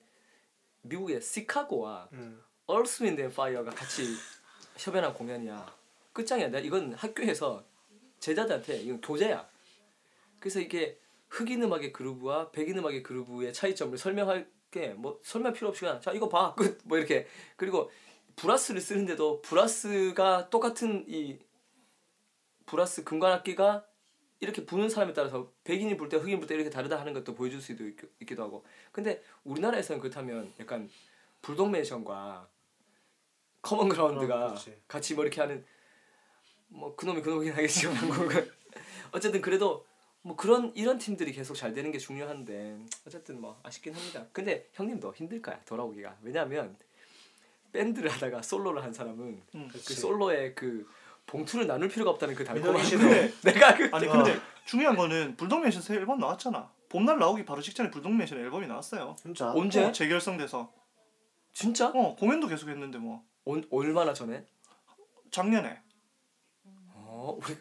미국의 0.82 1.22
시카고와 1.22 2.10
음. 2.14 2.42
Earth 2.68 3.04
Wind 3.04 3.22
and 3.22 3.34
Fire가 3.34 3.72
같이 3.72 4.04
협연한 4.78 5.14
공연이야. 5.14 5.76
끝장이야. 6.14 6.48
내가 6.48 6.60
이건 6.66 6.94
학교에서 6.94 7.64
제자들한테 8.20 8.78
이건 8.82 9.02
교재야. 9.02 9.48
그래서 10.40 10.60
이게 10.60 10.98
흑인 11.30 11.64
음악의 11.64 11.92
groove와 11.92 12.52
백인 12.52 12.78
음악의 12.78 13.04
groove의 13.04 13.54
차이점을 13.54 13.98
설명할 13.98 14.48
게 14.72 14.94
뭐 14.94 15.20
설명 15.24 15.54
필요 15.54 15.70
없이 15.70 15.82
그냥 15.82 16.02
자 16.02 16.12
이거 16.12 16.28
봐. 16.30 16.54
끝. 16.56 16.80
뭐 16.84 16.98
이렇게. 16.98 17.28
그리고 17.56 17.90
브라스를 18.36 18.82
쓰는데도 18.82 19.42
브라스가 19.42 20.50
똑같은 20.50 21.06
이 21.08 21.40
브라스 22.66 23.04
금관악기가 23.06 23.86
이렇게 24.42 24.66
부는 24.66 24.90
사람에 24.90 25.14
따라서 25.14 25.52
백인이 25.64 25.96
불 25.98 26.10
때 26.10 26.18
흑인 26.18 26.40
불 26.40 26.48
때 26.48 26.56
이렇게 26.56 26.70
다르다 26.70 27.00
하는 27.00 27.14
것도 27.14 27.34
보여줄 27.36 27.62
수도 27.62 27.88
있, 27.88 27.96
있기도 28.22 28.44
하고 28.44 28.66
근데 28.92 29.24
우리나라에서는 29.46 30.02
그렇다면 30.02 30.54
약간 30.60 30.90
불독맨션과 31.42 32.50
커먼 33.66 33.90
그라운드가 33.90 34.48
그럼. 34.48 34.58
같이 34.88 35.16
뭐 35.16 35.24
이렇게 35.24 35.42
하는 35.42 35.66
뭐 36.68 36.96
그놈이 36.96 37.22
그놈이긴 37.22 37.54
하겠지만 37.54 37.96
한국은 37.96 38.52
어쨌든 39.12 39.42
그래도 39.42 39.84
뭐 40.22 40.36
그런 40.36 40.72
이런 40.76 41.00
팀들이 41.00 41.32
계속 41.32 41.56
잘 41.56 41.74
되는 41.74 41.92
게 41.92 41.98
중요한데 41.98 42.78
어쨌든 43.08 43.42
뭐 43.42 43.60
아쉽긴 43.64 43.96
합니다. 43.96 44.26
근데 44.32 44.70
형님도 44.74 45.14
힘들 45.16 45.42
거야 45.42 45.60
돌아오기가 45.66 46.16
왜냐하면 46.22 46.78
밴드를 47.74 48.12
하다가 48.12 48.44
솔로를 48.44 48.84
한 48.84 48.94
사람은 48.94 49.42
음. 49.56 49.70
그. 49.72 49.80
솔로의 49.80 50.54
그 50.54 50.88
봉투를 51.26 51.66
나눌 51.66 51.90
필요가 51.90 52.12
없다는 52.12 52.36
그 52.36 52.44
씨도 52.44 53.00
근데 53.00 53.34
내가 53.44 53.76
그 53.76 53.90
아니 53.92 54.08
근데 54.08 54.40
중요한 54.66 54.96
거는 54.96 55.36
불독맨션 55.38 55.82
새 55.82 55.96
앨범 55.96 56.20
나왔잖아. 56.20 56.72
봄날 56.88 57.18
나오기 57.18 57.46
바로 57.46 57.62
직전에 57.62 57.90
불독맨션 57.90 58.38
앨범이 58.38 58.68
나왔어요. 58.68 59.16
진짜 59.20 59.52
언제? 59.54 59.86
어, 59.86 59.92
재결성돼서 59.92 60.72
진짜 61.52 61.90
어 61.90 62.16
공연도 62.16 62.48
계속 62.48 62.70
했는데 62.70 63.00
뭐 63.00 63.24
온- 63.46 63.66
얼마나 63.72 64.14
전에? 64.14 64.46
작년에 65.32 65.80
어 66.94 67.38
우리 67.42 67.56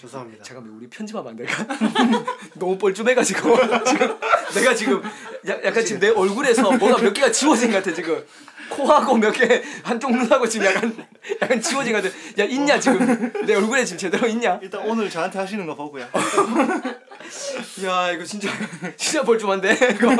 죄송합니다. 0.00 0.42
잠깐만 0.44 0.74
우리 0.76 0.88
편집하면 0.88 1.30
안 1.32 1.36
될까? 1.36 1.66
너무 2.56 2.78
뻘쭘해가지고 2.78 3.56
지금 3.84 4.18
내가 4.54 4.74
지금 4.74 5.02
야, 5.48 5.62
약간 5.64 5.84
지금 5.84 6.00
내 6.00 6.08
얼굴에서 6.08 6.62
뭐가 6.78 7.02
몇 7.02 7.12
개가 7.12 7.30
지워진 7.30 7.70
것 7.70 7.78
같아 7.78 7.92
지금 7.94 8.24
코하고 8.70 9.16
몇 9.16 9.32
개 9.32 9.62
한쪽 9.82 10.12
눈하고 10.12 10.48
지금 10.48 10.66
약간 10.66 11.06
약간 11.42 11.60
지워진 11.60 11.92
것 11.92 12.02
같아 12.02 12.14
야 12.38 12.44
있냐 12.46 12.78
지금 12.80 13.32
내 13.44 13.54
얼굴에 13.56 13.84
지금 13.84 13.98
제대로 13.98 14.26
있냐? 14.28 14.58
일단 14.62 14.80
오늘 14.88 15.10
저한테 15.10 15.38
하시는 15.38 15.66
거 15.66 15.74
보고요. 15.74 16.06
야 17.84 18.10
이거 18.10 18.24
진짜. 18.24 18.48
진짜 18.96 19.22
뻘쭘한데 19.22 19.72
이거. 19.72 20.16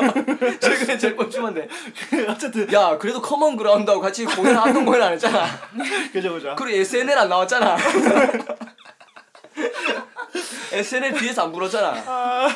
최근에 0.60 0.96
제일 0.98 1.16
뻘쭘한데. 1.16 1.68
어쨌든. 2.28 2.72
야 2.72 2.96
그래도 2.98 3.20
커먼 3.20 3.56
그라운드하고 3.56 4.00
같이 4.00 4.24
공연 4.24 4.56
한동 4.56 4.84
공연 4.84 5.02
안 5.02 5.12
했잖아. 5.12 5.46
그죠 6.12 6.32
그죠. 6.32 6.54
그리고 6.56 6.78
SNL 6.78 7.18
안 7.18 7.28
나왔잖아. 7.28 7.76
SNL 10.72 11.14
뒤에서 11.14 11.44
안 11.44 11.52
불었잖아. 11.52 12.48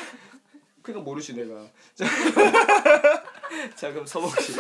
그러니까 0.83 1.05
모르지 1.05 1.35
내가. 1.35 1.67
자, 1.95 2.05
자 3.75 3.91
그럼 3.91 4.07
서복 4.07 4.39
씨. 4.41 4.55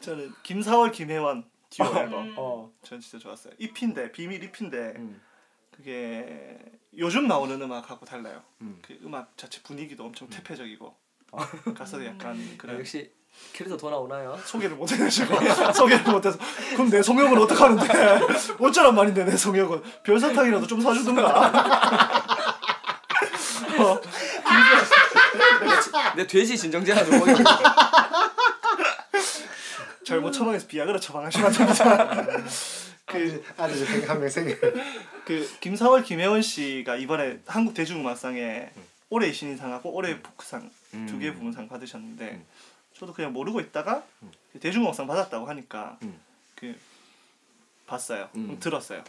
저는 0.00 0.32
김사월 0.42 0.92
김혜원 0.92 1.44
듀오 1.70 1.86
앨범. 1.96 2.34
어. 2.36 2.70
전 2.82 3.00
진짜 3.00 3.18
좋았어요. 3.18 3.54
잎인데 3.58 4.12
비밀 4.12 4.42
잎인데. 4.44 4.94
음. 4.96 5.20
그게 5.76 6.58
요즘 6.98 7.26
나오는 7.26 7.60
음악하고 7.60 8.04
달라요. 8.06 8.42
음. 8.60 8.78
그 8.82 8.98
음악 9.04 9.36
자체 9.36 9.60
분위기도 9.62 10.04
엄청 10.04 10.28
태폐적이고. 10.28 10.94
가사도 11.76 12.06
약간 12.06 12.38
아, 12.38 12.54
그래 12.56 12.78
역시 12.78 13.10
캐릭터 13.52 13.76
더 13.76 13.90
나오나요? 13.90 14.38
소개를 14.44 14.76
못 14.76 14.90
해가지고 14.92 15.34
소개를 15.74 16.04
못해서. 16.12 16.38
그럼 16.74 16.88
내 16.90 17.02
성역은 17.02 17.36
어떡하는데? 17.38 18.20
어쩌란 18.60 18.94
말인데 18.94 19.24
내 19.24 19.36
성역은? 19.36 19.82
별사탕이라도 20.04 20.66
좀 20.68 20.80
사주든가. 20.80 21.24
어, 23.76 24.00
내 26.14 26.24
돼지 26.26 26.56
진정제 26.56 26.92
하나 26.92 27.04
좀 27.04 27.18
먹여. 27.18 27.34
잘못 30.06 30.30
처방해서 30.30 30.66
비아그라 30.68 31.00
처방하시면 31.00 31.50
됩니다 31.52 32.26
그 33.18 33.44
아들 33.56 34.08
한명 34.08 34.28
생겨. 34.28 34.54
그 35.24 35.48
김사월 35.60 36.02
김혜원 36.02 36.42
씨가 36.42 36.96
이번에 36.96 37.40
한국 37.46 37.74
대중음악상에 37.74 38.70
올해의 39.10 39.32
신인상하고 39.32 39.90
올해의 39.92 40.20
포크상 40.20 40.70
두 41.06 41.18
개의 41.18 41.34
부문상 41.34 41.68
받으셨는데 41.68 42.30
음. 42.30 42.46
저도 42.94 43.12
그냥 43.12 43.32
모르고 43.32 43.60
있다가 43.60 44.04
그 44.52 44.60
대중음악상 44.60 45.06
받았다고 45.06 45.46
하니까 45.48 45.98
음. 46.02 46.18
그 46.54 46.76
봤어요 47.86 48.28
음. 48.36 48.56
들었어요 48.60 49.02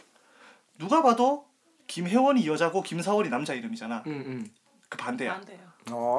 누가 0.78 1.02
봐도 1.02 1.46
김혜원이 1.86 2.46
여자고 2.46 2.82
김사월이 2.82 3.30
남자 3.30 3.54
이름이잖아 3.54 4.02
음, 4.06 4.12
음. 4.12 4.50
그 4.88 4.98
반대야 4.98 5.34
안 5.34 5.44
돼요. 5.44 5.60
어. 5.90 6.18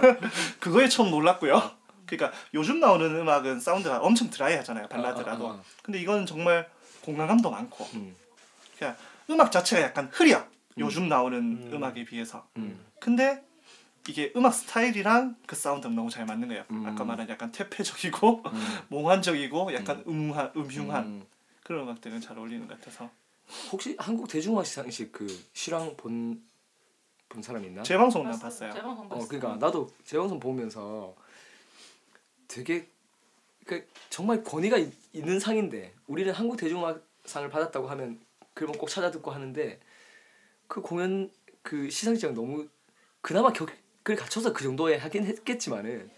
그거에 0.60 0.88
처음 0.88 1.10
놀랐고요 1.10 1.78
그러니까 2.06 2.38
요즘 2.54 2.80
나오는 2.80 3.14
음악은 3.16 3.60
사운드가 3.60 4.00
엄청 4.00 4.30
드라이하잖아요 4.30 4.88
발라드라도 4.88 5.46
어, 5.46 5.50
어, 5.50 5.52
어. 5.54 5.62
근데 5.82 6.00
이건 6.00 6.26
정말 6.26 6.68
공간감도 7.08 7.50
많고 7.50 7.84
음. 7.94 8.14
그냥 8.78 8.94
음악 9.30 9.50
자체가 9.50 9.80
약간 9.80 10.10
흐려 10.12 10.46
요즘 10.76 11.08
나오는 11.08 11.72
음. 11.72 11.82
악에 11.82 12.04
비해서 12.04 12.46
음. 12.58 12.78
근데 13.00 13.42
이게 14.06 14.30
음악 14.36 14.52
스타일이랑 14.52 15.36
그 15.46 15.56
사운드가 15.56 15.94
너무 15.94 16.10
잘 16.10 16.26
맞는 16.26 16.48
거예요 16.48 16.64
음. 16.70 16.84
아까 16.86 17.04
말한 17.04 17.26
약간 17.30 17.50
태폐적이고 17.50 18.42
음. 18.44 18.52
몽환적이고 18.88 19.72
약간 19.72 20.04
음흉한, 20.06 20.52
음흉한 20.54 21.04
음. 21.06 21.26
그런 21.62 21.84
음악들은 21.84 22.20
잘 22.20 22.38
어울리는 22.38 22.68
것 22.68 22.78
같아서 22.78 23.10
혹시 23.72 23.96
한국 23.98 24.28
대중음악 24.28 24.66
시상식 24.66 25.10
그 25.10 25.26
실황 25.54 25.96
본, 25.96 26.42
본 27.30 27.42
사람 27.42 27.64
있나? 27.64 27.82
재방송 27.82 28.24
난 28.24 28.38
봤어요 28.38 28.70
재방송 28.70 29.06
어 29.06 29.08
봤어요. 29.08 29.28
그러니까 29.28 29.56
나도 29.56 29.90
재방송 30.04 30.38
보면서 30.38 31.14
되게 32.46 32.86
그 33.68 33.86
정말 34.08 34.42
권위가 34.42 34.78
있, 34.78 34.90
있는 35.12 35.38
상인데 35.38 35.92
우리는 36.06 36.32
한국 36.32 36.56
대중음악상을 36.56 37.50
받았다고 37.50 37.86
하면 37.88 38.18
그걸 38.54 38.74
꼭 38.78 38.88
찾아 38.88 39.10
듣고 39.10 39.30
하는데 39.30 39.78
그 40.66 40.80
공연 40.80 41.30
그 41.62 41.90
시상식장 41.90 42.34
너무 42.34 42.66
그나마 43.20 43.52
격을 43.52 44.16
갖춰서 44.16 44.54
그 44.54 44.64
정도에 44.64 44.96
하긴 44.96 45.26
했겠지만은 45.26 46.10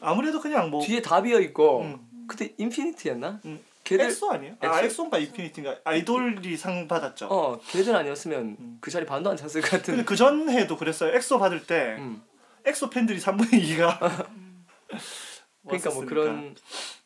아무래도 0.00 0.38
그냥 0.38 0.68
뭐 0.68 0.84
뒤에 0.84 1.00
다 1.00 1.22
비어 1.22 1.40
있고 1.40 1.80
음. 1.80 2.26
그때 2.28 2.52
인피니티였나? 2.58 3.40
음. 3.46 3.64
걔들 3.84 4.04
엑소 4.04 4.30
아니에요? 4.30 4.56
아 4.60 4.80
엑소? 4.80 4.84
엑소인가 4.84 5.18
인피니티인가 5.18 5.80
아이돌이 5.84 6.56
상 6.58 6.86
받았죠 6.86 7.26
어 7.30 7.58
걔들 7.68 7.96
아니었으면 7.96 8.56
음. 8.60 8.78
그 8.82 8.90
자리 8.90 9.06
반도 9.06 9.30
안 9.30 9.36
찼을 9.38 9.62
것 9.62 9.70
같은. 9.70 9.94
근데 9.94 10.04
그 10.04 10.14
전해도 10.14 10.76
그랬어요 10.76 11.14
엑소 11.16 11.38
받을 11.38 11.66
때 11.66 11.96
음. 11.98 12.22
엑소 12.66 12.90
팬들이 12.90 13.18
3분의 13.18 13.62
2가 13.78 14.26
그러니까 15.64 15.90
뭐 15.90 16.04
그런 16.04 16.56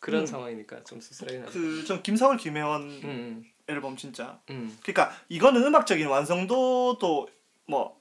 그런 0.00 0.26
상황이니까 0.26 0.84
좀 0.84 1.00
씁쓸하긴 1.00 1.42
하죠. 1.42 1.52
그전 1.52 2.02
김사월 2.02 2.36
김해원 2.38 2.82
음, 2.82 3.44
앨범 3.66 3.96
진짜 3.96 4.40
음, 4.50 4.76
그러니까 4.82 5.14
이거는 5.28 5.62
음악적인 5.64 6.06
완성도도 6.06 7.28
뭐 7.66 8.00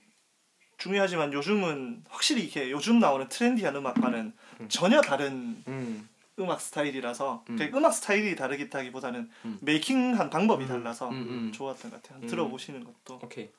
중요하지만 0.77 1.33
요즘은 1.33 2.03
확실히 2.09 2.43
이게 2.43 2.71
요즘 2.71 2.99
나오는 2.99 3.27
트렌디한 3.27 3.75
음악과는 3.75 4.33
음. 4.61 4.69
전혀 4.69 5.01
다른 5.01 5.63
음, 5.67 6.07
음악 6.39 6.61
스타일이라서 6.61 7.45
음. 7.49 7.55
그 7.57 7.63
음악 7.77 7.93
스타일이 7.93 8.35
다르기보다는 8.35 9.29
음. 9.45 9.57
메이킹한 9.61 10.29
방법이 10.29 10.67
달라서 10.67 11.09
음, 11.09 11.15
음. 11.15 11.51
좋았던 11.53 11.91
것 11.91 12.01
같아요. 12.03 12.21
음. 12.21 12.27
들어보시는 12.27 12.83
것도 12.83 13.19
오케이. 13.23 13.49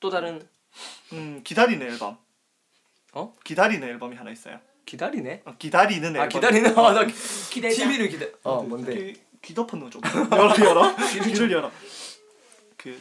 또 0.00 0.10
다른 0.10 0.46
음, 1.12 1.40
기다리는 1.42 1.84
앨범. 1.86 2.18
어? 3.12 3.34
기다리는 3.44 3.86
앨범이 3.86 4.16
하나 4.16 4.30
있어요. 4.30 4.60
기다리네. 4.98 5.42
어, 5.44 5.54
기다리는 5.58 6.08
앨범. 6.08 6.22
아 6.22 6.28
기다리네. 6.28 6.68
아, 6.70 6.92
나 6.94 7.04
기대자. 7.50 7.76
TV를 7.84 8.08
기다. 8.08 8.24
어 8.42 8.62
뭔데? 8.62 8.94
귀, 9.12 9.20
귀 9.42 9.54
덮은 9.54 9.80
거 9.80 9.90
좀. 9.90 10.00
열어 10.32 10.54
열어. 10.64 10.96
귀를 11.12 11.52
열어. 11.52 11.70
그 12.78 12.98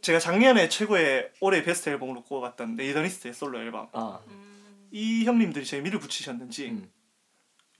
제가 0.00 0.20
작년에 0.20 0.68
최고의 0.68 1.30
올해 1.40 1.64
베스트 1.64 1.88
앨범으로 1.88 2.22
꼽았던 2.22 2.76
Nathan 2.76 3.05
East의 3.05 3.34
솔로 3.34 3.58
앨범. 3.58 3.88
아, 3.92 4.20
음, 4.28 4.86
이 4.92 5.24
형님들이 5.24 5.64
재미를 5.64 5.98
붙이셨는지 5.98 6.68
음, 6.70 6.88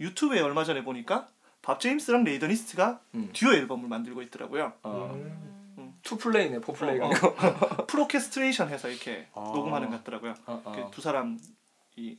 유튜브에 0.01 0.40
얼마 0.40 0.64
전에 0.64 0.83
보니까 0.83 1.29
밥 1.62 1.79
제임스랑 1.79 2.25
Nathan 2.25 2.62
East가 2.62 3.01
음. 3.14 3.31
듀오 3.33 3.53
앨범을 3.53 3.88
만들고 3.88 4.21
있더라고요. 4.23 4.73
어, 4.83 5.12
음. 5.14 5.95
two 6.03 6.18
play네, 6.18 6.61
Fourplay가 6.61 7.07
어, 7.07 7.11
아니고. 7.38 7.87
orchestration 7.87 8.68
해서 8.71 8.88
이렇게 8.88 9.29
아. 9.35 9.40
녹음하는 9.55 9.90
것 9.90 9.99
같더라고요. 9.99 10.35
어, 10.47 10.62
어. 10.64 10.73
그두 10.90 11.01
사람 11.01 11.38
이 11.95 12.19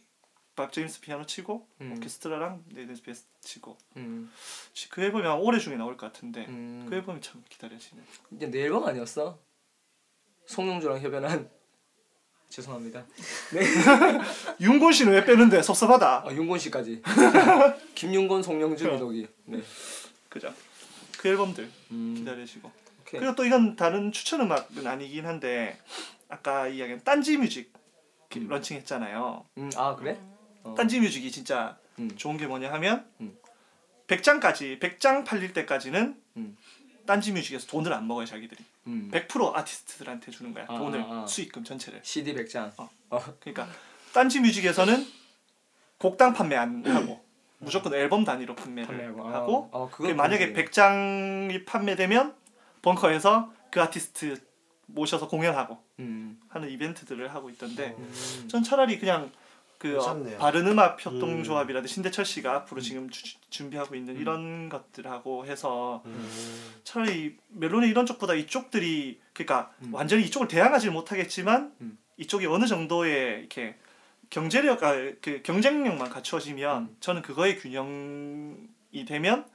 밥 0.57 0.73
제임스 0.73 1.01
피아노 1.01 1.25
치고 1.25 1.67
음. 1.81 1.93
오케스트라랑 1.95 2.63
Nathan 2.73 2.92
East 2.92 3.05
베이스 3.05 3.25
치고 3.41 3.77
음, 3.97 4.29
그 4.89 5.03
앨범이 5.03 5.23
아마 5.23 5.35
올해 5.35 5.59
중에 5.59 5.77
나올 5.77 5.95
것 5.95 6.07
같은데 6.11 6.47
음. 6.49 6.87
그 6.89 6.95
앨범이 6.95 7.21
참 7.21 7.43
기다려지네. 7.47 8.01
이제 8.31 8.47
내 8.47 8.63
앨범 8.63 8.83
아니었어? 8.85 9.39
송영주랑 10.47 10.99
협연한 10.99 11.49
죄송합니다. 12.49 13.05
윤곤 14.59 14.93
씨는 14.93 15.13
왜 15.13 15.25
빼는데 15.25 15.61
섭섭하다. 15.61 16.23
아, 16.27 16.33
윤곤 16.33 16.57
씨까지. 16.57 17.03
김윤곤, 17.93 18.41
송영주, 18.41 18.89
민호기. 18.89 19.27
네. 19.45 19.61
그죠? 20.29 20.53
그 21.19 21.27
앨범들 21.27 21.69
음, 21.91 22.15
기다리시고. 22.17 22.71
오케이. 23.01 23.19
그리고 23.19 23.35
또 23.35 23.45
이건 23.45 23.75
다른 23.75 24.11
추천 24.11 24.41
음악은 24.41 24.87
아니긴 24.87 25.25
한데 25.27 25.77
아까 26.29 26.67
이야기한 26.67 27.03
딴지 27.03 27.37
뮤직 27.37 27.71
음. 28.37 28.47
런칭했잖아요. 28.47 29.45
음, 29.57 29.69
아 29.75 29.95
그래? 29.95 30.17
어. 30.71 30.75
딴지 30.75 30.99
뮤직이 30.99 31.31
진짜 31.31 31.77
음. 31.99 32.09
좋은 32.15 32.37
게 32.37 32.47
뭐냐 32.47 32.71
하면 32.73 33.05
음. 33.21 33.35
100장까지 34.07 34.79
100장 34.79 35.25
팔릴 35.25 35.53
때까지는 35.53 36.15
음. 36.37 36.57
딴지 37.05 37.31
뮤직에서 37.31 37.67
돈을 37.67 37.93
안 37.93 38.07
먹어요 38.07 38.25
자기들이 38.25 38.63
음. 38.87 39.09
100% 39.11 39.55
아티스트들한테 39.55 40.31
주는 40.31 40.53
거야 40.53 40.65
아, 40.67 40.77
돈을 40.77 41.01
아, 41.01 41.23
아. 41.23 41.27
수익금 41.27 41.63
전체를 41.63 42.01
CD 42.03 42.33
100장. 42.33 42.71
어. 42.77 42.89
어. 43.09 43.19
그러니까 43.39 43.67
딴지 44.13 44.39
뮤직에서는 44.39 45.05
곡당 45.97 46.33
판매 46.33 46.55
안 46.55 46.85
하고 46.85 47.23
무조건 47.59 47.93
앨범 47.95 48.23
단위로 48.23 48.55
판매를 48.55 48.87
판매하고. 48.87 49.27
아, 49.27 49.33
하고 49.33 49.89
그건 49.89 50.15
만약에 50.15 50.47
모르겠네. 50.47 50.69
100장이 50.69 51.65
판매되면 51.65 52.35
벙커에서 52.81 53.51
그 53.71 53.81
아티스트 53.81 54.39
모셔서 54.87 55.27
공연하고 55.27 55.77
음. 55.99 56.39
하는 56.49 56.69
이벤트들을 56.69 57.33
하고 57.33 57.49
있던데 57.49 57.95
음. 57.97 58.47
전 58.47 58.63
차라리 58.63 58.99
그냥 58.99 59.31
그 59.77 59.89
어, 59.97 59.99
괜찮네요. 59.99 60.37
바른 60.39 60.67
음악 60.67 60.95
음. 61.05 61.13
협동조합이라든지 61.13 61.93
신대철 61.93 62.25
씨가 62.25 62.53
앞으로 62.55 62.81
지금 62.81 63.09
주- 63.09 63.37
준비하고 63.49 63.95
있는 63.95 64.15
음. 64.15 64.21
이런 64.21 64.69
것들하고 64.69 65.45
해서 65.45 66.01
음. 66.05 66.29
차라리 66.83 67.37
멜론의 67.49 67.89
이런 67.89 68.05
쪽보다 68.05 68.33
이쪽들이 68.33 69.19
그러니까 69.33 69.71
음. 69.83 69.93
완전히 69.93 70.23
이쪽을 70.23 70.47
대항하지 70.47 70.89
못하겠지만 70.89 71.73
음. 71.81 71.97
이쪽이 72.17 72.47
어느 72.47 72.65
정도의 72.65 73.39
이렇게 73.39 73.75
경제력 74.29 74.83
아, 74.83 74.93
그 75.21 75.41
경쟁력만 75.43 76.09
갖추어지면 76.09 76.81
음. 76.83 76.97
저는 76.99 77.21
그거의 77.21 77.57
균형이 77.59 79.05
되면 79.07 79.45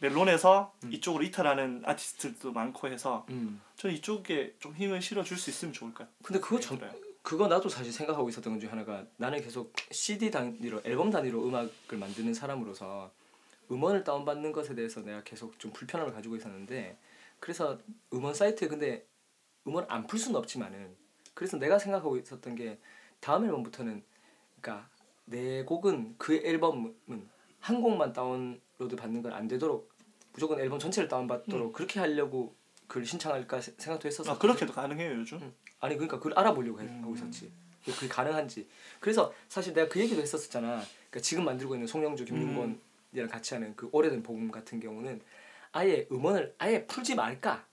멜론에서 0.00 0.74
음. 0.84 0.92
이쪽으로 0.92 1.22
이탈하는 1.24 1.82
아티스트들도 1.84 2.52
많고 2.52 2.88
해서 2.88 3.26
음. 3.30 3.60
저는 3.76 3.94
이쪽에 3.96 4.54
좀 4.58 4.74
힘을 4.74 5.00
실어줄 5.00 5.36
수 5.38 5.50
있으면 5.50 5.72
좋을 5.72 5.92
것 5.92 6.00
같아요. 6.04 6.14
근데 6.22 6.40
그거 6.40 6.60
전 6.60 6.78
그거 7.26 7.48
나도 7.48 7.68
사실 7.68 7.92
생각하고 7.92 8.28
있었던 8.28 8.52
것 8.54 8.60
중에 8.60 8.70
하나가 8.70 9.04
나는 9.16 9.40
계속 9.42 9.72
CD 9.90 10.30
단위로 10.30 10.82
앨범 10.84 11.10
단위로 11.10 11.44
음악을 11.44 11.98
만드는 11.98 12.32
사람으로서 12.32 13.10
음원을 13.68 14.04
다운받는 14.04 14.52
것에 14.52 14.76
대해서 14.76 15.00
내가 15.00 15.24
계속 15.24 15.58
좀 15.58 15.72
불편함을 15.72 16.12
가지고 16.12 16.36
있었는데 16.36 16.96
그래서 17.40 17.80
음원 18.12 18.32
사이트에 18.32 18.68
근데 18.68 19.04
음원 19.66 19.86
안 19.88 20.06
풀 20.06 20.20
수는 20.20 20.38
없지만은 20.38 20.94
그래서 21.34 21.56
내가 21.56 21.80
생각하고 21.80 22.16
있었던 22.16 22.54
게 22.54 22.78
다음 23.18 23.44
앨범부터는 23.44 24.04
그러니까 24.60 24.88
내 25.24 25.64
곡은 25.64 26.14
그 26.18 26.36
앨범은 26.36 26.94
한 27.58 27.82
곡만 27.82 28.12
다운로드 28.12 28.94
받는 28.96 29.22
건 29.22 29.32
안 29.32 29.48
되도록 29.48 29.90
무조건 30.32 30.60
앨범 30.60 30.78
전체를 30.78 31.08
다운받도록 31.08 31.72
그렇게 31.72 31.98
하려고 31.98 32.54
글 32.86 33.04
신청할까 33.04 33.60
세- 33.60 33.74
생각도 33.78 34.06
했었어. 34.06 34.30
아, 34.30 34.38
그렇게도 34.38 34.72
가능해요 34.72 35.18
요즘. 35.18 35.38
음. 35.38 35.52
아니 35.80 35.94
그러니까 35.94 36.18
그걸 36.18 36.32
알아보려고 36.38 36.80
해- 36.80 36.84
음. 36.86 37.00
하고 37.02 37.14
있었지. 37.14 37.50
그게 37.84 38.08
가능한지. 38.08 38.66
그래서 38.98 39.32
사실 39.48 39.72
내가 39.72 39.88
그 39.88 40.00
얘기도 40.00 40.20
했었잖아. 40.20 40.82
그러니까 41.10 41.20
지금 41.20 41.44
만들고 41.44 41.74
있는 41.74 41.86
송영주, 41.86 42.24
김윤권이랑 42.24 43.28
같이 43.30 43.54
하는 43.54 43.74
그 43.76 43.88
오래된 43.92 44.22
복음 44.24 44.50
같은 44.50 44.80
경우는 44.80 45.20
아예 45.72 46.06
음원을 46.10 46.54
아예 46.58 46.84
풀지 46.86 47.14
말까. 47.14 47.64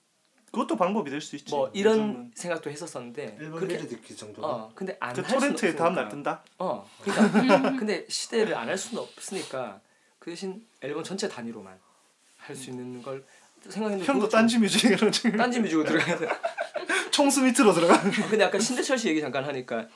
그것도 0.51 0.75
방법이 0.75 1.09
될 1.09 1.19
수 1.19 1.35
있지. 1.35 1.49
뭐 1.51 1.71
이런 1.73 1.97
요즘은. 1.97 2.31
생각도 2.35 2.69
했었었는데. 2.69 3.37
그렇게 3.37 3.77
듣기 3.79 4.15
정도. 4.15 4.45
어 4.45 4.71
근데 4.75 4.95
안그할 4.99 5.27
수는 5.27 5.39
토렌트에 5.55 5.75
다음 5.75 5.95
날. 5.95 6.09
뜬다. 6.09 6.43
어 6.59 6.87
그러니까 7.01 7.71
근데 7.79 8.05
시대를 8.07 8.53
안 8.55 8.69
할 8.69 8.77
수는 8.77 9.01
없으니까 9.01 9.81
그 10.19 10.29
대신 10.29 10.63
앨범 10.81 11.03
전체 11.03 11.27
단위로만 11.27 11.79
할 12.37 12.55
수 12.55 12.69
있는 12.69 13.01
걸 13.01 13.25
생각했는데 13.67 14.05
형도 14.05 14.29
딴지 14.29 14.59
뮤직으로 14.59 15.09
지금 15.09 15.37
딴지 15.37 15.59
뮤직으로 15.59 15.85
들어가서 15.87 16.25
총수 17.13 17.43
밑으로 17.43 17.73
들어가. 17.73 17.93
아, 17.93 18.01
근데 18.29 18.43
아까 18.43 18.57
신대철 18.59 18.97
씨 18.97 19.07
얘기 19.07 19.21
잠깐 19.21 19.45
하니까 19.45 19.87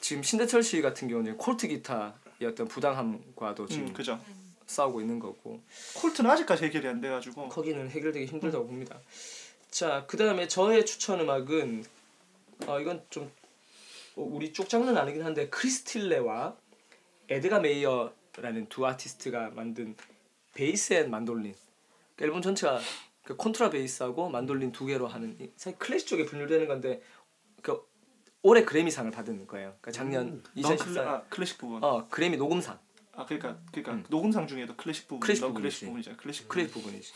지금 0.00 0.22
신대철 0.22 0.62
씨 0.62 0.82
같은 0.82 1.08
경우는 1.08 1.38
콜트 1.38 1.68
기타의 1.68 2.12
어떤 2.46 2.66
부당함과도 2.66 3.66
지금 3.68 3.86
음, 3.86 3.92
그죠. 3.92 4.20
싸우고 4.66 5.00
있는 5.00 5.18
거고 5.18 5.62
콜트는 5.94 6.28
아직까지 6.30 6.64
해결이 6.64 6.88
안 6.88 7.00
돼가지고. 7.00 7.48
거기는 7.48 7.88
해결되기 7.88 8.26
힘들다고 8.26 8.66
봅니다. 8.66 8.98
자, 9.70 10.04
그 10.08 10.16
다음에 10.16 10.48
저의 10.48 10.84
추천 10.84 11.20
음악은 11.20 11.84
어, 12.66 12.80
이건 12.80 13.04
좀 13.08 13.30
어, 14.16 14.22
우리 14.22 14.52
쪽 14.52 14.68
장르는 14.68 14.96
아니긴 14.98 15.22
한데 15.24 15.48
크리스틸레와 15.48 16.56
에드가 17.28 17.60
메이어라는 17.60 18.66
두 18.68 18.84
아티스트가 18.84 19.50
만든 19.54 19.94
Bass 20.54 20.92
and 20.94 21.10
Mandolin 21.10 21.54
그 22.16 22.24
앨범 22.24 22.42
전체가 22.42 22.80
그 23.24 23.36
콘트라 23.36 23.70
베이스하고 23.70 24.28
만돌린 24.28 24.70
두 24.70 24.84
개로 24.86 25.08
하는 25.08 25.36
이- 25.40 25.50
사실 25.56 25.78
클래식 25.78 26.06
쪽에 26.08 26.24
분류되는 26.26 26.68
건데 26.68 27.02
그 27.62 27.82
올해 28.42 28.64
그래미상을 28.64 29.10
받은 29.10 29.46
거예요. 29.46 29.68
그러니까 29.80 29.90
작년 29.90 30.26
음. 30.28 30.42
non 30.56 30.78
클래, 30.84 31.00
아, 31.00 31.22
클래식 31.30 31.58
부분. 31.58 31.82
어 31.82 32.06
그래미 32.08 32.36
녹음상 32.36 32.78
아 33.12 33.24
그러니까 33.24 33.58
그러니까 33.72 33.92
음. 33.94 34.04
녹음상 34.10 34.46
중에도 34.46 34.76
클래식 34.76 35.08
부분. 35.08 35.20
클래식 35.20 35.42
non 35.44 35.54
classic 35.54 35.86
부분이지. 35.86 36.10
부분이잖아. 36.10 36.16
클래식. 36.18 36.48
클래식 36.48 36.74
부분이지. 36.74 37.12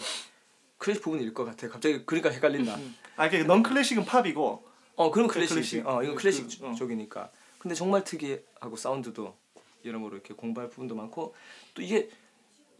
클래식 0.78 1.02
부분일 1.02 1.34
것 1.34 1.44
같아. 1.44 1.68
갑자기 1.68 2.06
그러니까 2.06 2.30
헷갈린다. 2.30 2.76
음. 2.76 2.94
아 3.16 3.28
그러니까 3.28 3.52
non 3.52 3.62
classic은 3.62 4.04
팝이고. 4.06 4.66
어 4.96 5.10
그럼 5.10 5.28
그 5.28 5.34
클래식이지. 5.34 5.82
클래식. 5.82 5.86
어 5.86 6.02
이건 6.02 6.14
그- 6.16 6.22
클래식 6.22 6.60
그- 6.60 6.66
어. 6.68 6.74
쪽이니까. 6.74 7.30
근데 7.58 7.74
정말 7.74 8.02
특이하고 8.04 8.76
사운드도 8.76 9.36
여러모로 9.84 10.14
이렇게 10.16 10.32
공부할 10.32 10.70
부분도 10.70 10.94
많고 10.94 11.34
또 11.74 11.82
이게 11.82 12.08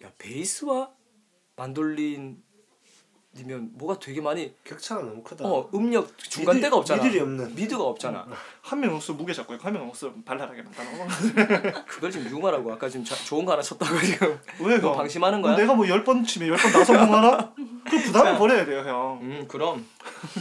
야 0.02 0.10
베이스와 0.16 0.90
만돌린 1.56 2.42
이면 3.36 3.70
뭐가 3.74 3.98
되게 4.00 4.20
많이 4.20 4.52
격차가 4.64 5.02
너무 5.02 5.22
크다. 5.22 5.44
어 5.44 5.68
음역 5.74 6.16
중간대가 6.18 6.76
없잖아. 6.76 7.02
middle이 7.02 7.20
없는. 7.20 7.54
mid가 7.54 7.82
없잖아. 7.84 8.26
한명 8.62 8.92
목소리 8.94 9.16
무게 9.18 9.32
잡고 9.32 9.54
있고 9.54 9.64
한명 9.66 9.86
목소리 9.86 10.12
발랄하게 10.24 10.62
만들어. 10.62 11.84
그걸 11.86 12.10
지금 12.10 12.30
유머라고 12.30 12.72
아까 12.72 12.88
지금 12.88 13.04
자, 13.04 13.14
좋은 13.14 13.44
거 13.44 13.52
하나 13.52 13.62
쳤다고 13.62 14.00
지금 14.00 14.38
왜너 14.60 14.90
그? 14.92 14.96
방심하는 14.96 15.42
거야? 15.42 15.56
내가 15.56 15.74
뭐 15.74 15.86
열 15.86 16.02
번 16.04 16.24
치면 16.24 16.48
열번다 16.48 16.84
성공하나? 16.84 17.54
그 17.88 17.98
부담을 18.02 18.38
버려야 18.38 18.64
돼요 18.64 18.80
형. 18.80 19.18
음 19.22 19.44
그럼. 19.46 19.86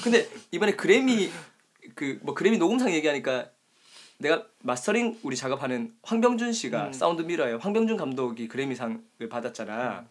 근데 0.03 0.27
이번에 0.51 0.75
그래미 0.75 1.29
그 1.93 2.19
뭐 2.23 2.33
그래미 2.33 2.57
녹음상 2.57 2.91
얘기하니까 2.93 3.49
내가 4.17 4.45
mastering 4.63 5.19
우리 5.23 5.35
작업하는 5.35 5.93
황병준 6.03 6.53
씨가 6.53 6.87
음. 6.87 6.93
Soundmirror의 6.93 7.57
황병준 7.59 7.97
감독이 7.97 8.47
그래미상을 8.47 8.99
받았잖아. 9.29 10.05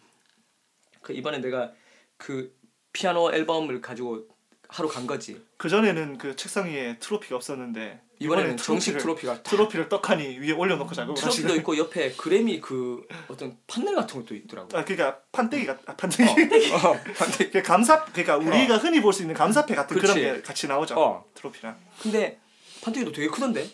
그 1.01 1.11
이번에 1.13 1.39
내가 1.39 1.71
그 2.17 2.55
피아노 2.97 3.31
앨범을 3.31 3.79
가지고 3.79 4.25
하러 4.69 4.89
간 4.89 5.05
거지. 5.05 5.39
그 5.57 5.69
전에는 5.69 6.17
그 6.17 6.35
책상 6.35 6.65
위에 6.67 6.97
트로피가 6.99 7.35
없었는데 7.35 8.01
이번에는 8.19 8.57
정식 8.57 8.97
트로피를- 8.97 9.01
트로피가 9.01 9.43
트로피를 9.43 9.87
떡하니 9.89 10.39
위에 10.39 10.51
올려놓고 10.51 10.93
작업을 10.95 11.13
트로피도. 11.21 11.55
있고 11.57 11.77
옆에 11.77 12.11
그래미 12.13 12.59
그 12.59 13.07
어떤 13.27 13.55
판넬 13.67 13.93
같은 13.93 14.19
것도 14.21 14.33
있더라고. 14.33 14.75
아 14.75 14.83
그러니까 14.83 15.19
판때기 15.31 15.67
같 15.67 15.77
아, 15.85 15.95
판때기. 15.95 16.71
어, 16.73 16.93
판넬. 17.15 17.51
그 17.53 17.61
감사 17.61 18.03
그러니까 18.05 18.37
우리가 18.37 18.77
흔히 18.77 18.99
볼 18.99 19.13
수 19.13 19.21
있는 19.21 19.35
감사패 19.35 19.75
같은 19.75 19.95
그런 19.99 20.15
그치. 20.15 20.25
게 20.25 20.41
같이 20.41 20.67
나오죠. 20.67 20.99
어. 20.99 21.25
트로피랑. 21.35 21.77
근데 22.01 22.39
판넬도 22.81 23.11
되게 23.11 23.27
크던데. 23.27 23.69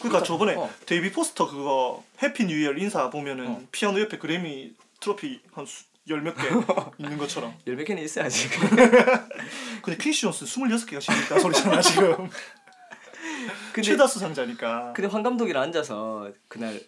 그러니까 0.00 0.24
저번에 0.24 0.54
어. 0.56 0.68
데이비드 0.86 1.12
포스터 1.12 1.48
그거 1.48 2.02
Happy 2.20 2.44
New 2.46 2.56
Year 2.64 2.72
인사 2.72 3.08
보면은 3.10 3.46
어. 3.46 3.62
피아노 3.70 4.00
옆에 4.00 4.18
그래미 4.18 4.72
트로피 5.00 5.40
한 5.52 5.64
열 6.08 6.20
몇 6.22 6.34
개 6.36 6.42
있는 6.98 7.18
것처럼. 7.18 7.54
열 7.66 7.76
몇 7.76 7.84
개는 7.84 8.02
있어야지. 8.02 8.48
근데 9.82 9.96
퀸시 9.98 10.22
존스 10.22 10.44
26개가 10.44 11.00
지금 11.00 11.38
소리잖아 11.40 11.80
지금. 11.80 12.28
근데 13.72 13.82
최다 13.82 14.06
수상자니까. 14.06 14.92
근데 14.94 15.08
황 15.08 15.22
감독이랑 15.22 15.64
앉아서 15.64 16.32
그날 16.48 16.80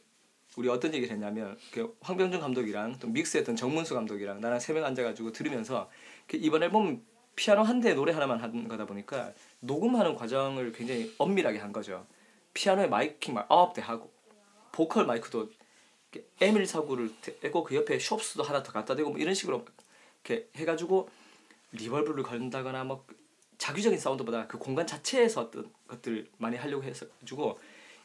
우리 0.57 0.69
어떤 0.69 0.93
얘기를 0.95 1.12
했냐면 1.14 1.57
그 1.73 1.97
황병준 2.01 2.41
감독이랑 2.41 2.97
또 2.99 3.09
믹스했던 3.09 3.55
정문수 3.57 3.95
감독이랑 3.95 4.41
나랑 4.41 4.59
세 4.61 4.73
명 4.73 4.85
앉아가지고 4.85 5.33
들으면서 5.33 5.91
그 6.27 6.37
이번 6.37 6.62
앨범 6.62 7.03
피아노 7.37 7.62
한 7.62 7.81
대 7.81 7.95
노래 7.95 8.12
하나만 8.12 8.41
하는 8.41 8.66
거다 8.66 8.85
보니까 8.87 9.33
녹음하는 9.61 10.14
과정을 10.16 10.73
굉장히 10.73 11.14
엄밀하게 11.19 11.59
한 11.59 11.73
거죠. 11.73 12.07
피아노에 12.55 12.87
miking 12.89 13.34
막 13.35 13.47
아홉 13.49 13.75
대 13.75 13.83
하고 13.83 14.11
보컬 14.73 15.07
마이크도 15.07 15.49
M149를 16.40 17.40
대고 17.41 17.64
그 17.64 17.74
옆에 17.74 17.98
Schoeps도 17.99 18.43
하나 18.42 18.62
더 18.62 18.72
갖다 18.72 18.94
대고 18.94 19.11
뭐 19.11 19.18
이런 19.18 19.34
식으로 19.34 19.64
이렇게 20.24 20.48
해가지고 20.56 21.09
reverb를 21.72 22.24
걸는다거나 22.24 22.84
뭐 22.84 23.04
작위적인 23.59 23.99
사운드보다 23.98 24.46
그 24.46 24.59
공간 24.59 24.86
자체에서 24.86 25.42
어떤 25.42 25.70
것들을 25.88 26.28
많이 26.38 26.56
하려고 26.56 26.84
해가지고 26.84 27.59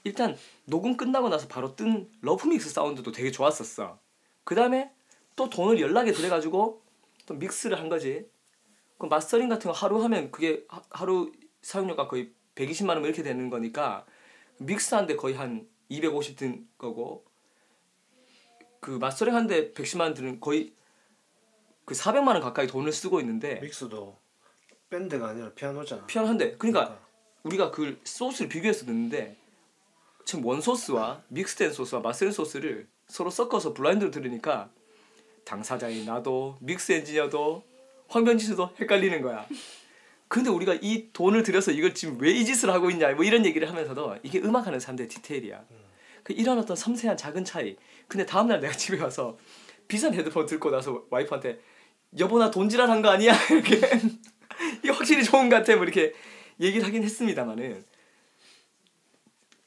일단 0.04 0.36
녹음 0.66 0.98
끝나고 0.98 1.30
나서 1.30 1.48
바로 1.48 1.76
뜬 1.76 2.12
rough 2.22 2.52
mix 2.52 2.70
사운드도 2.72 3.12
되게 3.12 3.32
좋았었어. 3.32 4.00
그 4.44 4.56
다음에 4.56 4.92
또 5.36 5.50
돈을 5.50 5.80
연락에 5.80 6.12
들여가지고 6.12 6.82
또 7.26 7.34
믹스를 7.36 7.80
한 7.80 7.88
거지. 7.88 8.28
그 8.98 9.06
마스터링 9.06 9.48
같은 9.50 9.72
거 9.72 9.78
하루 9.78 10.04
하면 10.04 10.32
그게 10.32 10.66
하, 10.68 10.82
하루 10.90 11.32
사용료가 11.62 12.08
거의 12.08 12.32
120만 12.56 12.90
원 12.90 13.06
이렇게 13.06 13.24
되는 13.24 13.50
거니까 13.50 14.06
믹스한데 14.58 15.16
거의 15.16 15.36
한 15.36 15.68
250든 15.90 16.66
거고 16.78 17.26
그 18.84 18.92
마스터링 18.92 19.34
한데 19.34 19.72
110만 19.72 20.02
원 20.02 20.14
드는 20.14 20.42
거의 20.42 20.74
그 21.86 21.96
400만 21.96 22.28
원 22.28 22.42
가까이 22.42 22.68
돈을 22.68 22.92
쓰고 22.92 23.22
있는데 23.22 23.60
믹스도 23.62 24.18
밴드가 24.90 25.30
아니라 25.30 25.52
피아노잖아. 25.54 26.06
피아노 26.06 26.28
한 26.28 26.38
대. 26.38 26.52
그러니까 26.58 27.00
우리가 27.44 27.72
그 27.72 27.98
소스를 28.04 28.50
비교해서 28.50 28.86
듣는데 28.86 29.38
지금 30.26 30.46
원 30.46 30.60
소스와 30.60 31.24
믹스된 31.30 31.72
소스와 31.72 32.02
마스터링 32.02 32.34
소스를 32.34 32.88
서로 33.08 33.30
섞어서 33.30 33.74
블라인드로 33.74 34.12
들으니까 34.12 34.70
당사자인 35.46 36.06
나도 36.06 36.58
믹스 36.60 36.92
엔지니어도 36.92 37.64
황변지수도 38.10 38.72
헷갈리는 38.82 39.22
거야. 39.22 39.48
근데 40.28 40.50
우리가 40.50 40.78
이 40.82 41.10
돈을 41.14 41.44
들여서 41.44 41.72
이걸 41.72 41.94
지금 41.94 42.20
왜 42.20 42.32
이 42.34 42.44
짓을 42.44 42.70
하고 42.70 42.90
있냐 42.92 43.14
뭐 43.14 43.24
이런 43.24 43.46
얘기를 43.46 43.70
하면서도 43.70 44.18
이게 44.24 44.40
음악하는 44.40 44.80
사람들의 44.82 45.08
디테일이야. 45.08 45.64
그 46.24 46.34
이런 46.34 46.58
어떤 46.58 46.76
섬세한 46.76 47.16
작은 47.16 47.46
차이. 47.46 47.78
근데 48.14 48.28
다음날 48.28 48.60
내가 48.60 48.72
집에 48.78 49.02
와서 49.02 49.36
비싼 49.88 50.14
헤드폰 50.14 50.46
듣고 50.46 50.70
나서 50.70 51.04
와이프한테 51.10 51.60
여보 52.20 52.38
나 52.38 52.52
돈질환 52.52 52.92
한거 52.92 53.10
아니야? 53.10 53.34
이렇게 53.50 53.82
이게 54.84 54.92
확실히 54.92 55.24
좋은 55.24 55.50
것 55.50 55.56
같아. 55.58 55.74
뭐 55.76 55.84
이렇게 55.84 56.14
얘기를 56.60 56.86
하긴 56.86 57.02
했습니다만은 57.04 57.84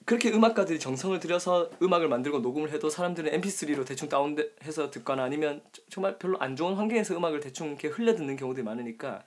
그렇게 0.04 0.30
음악가들이 0.30 0.78
정성을 0.78 1.18
들여서 1.18 1.70
음악을 1.82 2.08
만들고 2.08 2.38
녹음을 2.38 2.70
해도 2.70 2.88
사람들은 2.88 3.32
MP3로 3.40 3.84
대충 3.84 4.08
다운해서 4.08 4.90
듣거나 4.92 5.24
아니면 5.24 5.60
저- 5.72 5.82
정말 5.90 6.16
별로 6.20 6.38
안 6.38 6.54
좋은 6.54 6.74
환경에서 6.76 7.16
음악을 7.16 7.40
대충 7.40 7.70
이렇게 7.70 7.88
흘려 7.88 8.14
듣는 8.14 8.36
경우들이 8.36 8.62
많으니까 8.62 9.24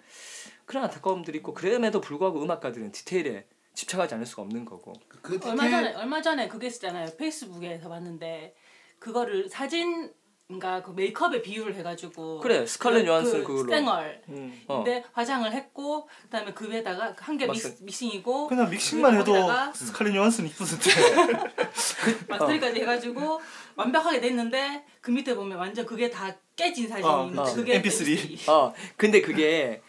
그런 0.66 0.86
안타까움들이 0.86 1.40
있고 1.40 1.54
그럼에도 1.54 2.00
불구하고 2.00 2.42
음악가들은 2.42 2.94
디테일에 2.94 3.46
집착하지 3.74 4.16
않을 4.16 4.26
수가 4.26 4.44
없는 4.44 4.64
거고 4.64 4.94
그 5.22 5.38
얼마 5.44 5.64
디테일- 5.66 5.70
전에 5.72 5.94
얼마 5.96 6.22
전에 6.22 6.48
그게 6.48 6.68
있었잖아요. 6.68 7.10
페이스북에서 7.18 7.90
봤는데 7.90 8.56
그거를 9.00 9.48
사진인가 9.50 10.82
그 10.84 10.92
메이크업에 10.96 11.42
비유를 11.42 11.76
해가지고 11.76 12.40
그래, 12.42 12.66
스칼렛 12.66 13.04
그- 13.04 13.08
요한슨 13.08 13.44
그 13.44 13.48
그걸로. 13.48 13.64
스탱얼 13.70 14.22
음. 14.30 14.62
어. 14.68 14.84
근데 14.84 15.04
화장을 15.14 15.52
했고 15.52 16.10
그다음에 16.24 16.54
그 16.54 16.70
위에다가 16.70 17.16
한 17.18 17.38
개 17.38 17.48
믹싱이고 17.82 18.48
그냥 18.48 18.70
믹싱만 18.70 19.18
해도 19.18 19.34
스칼렛 19.74 20.14
요한슨 20.16 20.48
이쁘던데. 20.48 20.90
마스터리까지 22.28 22.82
해가지고 22.82 23.42
완벽하게 23.76 24.20
됐는데 24.22 24.84
그 25.02 25.12
밑에 25.12 25.36
보면 25.36 25.58
완전 25.58 25.86
그게 25.86 26.10
다 26.10 26.36
깨진 26.56 26.88
사진이 26.90 27.08
어. 27.08 27.44
그게 27.56 27.82
MP3. 27.82 28.50
어 28.50 28.74
근데 28.98 29.22
그게 29.22 29.82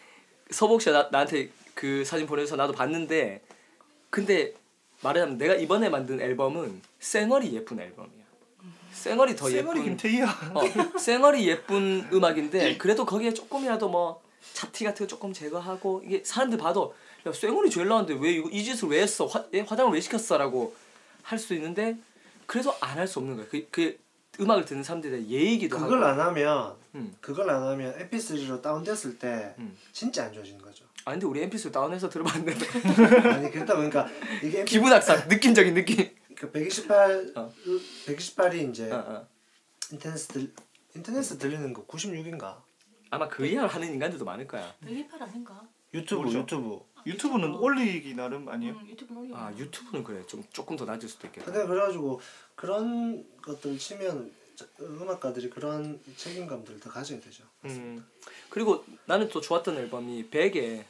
서복 0.49 0.81
씨가 0.81 0.91
나, 1.03 1.09
나한테 1.11 1.49
그 1.75 2.03
사진 2.05 2.27
보내줘서 2.27 2.55
나도 2.55 2.73
봤는데 2.73 3.41
근데 4.09 4.53
말하자면 5.01 5.37
내가 5.37 5.55
이번에 5.55 5.89
만든 5.89 6.21
앨범은 6.21 6.81
쌩얼이 6.99 7.53
예쁜 7.55 7.79
앨범이야 7.79 8.20
쌩얼이 9.01 9.35
더 9.35 9.49
쌩얼이 9.49 9.79
예쁜 9.79 9.83
김태희야. 9.83 10.51
어, 10.53 10.99
쌩얼이 10.99 11.47
예쁜 11.47 12.07
음악인데 12.13 12.77
그래도 12.77 13.05
거기에 13.05 13.33
조금이라도 13.33 13.89
뭐 13.89 14.21
잡티 14.53 14.83
같은 14.83 15.05
거 15.05 15.07
조금 15.07 15.33
제거하고 15.33 16.01
이게 16.05 16.21
사람들 16.23 16.57
봐도 16.57 16.93
야 17.27 17.31
쌩얼이 17.33 17.69
제일 17.69 17.87
나은데 17.87 18.15
왜 18.19 18.31
이거 18.33 18.49
이 18.49 18.63
짓을 18.63 18.89
왜 18.89 19.01
했어 19.01 19.25
화, 19.25 19.43
얘 19.53 19.61
화장을 19.61 19.91
왜 19.93 19.99
시켰어라고 20.01 20.75
할 21.23 21.37
수 21.39 21.53
있는데 21.55 21.97
그래서 22.45 22.75
안 22.81 22.97
할 22.97 23.07
수 23.07 23.19
없는 23.19 23.35
거야 23.37 23.45
그, 23.49 23.67
그 23.71 23.97
음악을 24.39 24.65
듣는 24.65 24.83
사람들의 24.83 25.29
예의기도 25.29 25.77
그걸 25.77 26.03
하고 26.03 26.11
안 26.21 26.27
하면 26.27 26.73
음. 26.95 27.13
그걸 27.21 27.49
안 27.49 27.63
하면 27.63 27.95
MP3로 28.09 28.61
다운됐을 28.61 29.19
때 29.19 29.53
음. 29.59 29.77
진짜 29.91 30.25
안 30.25 30.33
좋아지는 30.33 30.59
거죠. 30.61 30.85
아 31.05 31.11
근데 31.11 31.25
우리 31.25 31.41
MP3 31.47 31.71
다운해서 31.71 32.09
들어봤는데 32.09 32.53
아니 33.29 33.51
그렇다 33.51 33.75
보니까 33.75 34.07
이게 34.43 34.59
MP, 34.59 34.71
기분 34.71 34.93
악상 34.93 35.27
느낌적인 35.27 35.73
느낌 35.73 36.09
그 36.41 36.51
128, 36.51 37.33
어. 37.35 37.53
128이 38.07 38.71
이제 38.71 38.91
어, 38.91 38.97
어. 38.97 39.27
인터넷 39.91 40.17
들 40.27 40.51
인터넷에 40.95 41.37
들리는 41.37 41.71
거 41.71 41.85
96인가? 41.85 42.59
아마 43.11 43.27
그 43.27 43.45
이하를 43.45 43.69
하는 43.69 43.93
인간들도 43.93 44.25
많을 44.25 44.47
거야 44.47 44.73
128 44.81 45.21
아닌가? 45.21 45.61
유튜브 45.93 46.21
모르죠. 46.21 46.39
유튜브. 46.39 46.79
유튜브는 47.05 47.53
올리기 47.53 48.15
나름 48.15 48.49
아니에요? 48.49 48.73
응, 48.81 48.89
유튜브 48.89 49.19
올려. 49.19 49.35
아 49.35 49.53
유튜브는 49.55 50.03
그래 50.03 50.25
좀 50.25 50.43
조금 50.51 50.75
더 50.75 50.85
낮을 50.85 51.07
수도 51.07 51.27
있겠다 51.27 51.45
근데 51.51 51.67
그래가지고 51.67 52.19
그런 52.55 53.23
것들 53.43 53.77
치면 53.77 54.33
저- 54.55 54.65
음악가들이 54.79 55.47
그런 55.51 56.01
책임감들을 56.17 56.79
더 56.79 56.89
가져야 56.89 57.19
되죠. 57.19 57.43
음. 57.65 58.03
그리고 58.49 58.83
나는 59.05 59.29
또 59.29 59.39
좋았던 59.41 59.77
앨범이 59.77 60.31
벡의 60.31 60.85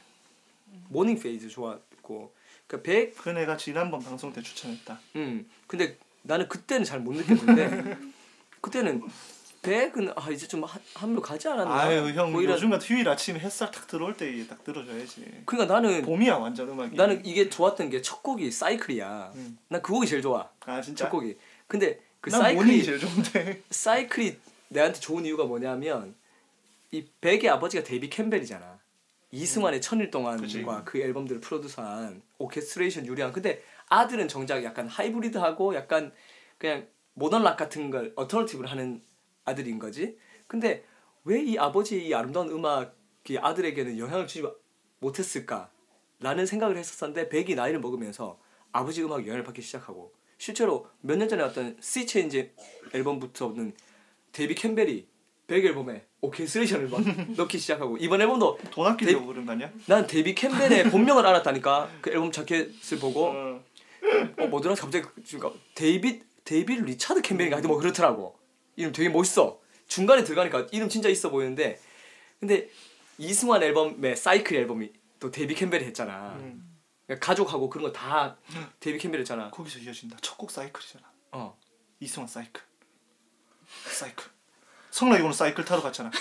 Morning 0.88 1.18
Phase 1.20 1.50
좋았고 1.50 2.32
그 2.76 2.95
벡 2.95 3.14
그 3.18 3.28
내가 3.28 3.56
지난번 3.58 4.00
방송 4.02 4.32
때 4.32 4.40
추천했다. 4.42 4.98
음 5.16 5.46
근데 5.66 5.98
나는 6.22 6.48
그때는 6.48 6.84
잘 6.84 7.00
못 7.00 7.14
느꼈는데 7.14 7.98
그때는 8.62 9.02
벡은 9.60 10.12
아 10.16 10.30
이제 10.30 10.48
좀 10.48 10.64
한- 10.64 10.80
한물 10.94 11.20
가지 11.22 11.48
않았나 11.48 11.70
아유 11.82 12.08
형 12.14 12.32
뭐 12.32 12.40
이런 12.40 12.56
요즘 12.56 12.70
같은 12.70 12.86
휴일 12.96 13.06
아침에 13.08 13.38
햇살 13.38 13.70
탁 13.70 13.86
들어올 13.86 14.16
때 14.16 14.46
딱 14.48 14.64
들어줘야지. 14.64 15.42
그러니까 15.44 15.72
나는 15.74 16.00
봄이야 16.02 16.36
완전 16.36 16.70
음악이. 16.70 16.96
나는 16.96 17.24
이게 17.26 17.50
좋았던 17.50 17.90
게 17.90 18.00
첫 18.00 18.22
곡이 18.22 18.50
사이클이야 18.50 19.32
음. 19.34 19.58
난 19.68 19.80
그 19.80 19.92
곡이 19.92 20.06
제일 20.06 20.22
좋아 20.22 20.48
아 20.64 20.80
진짜. 20.80 21.04
첫 21.04 21.10
곡이 21.10 21.36
근데 21.68 22.00
그 22.22 22.31
난 22.31 22.40
사이클이 22.40 22.82
제일 22.84 22.98
좋은데. 22.98 23.62
사이클이 23.70 24.36
내한테 24.70 24.98
좋은 24.98 25.26
이유가 25.26 25.44
뭐냐면 25.44 26.14
이 26.90 27.04
벡의 27.20 27.50
아버지가 27.50 27.84
데이비 27.84 28.08
캠벨이잖아. 28.08 28.78
이승환의 29.32 29.80
천일 29.80 30.10
동안과. 30.10 30.42
그 30.84 31.00
앨범들을 31.00 31.40
produce한 31.40 32.22
오케스트레이션 32.38 33.06
유리한. 33.06 33.32
근데 33.32 33.62
아들은 33.88 34.28
정작 34.28 34.62
약간 34.62 34.86
하이브리드하고 34.88 35.74
약간 35.74 36.12
그냥 36.58 36.86
모던 37.14 37.42
락 37.42 37.56
같은 37.56 37.90
걸 37.90 38.12
alternative를 38.16 38.70
하는 38.70 39.02
아들인 39.44 39.78
거지. 39.78 40.16
근데 40.46 40.84
왜 41.24 41.40
이 41.42 41.58
아버지의 41.58 42.08
이 42.08 42.14
아름다운 42.14 42.50
음악이 42.50 43.38
아들에게는 43.38 43.98
영향을 43.98 44.26
주지 44.26 44.46
못했을까? 44.98 45.70
라는 46.20 46.46
생각을 46.46 46.76
했었었는데 46.76 47.28
벡이 47.28 47.54
나이를 47.54 47.80
먹으면서 47.80 48.38
아버지 48.70 49.02
음악 49.02 49.20
영향을 49.22 49.42
받기 49.44 49.60
시작하고 49.62 50.12
실제로 50.38 50.86
몇 51.00 51.16
년 51.16 51.28
전에 51.28 51.42
왔던 51.42 51.78
Sea 51.80 52.06
Change 52.06 52.52
앨범부터는 52.94 53.74
데이비 54.32 54.54
캠벨이 54.54 55.06
벡 55.46 55.64
앨범에 55.64 56.06
오케스트레이션을 56.22 56.88
막 56.88 57.00
넣기 57.36 57.58
시작하고 57.58 57.96
이번 57.98 58.20
앨범도 58.20 58.58
돈 58.70 58.86
아끼려고 58.86 59.26
그런 59.26 59.44
거 59.44 59.52
아니야? 59.52 59.70
난 59.86 60.06
데이비 60.06 60.34
캠벨의 60.34 60.84
본명을 60.90 61.26
알았다니까 61.26 61.90
그 62.00 62.10
앨범 62.10 62.30
자켓을 62.32 62.98
보고 63.00 63.26
어. 63.26 63.64
어 64.38 64.46
뭐더라 64.46 64.74
갑자기 64.76 65.04
그러니까 65.28 65.52
데이빗 65.74 66.24
데이빗 66.44 66.84
리차드 66.84 67.22
캠벨인가 67.22 67.56
하여튼 67.56 67.68
뭐 67.68 67.78
그렇더라고 67.78 68.38
이름 68.76 68.92
되게 68.92 69.08
멋있어 69.08 69.60
중간에 69.88 70.22
들어가니까 70.24 70.68
이름 70.72 70.88
진짜 70.88 71.08
있어 71.08 71.28
보이는데 71.30 71.80
근데 72.40 72.68
이승환 73.18 73.62
앨범의 73.62 74.16
사이클 74.16 74.56
앨범이 74.56 74.92
또 75.18 75.30
데이비 75.30 75.54
캠벨이 75.54 75.84
했잖아 75.84 76.34
음. 76.38 76.68
그러니까 77.06 77.26
가족하고 77.26 77.68
그런 77.68 77.84
거 77.86 77.92
다 77.92 78.36
데이비 78.80 78.98
캠벨 79.00 79.20
했잖아 79.20 79.50
거기서 79.50 79.80
이어진다. 79.80 80.18
첫 80.22 80.36
곡 80.38 80.50
사이클이잖아. 80.52 81.04
어 81.32 81.56
이승환 82.00 82.28
사이클. 82.28 82.62
사이클. 83.90 84.24
성락 84.92 85.18
이거는 85.20 85.32
사이클 85.34 85.64
타러 85.64 85.80
갔잖아. 85.82 86.10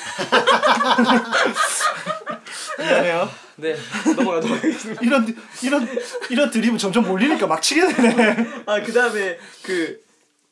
미안해요. 2.80 3.30
네 3.58 3.76
넘어가도록 4.16 4.58
하겠습니다 4.58 5.02
이런 5.04 5.36
이런 5.62 5.88
이런 6.30 6.50
드립은 6.52 6.78
점점 6.78 7.04
몰리니까 7.06 7.48
막 7.48 7.62
치게 7.62 7.86
되네. 7.94 8.64
아 8.66 8.82
그다음에 8.82 9.38
그 9.64 10.02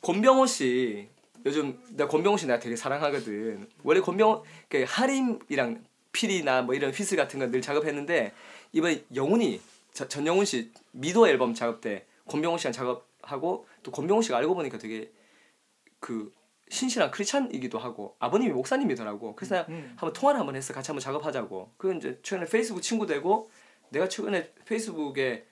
권병호 0.02 0.46
씨 0.48 1.08
요즘 1.46 1.80
나 1.96 2.06
권병호 2.08 2.36
씨 2.38 2.46
내가 2.46 2.60
되게 2.60 2.76
사랑하거든. 2.76 3.68
원래 3.84 4.02
권병호 4.02 4.46
그 4.68 4.84
하림이랑 4.86 5.82
필이나 6.12 6.64
뭐 6.64 6.76
이런 6.76 6.92
휘슬 6.92 7.16
같은 7.18 7.40
거늘 7.40 7.62
작업했는데 7.62 8.34
이번에 8.74 9.04
영훈이 9.16 9.62
저- 9.94 10.08
전영훈 10.10 10.44
씨 10.46 10.72
미도 10.92 11.28
앨범 11.30 11.54
작업 11.54 11.80
때 11.80 12.06
권병호 12.28 12.58
씨랑 12.58 12.74
작업하고 12.74 13.66
또 13.82 13.92
권병호 13.92 14.22
씨가 14.24 14.36
알고 14.38 14.56
보니까 14.56 14.78
되게 14.78 15.10
그 16.02 16.32
신실한 16.70 17.12
크리스찬이기도 17.12 17.80
하고 17.80 18.16
아버님이 18.20 18.52
목사님이더라고. 18.54 19.36
그래서 19.36 19.56
내가 19.56 19.68
음. 19.70 19.94
한번 19.96 20.14
통화를 20.14 20.40
한번 20.40 20.56
해서 20.56 20.74
같이 20.74 20.92
한번 20.92 21.02
작업하자고. 21.02 21.74
그 21.78 21.96
이제 21.96 22.20
최근에 22.22 22.48
페이스북 22.48 22.82
친구 22.82 23.06
되고 23.06 23.50
내가 23.90 24.08
최근에 24.08 24.54
페이스북에 24.66 25.46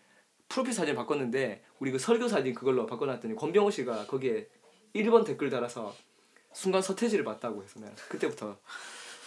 프로필 0.48 0.74
사진 0.74 0.96
바꿨는데 0.96 1.64
우리 1.80 1.92
그 1.92 2.00
설교 2.00 2.28
사진 2.28 2.54
그걸로 2.54 2.86
바꿔놨더니 2.86 3.36
권병호 3.36 3.72
씨가 3.72 4.08
거기에 4.08 4.48
1번 4.96 5.26
댓글 5.26 5.50
달아서 5.50 5.94
순간 6.54 6.82
서태지를 6.82 7.26
봤다고 7.26 7.64
해서 7.64 7.80
내가 7.80 7.94
그때부터 8.08 8.58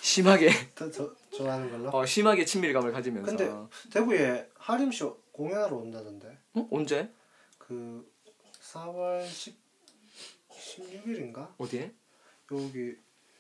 심하게 0.01 0.49
더, 0.75 0.91
더 0.91 1.13
좋아하는 1.31 1.71
걸로. 1.71 1.91
어, 1.91 2.07
심하게 2.07 2.45
친밀감을 2.45 2.93
가지면서 2.93 3.37
근데 3.37 3.53
대구에 3.93 4.49
하림쇼 4.55 5.19
공연하러 5.33 5.77
온다던데. 5.77 6.39
어? 6.55 6.69
언제 6.71 7.11
그 7.59 8.09
4월 8.63 9.27
10 9.27 9.70
16일인가? 10.77 11.49
어디에? 11.59 11.93
여기 12.53 12.97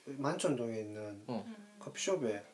만천동에 0.06 0.80
있는 0.80 1.22
어. 1.26 1.46
커피숍에 1.78 2.44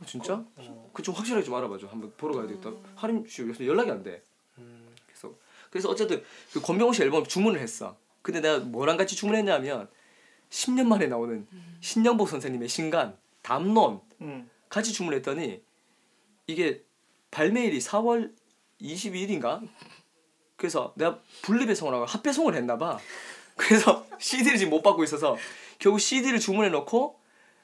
어, 0.00 0.04
진짜? 0.06 0.44
어, 0.56 0.90
그좀 0.92 1.14
확실하게 1.14 1.44
좀 1.44 1.54
알아봐줘. 1.54 1.86
한번 1.86 2.12
보러 2.16 2.34
가야 2.34 2.46
되겠다. 2.46 2.72
하림 2.96 3.26
씨 3.26 3.42
요새 3.42 3.66
연락이 3.66 3.90
안 3.90 4.02
돼. 4.02 4.22
음, 4.58 4.94
그래서 5.06 5.34
그래서 5.70 5.88
어쨌든 5.88 6.22
그 6.52 6.60
권병호 6.60 6.92
씨 6.92 7.02
앨범 7.02 7.24
주문을 7.24 7.60
했어. 7.60 7.96
근데 8.22 8.40
내가 8.40 8.60
뭐랑 8.60 8.96
같이 8.96 9.16
주문했냐면 9.16 9.88
10년 10.50 10.86
만에 10.86 11.06
나오는 11.06 11.46
신영복 11.80 12.28
선생님의 12.28 12.68
신간 12.68 13.16
담론 13.42 14.00
음. 14.20 14.48
같이 14.68 14.92
주문했더니 14.92 15.62
이게 16.46 16.84
발매일이 17.30 17.78
4월 17.78 18.34
22일인가? 18.80 19.66
그래서 20.56 20.92
내가 20.96 21.20
분리배송을 21.42 21.94
하고 21.94 22.04
합배송을 22.04 22.54
했나 22.54 22.78
봐. 22.78 22.98
그래서 23.66 24.04
CD를 24.18 24.56
지금 24.58 24.70
못 24.70 24.82
받고 24.82 25.02
있어서 25.04 25.36
결국 25.78 25.98
CD를 26.00 26.38
주문해 26.38 26.68
놓고 26.70 27.18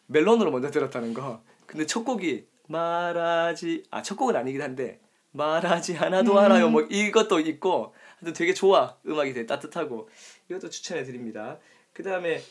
멜론으로 0.07 0.51
먼저 0.51 0.71
들었다는 0.71 1.15
거. 1.15 1.41
근데 1.67 1.87
첫 1.87 2.05
곡이 2.05 2.47
말하지 2.69 3.85
아 3.91 4.03
첫 4.03 4.17
곡은 4.17 4.37
아니긴 4.37 4.63
한데 4.63 5.01
말하지 5.33 5.95
하나도 5.95 6.39
알아요. 6.39 6.69
뭐 6.71 6.83
이것도 6.83 7.41
있고 7.41 7.95
하여튼 8.19 8.33
되게 8.33 8.55
좋아. 8.55 8.97
음악이 9.07 9.33
되게 9.35 9.47
따뜻하고 9.47 10.09
이것도 10.51 10.71
추천해 10.71 11.05
드립니다. 11.05 11.59
그 11.93 12.03
다음에 12.03 12.43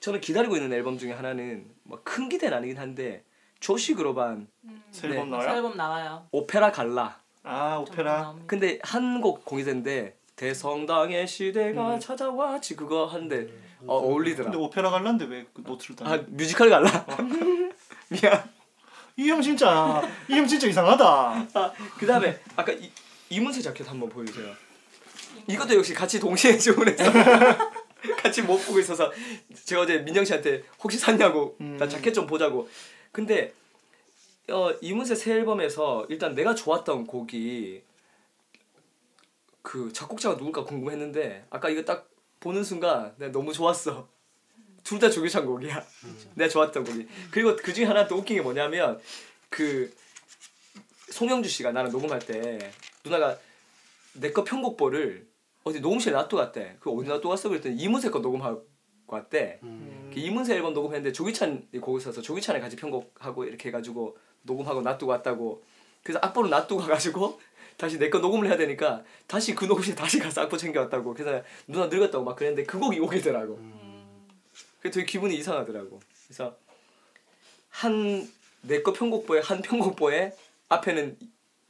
저는 0.00 0.20
기다리고 0.20 0.56
있는 0.56 0.72
앨범 0.72 0.98
중에 0.98 1.12
하나는 1.12 1.66
뭐 1.84 2.00
큰 2.04 2.28
기대는 2.28 2.56
아니긴 2.58 2.78
한데 2.78 3.24
조시 3.60 3.94
그로반 3.94 4.46
새 4.90 5.08
네. 5.08 5.14
앨범 5.14 5.30
새 5.30 5.36
나와요? 5.36 5.56
앨범 5.56 5.76
나와요. 5.76 6.26
오페라 6.30 6.70
갈라 6.72 7.18
아 7.42 7.76
오페라. 7.78 8.36
근데 8.46 8.78
한 8.82 9.20
곡 9.22 9.44
공개됐는데 9.44 10.16
대성당의 10.36 11.26
시대가 11.26 11.94
음. 11.94 12.00
찾아와지 12.00 12.76
그거 12.76 13.06
하는데 13.06 13.48
어, 13.86 13.96
어울리더라. 13.96 14.50
근데 14.50 14.58
오페라 14.64 14.90
갈란데 14.90 15.24
왜 15.26 15.46
그 15.54 15.62
노트를 15.66 15.96
다? 15.96 16.04
아 16.12 16.18
뮤지컬 16.28 16.68
갈라. 16.70 16.88
미안. 18.08 18.44
이 19.16 19.28
형 19.30 19.40
진짜 19.40 20.02
이 20.28 20.34
형 20.34 20.46
진짜 20.46 20.66
이상하다. 20.66 21.04
아, 21.54 21.72
그다음에 21.98 22.38
아까 22.54 22.70
이, 22.72 22.90
이문세 23.30 23.62
자켓 23.62 23.88
한번 23.88 24.08
보여주세요. 24.10 24.52
이것도 25.48 25.74
역시 25.76 25.94
같이 25.94 26.20
동시에 26.20 26.56
주문해서 26.58 27.04
같이 28.22 28.42
못 28.42 28.58
보고 28.66 28.78
있어서 28.78 29.10
제가 29.64 29.82
어제 29.82 29.98
민정 29.98 30.24
씨한테 30.24 30.64
혹시 30.82 30.98
샀냐고 30.98 31.56
나 31.58 31.84
음. 31.84 31.88
자켓 31.88 32.12
좀 32.12 32.26
보자고. 32.26 32.68
근데 33.10 33.54
어 34.50 34.70
이문세 34.82 35.14
새 35.14 35.32
앨범에서 35.32 36.06
일단 36.10 36.34
내가 36.34 36.54
좋았던 36.54 37.06
곡이 37.06 37.82
그 39.66 39.92
작곡자가 39.92 40.36
누굴까 40.36 40.62
궁금했는데 40.62 41.48
아까 41.50 41.68
이거 41.68 41.82
딱 41.82 42.08
보는 42.38 42.62
순간 42.62 43.12
내가 43.16 43.32
너무 43.32 43.52
좋았어. 43.52 44.08
둘 44.84 45.00
다 45.00 45.10
조규찬 45.10 45.44
곡이야. 45.44 45.84
내가 46.36 46.48
좋았던 46.48 46.84
곡이. 46.84 47.08
그리고 47.32 47.56
그 47.56 47.74
중에 47.74 47.84
하나 47.84 48.06
또 48.06 48.14
웃긴 48.14 48.36
게 48.36 48.42
뭐냐면 48.42 49.00
그 49.48 49.92
송영주 51.10 51.48
씨가 51.48 51.72
나랑 51.72 51.90
녹음할 51.90 52.20
때 52.20 52.70
누나가 53.04 53.36
내 54.12 54.32
거 54.32 54.44
편곡보를 54.44 55.26
어디 55.64 55.80
녹음실에 55.80 56.14
놔두고 56.14 56.36
갔대. 56.36 56.76
그 56.78 56.88
어디 56.92 57.08
놔두고 57.08 57.30
갔어? 57.30 57.48
그랬더니 57.48 57.74
이문세 57.74 58.10
거 58.10 58.20
녹음하고 58.20 58.64
왔대. 59.08 59.58
음. 59.64 60.12
그 60.14 60.20
이문세 60.20 60.54
앨범 60.54 60.74
녹음했는데 60.74 61.12
조기찬 61.12 61.66
이 61.72 61.78
곡을 61.80 62.00
써서 62.00 62.22
조기찬을 62.22 62.60
같이 62.60 62.76
편곡하고 62.76 63.44
이렇게 63.46 63.70
해가지고 63.70 64.16
녹음하고 64.42 64.82
놔두고 64.82 65.10
왔다고. 65.10 65.64
그래서 66.04 66.20
악보를 66.22 66.50
놔두고 66.50 66.82
가가지고 66.82 67.40
다시 67.76 67.98
내 67.98 68.08
거 68.10 68.18
녹음을 68.18 68.48
해야 68.48 68.56
되니까 68.56 69.04
다시 69.26 69.54
그 69.54 69.64
녹음실 69.66 69.94
다시 69.94 70.18
가서 70.18 70.42
악보 70.42 70.56
챙겨왔다고. 70.56 71.12
그래서 71.14 71.42
누나 71.66 71.86
늙었다고 71.86 72.24
막 72.24 72.36
그랬는데 72.36 72.64
그 72.64 72.78
곡이 72.78 72.98
오기더라고. 73.00 73.60
그게 74.78 74.90
되게 74.90 75.04
기분이 75.06 75.36
이상하더라고. 75.36 76.00
그래서 76.26 76.56
한 77.70 78.26
내 78.62 78.82
거 78.82 78.92
편곡보에 78.92 79.40
한 79.40 79.62
편곡보에 79.62 80.32
앞에는 80.70 81.16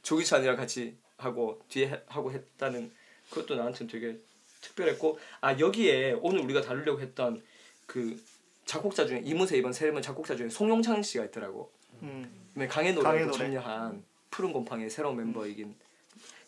조기찬이랑 0.01 0.55
같이 0.55 0.97
하고 1.17 1.61
뒤에 1.69 1.89
해- 1.89 2.01
하고 2.07 2.31
했다는 2.31 2.91
그것도 3.29 3.55
나한테는 3.55 3.91
되게 3.91 4.17
특별했고 4.61 5.19
아 5.41 5.59
여기에 5.59 6.17
오늘 6.21 6.39
우리가 6.39 6.61
다루려고 6.61 6.99
했던 7.01 7.43
그 7.85 8.19
작곡자 8.65 9.05
중에 9.05 9.21
이문세 9.23 9.57
이번 9.57 9.73
새 9.73 9.85
앨범 9.85 10.01
작곡자 10.01 10.35
중에 10.35 10.49
송용창 10.49 11.03
씨가 11.03 11.25
있더라고. 11.25 11.71
음. 12.01 12.47
강의 12.67 12.93
노래도 12.95 13.25
노래. 13.31 13.37
참여한 13.37 14.03
푸른 14.31 14.51
곰팡이의 14.53 14.89
새로운 14.89 15.17
멤버이긴. 15.17 15.75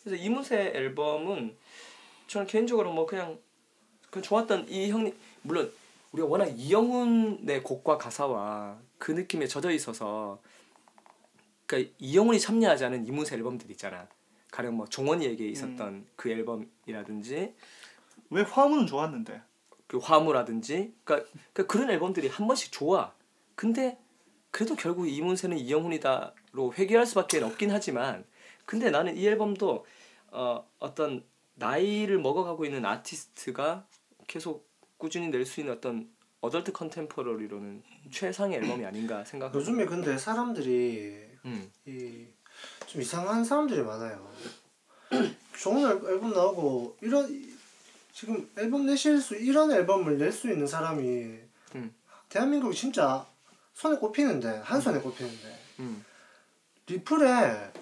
그래서 0.02 0.22
이문세 0.22 0.72
앨범은 0.74 1.56
저는 2.26 2.46
개인적으로 2.46 2.92
뭐 2.92 3.06
그냥 3.06 3.38
그 4.10 4.22
좋았던 4.22 4.68
이 4.68 4.90
형님 4.90 5.16
물론 5.42 5.72
우리가 6.12 6.28
워낙 6.28 6.46
이영훈의 6.46 7.62
곡과 7.62 7.98
가사와 7.98 8.78
그 8.98 9.12
느낌에 9.12 9.46
젖어 9.46 9.70
있어서 9.70 10.40
그러니까 11.66 11.92
이영훈이 11.98 12.40
참여하지 12.40 12.84
않은 12.86 13.06
이문세 13.06 13.36
앨범들 13.36 13.70
있잖아. 13.72 14.08
가령 14.50 14.76
뭐 14.76 14.86
종원이에게 14.86 15.46
있었던 15.48 16.06
그 16.16 16.30
앨범이라든지 16.30 17.54
왜 18.30 18.42
화음은 18.42 18.86
좋았는데? 18.86 19.42
그 19.86 19.98
화무라든지 19.98 20.94
그러니까, 21.04 21.28
그러니까 21.52 21.72
그런 21.72 21.90
앨범들이 21.90 22.28
한 22.28 22.46
번씩 22.46 22.72
좋아. 22.72 23.12
근데 23.54 23.98
그래도 24.50 24.74
결국 24.74 25.08
이문세는 25.08 25.58
이영훈이다로 25.58 26.74
회귀할 26.74 27.06
수밖에 27.06 27.42
없긴 27.42 27.70
하지만 27.70 28.24
근데 28.70 28.88
나는 28.88 29.16
이 29.16 29.26
앨범도 29.26 29.84
어, 30.28 30.64
어떤 30.78 31.24
나이를 31.56 32.20
먹어가고 32.20 32.64
있는 32.64 32.86
아티스트가 32.86 33.84
계속 34.28 34.70
꾸준히 34.96 35.26
낼 35.28 35.44
수 35.44 35.58
있는 35.58 35.74
어떤 35.74 36.08
어덜트 36.40 36.70
컨템포러리로는 36.70 37.82
최상의 38.12 38.58
앨범이 38.58 38.86
아닌가 38.86 39.24
생각하고 39.24 39.58
요즘에 39.58 39.86
근데 39.86 40.16
사람들이 40.16 41.20
음. 41.46 41.72
이좀 41.84 43.02
이상한 43.02 43.44
사람들이 43.44 43.82
많아요. 43.82 44.30
좋은 45.58 45.78
앨- 45.84 46.12
앨범 46.12 46.30
나오고 46.32 46.96
이런 47.00 47.50
지금 48.12 48.48
앨범 48.56 48.86
내실 48.86 49.20
수 49.20 49.34
이런 49.34 49.72
앨범을 49.72 50.16
낼 50.16 50.30
수 50.30 50.48
있는 50.48 50.64
사람이 50.68 51.02
음. 51.74 51.94
대한민국이 52.28 52.76
진짜 52.76 53.26
손에 53.74 53.96
꼽히는데 53.96 54.60
한 54.62 54.80
손에 54.80 55.00
꼽히는데 55.00 55.58
음. 55.80 56.04
리플에 56.86 57.72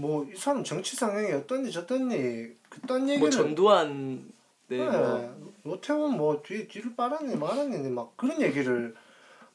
뭐 0.00 0.24
이 0.32 0.36
사람 0.36 0.64
정치 0.64 0.96
상황이 0.96 1.30
어떤지 1.32 1.70
저떤지 1.70 2.56
그딴 2.68 3.02
얘기를 3.08 3.20
뭐 3.20 3.30
전두환 3.30 4.30
네, 4.68 4.78
네, 4.78 4.84
뭐 4.86 5.52
노태우는 5.64 6.16
뭐 6.16 6.42
뒤, 6.42 6.66
뒤를 6.68 6.94
빨았니 6.96 7.36
말았니 7.36 7.88
막 7.90 8.16
그런 8.16 8.40
얘기를 8.40 8.94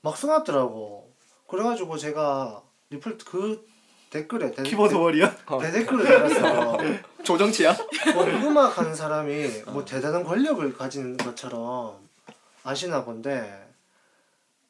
막 0.01 0.15
써놨더라고 0.15 1.09
그래가지고 1.47 1.97
제가 1.97 2.61
리플 2.91 3.17
그 3.25 3.65
댓글에 4.11 4.51
대, 4.51 4.63
키보드 4.63 4.93
워리어. 4.93 5.29
어, 5.47 5.59
대댓글을 5.59 6.05
달았어 6.05 6.77
조정치야? 7.23 7.75
뭐 8.13 8.23
음악 8.25 8.77
하는 8.77 8.93
사람이 8.93 9.47
뭐 9.73 9.83
대단한 9.83 10.23
권력을 10.23 10.71
가진 10.77 11.17
것처럼 11.17 11.97
아시나 12.63 13.03
본데 13.03 13.64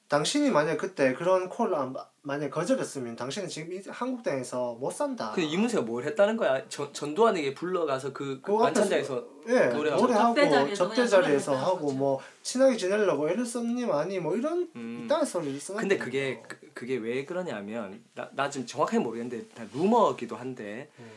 당신이 0.07 0.51
만약 0.51 0.77
그때 0.77 1.13
그런 1.13 1.49
콜을 1.49 1.73
안, 1.73 1.93
만약 2.21 2.49
거절했으면 2.51 3.15
당신은 3.15 3.47
지금 3.49 3.73
이 3.73 3.81
한국 3.87 4.21
땅에서 4.23 4.73
못 4.75 4.91
산다 4.91 5.31
근데 5.33 5.49
이문세가 5.49 5.83
뭘 5.83 6.03
했다는 6.03 6.37
거야? 6.37 6.67
전, 6.69 6.91
전두환에게 6.93 7.53
불러가서 7.55 8.13
그, 8.13 8.35
그 8.35 8.41
그거 8.41 8.63
만찬장에서 8.63 9.25
예, 9.47 9.67
노래하고. 9.67 10.01
노래하고 10.01 10.73
접대 10.73 11.07
자리에서 11.07 11.55
하고 11.55 11.91
뭐 11.91 12.19
친하게 12.43 12.77
지내려고 12.77 13.29
애를 13.29 13.45
썼니 13.45 13.85
많이 13.85 14.19
뭐 14.19 14.35
이런 14.35 14.69
음. 14.75 15.03
이딴 15.05 15.25
소리를 15.25 15.59
써 15.59 15.73
근데 15.75 15.97
그게 15.97 16.41
그- 16.47 16.57
그게 16.73 16.97
왜 16.97 17.25
그러냐면 17.25 18.03
나, 18.13 18.29
나 18.33 18.49
지금 18.49 18.67
정확하게 18.67 18.99
모르겠는데 18.99 19.47
다 19.55 19.63
루머기도 19.73 20.35
한데 20.35 20.89
음. 20.99 21.09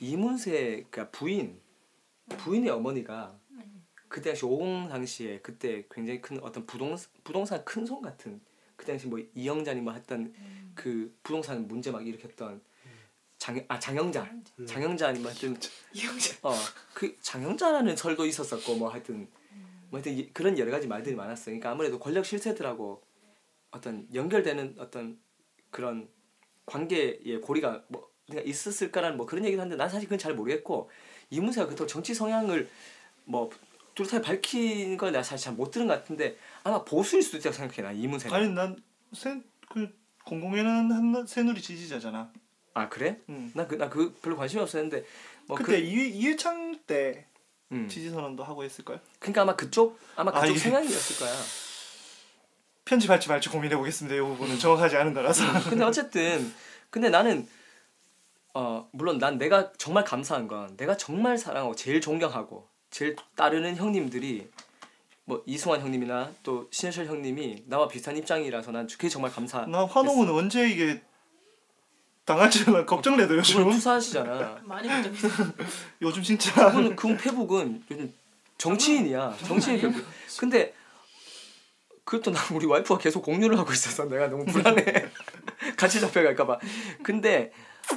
이문세 0.00 0.86
그러니까 0.90 1.08
부인 1.16 1.60
부인의 2.38 2.70
어머니가 2.70 3.34
그때 4.12 4.30
당시 4.30 4.44
50 4.44 4.90
당시에 4.90 5.40
그때 5.40 5.86
굉장히 5.90 6.20
큰 6.20 6.38
어떤 6.42 6.66
부동산 6.66 7.08
부동산 7.24 7.64
큰 7.64 7.86
손 7.86 8.02
같은 8.02 8.40
그 8.76 8.84
당시 8.84 9.06
뭐 9.06 9.18
이영자니 9.34 9.80
뭐 9.80 9.94
했던 9.94 10.34
그 10.74 11.16
부동산 11.22 11.66
문제 11.66 11.90
막 11.90 12.06
일으켰던 12.06 12.60
장, 13.38 13.64
아 13.68 13.78
장영자. 13.78 14.22
음. 14.58 14.66
장영자 14.66 15.08
아니면 15.08 15.28
하여튼 15.30 15.56
어그 16.42 17.16
장영자라는 17.22 17.96
설도 17.96 18.26
있었었고 18.26 18.76
뭐 18.76 18.90
하여튼 18.90 19.28
뭐 19.90 19.98
하여튼 19.98 20.12
이- 20.12 20.30
그런 20.34 20.58
여러 20.58 20.70
가지 20.70 20.86
말들이 20.86 21.14
많았어. 21.16 21.46
그러니까 21.46 21.70
아무래도 21.70 21.98
권력 21.98 22.26
실세들하고 22.26 23.02
어떤 23.70 24.06
연결되는 24.12 24.76
어떤 24.78 25.18
그런 25.70 26.08
관계의 26.66 27.40
고리가 27.42 27.84
뭐 27.88 28.10
그러니까 28.26 28.48
있었을까라는 28.48 29.16
뭐 29.16 29.24
그런 29.24 29.44
얘기도 29.46 29.62
하는데 29.62 29.76
난 29.76 29.88
사실 29.88 30.06
그건 30.06 30.18
잘 30.18 30.34
모르겠고 30.34 30.90
이문세가 31.30 31.66
그토록 31.68 31.88
정치 31.88 32.12
성향을 32.14 32.68
뭐 33.24 33.48
뚜렷하게 33.94 34.22
밝힌 34.22 34.96
걸 34.96 35.12
내가 35.12 35.22
사실 35.22 35.44
잘 35.46 35.54
못 35.54 35.70
들은 35.70 35.86
것 35.86 35.94
같은데 35.94 36.36
아마 36.64 36.84
보수일 36.84 37.22
수도 37.22 37.38
있다고 37.38 37.54
생각해 37.54 37.82
나 37.82 37.92
이문세는. 37.92 38.34
아니 38.36 38.48
난새그 38.50 39.94
공공에는 40.24 40.92
한 40.92 41.26
새누리 41.26 41.60
지지자잖아. 41.60 42.30
아 42.74 42.88
그래? 42.88 43.18
음. 43.28 43.50
나그 43.54 43.74
나 43.76 43.88
그 43.90 44.14
별로 44.22 44.36
관심이 44.36 44.62
없었는데 44.62 45.04
뭐 45.46 45.56
그때 45.58 45.72
그, 45.72 45.86
이회 45.86 46.06
이회창 46.06 46.78
때 46.86 47.26
음. 47.72 47.88
지지 47.88 48.10
선언도 48.10 48.44
하고 48.44 48.64
했을 48.64 48.84
걸. 48.84 49.00
그러니까 49.18 49.42
아마 49.42 49.56
그쪽 49.56 49.98
아마 50.16 50.30
아, 50.34 50.40
그쪽 50.40 50.52
이게- 50.56 50.60
성향이었을 50.70 51.18
거야. 51.18 51.34
편집할지 52.84 53.28
말지 53.28 53.48
고민해 53.48 53.76
보겠습니다. 53.76 54.16
이 54.16 54.20
부분은 54.20 54.58
정확하지 54.58 54.96
않은 54.96 55.14
거라서. 55.14 55.44
근데 55.70 55.84
어쨌든 55.84 56.52
근데 56.90 57.08
나는 57.10 57.48
어 58.54 58.88
물론 58.92 59.18
난 59.18 59.38
내가 59.38 59.72
정말 59.78 60.04
감사한 60.04 60.48
건 60.48 60.76
내가 60.76 60.96
정말 60.96 61.38
사랑하고 61.38 61.74
제일 61.74 62.00
존경하고 62.00 62.68
제일 62.92 63.16
따르는 63.34 63.74
형님들이 63.76 64.48
뭐 65.24 65.42
이승환 65.46 65.80
형님이나 65.80 66.30
또 66.42 66.68
신해철 66.70 67.06
형님이 67.06 67.64
나와 67.66 67.88
비슷한 67.88 68.16
입장이라서 68.16 68.70
난 68.70 68.86
그게 68.86 69.08
정말 69.08 69.32
감사. 69.32 69.64
나 69.66 69.86
환홍은 69.86 70.28
언제 70.30 70.68
이게 70.68 71.02
당할지 72.26 72.64
는 72.70 72.84
걱정돼도 72.86 73.36
요즘. 73.38 73.70
투사하시잖아. 73.70 74.60
많이 74.64 74.88
걱정했어. 74.88 75.28
요즘 76.02 76.22
진짜 76.22 76.70
그분 76.70 76.94
그분 76.94 77.16
페북은 77.16 77.82
요즘 77.90 78.14
정치인이야. 78.58 79.38
정치인 79.46 79.80
페북. 79.80 80.04
근데 80.38 80.74
그것도 82.04 82.30
나 82.30 82.40
우리 82.52 82.66
와이프가 82.66 83.00
계속 83.00 83.22
공유를 83.22 83.58
하고 83.58 83.72
있어서 83.72 84.04
내가 84.04 84.28
너무 84.28 84.44
불안해. 84.44 84.84
같이 85.78 85.98
잡혀갈까봐. 85.98 86.58
근데 87.02 87.52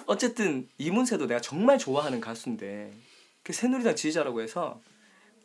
어쨌든 0.05 0.69
이문세도 0.77 1.27
내가 1.27 1.41
정말 1.41 1.77
좋아하는 1.77 2.21
가수인데 2.21 2.93
그 3.45 3.53
새누리당 3.53 3.95
지지자라고 3.95 4.41
해서 4.41 4.81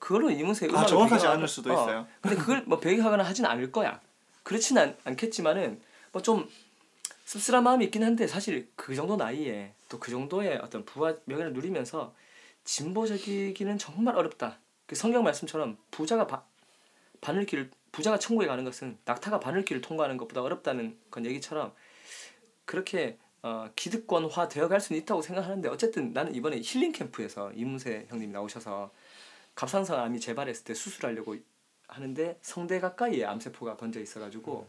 그걸로 0.01 0.31
이문세 0.31 0.67
아 0.67 0.71
음악을 0.71 0.89
정확하지 0.89 1.27
않을 1.29 1.47
수도 1.47 1.71
어, 1.71 1.75
있어요. 1.75 2.07
근데 2.23 2.35
그걸 2.37 2.65
뭐 2.67 2.81
배경하거나 2.81 3.23
하진 3.23 3.45
않을 3.45 3.71
거야. 3.71 4.01
그렇지는 4.43 4.83
않, 4.83 4.97
않겠지만은 5.05 5.81
뭐 6.13 6.23
좀 6.23 6.49
씁쓸한 7.27 7.63
마음이 7.63 7.85
있긴 7.85 8.03
한데 8.03 8.27
사실 8.27 8.69
그 8.75 8.97
정도 8.97 9.15
나이에 9.15 9.73
또 9.89 10.01
그 10.01 10.11
정도의 10.11 10.57
어떤 10.63 10.85
부와 10.85 11.15
명예를 11.27 11.53
누리면서 11.53 12.13
진보적이기는 12.65 13.79
정말 13.79 14.17
어렵다. 14.17 14.59
그 14.87 14.97
성경 14.97 15.23
말씀처럼 15.23 15.77
부자가 15.93 16.27
바, 16.27 16.43
바늘길을 17.21 17.71
부자가 17.93 18.19
천국에 18.19 18.49
가는 18.49 18.65
것은 18.65 18.99
낙타가 19.05 19.39
바늘길을 19.39 19.81
통과하는 19.83 20.17
것보다 20.17 20.43
어렵다는 20.43 20.99
건 21.11 21.27
얘기처럼 21.27 21.73
그렇게 22.65 23.19
어, 23.43 23.71
기득권화 23.75 24.49
되어갈 24.49 24.81
수는 24.81 25.01
있다고 25.03 25.23
생각하는데 25.23 25.69
어쨌든 25.69 26.13
나는 26.13 26.35
이번에 26.35 26.61
힐링 26.63 26.93
캠프에서 26.93 27.53
이문세 27.53 28.07
형님 28.09 28.33
나오셔서 28.33 28.93
갑상선 29.55 29.99
암이 29.99 30.21
재발했을 30.21 30.65
때 30.65 30.75
수술하려고 30.75 31.37
하는데 31.89 32.39
성대 32.43 32.81
가까이에 32.81 33.25
암세포가 33.25 33.77
번져 33.77 34.01
있어가지고 34.01 34.69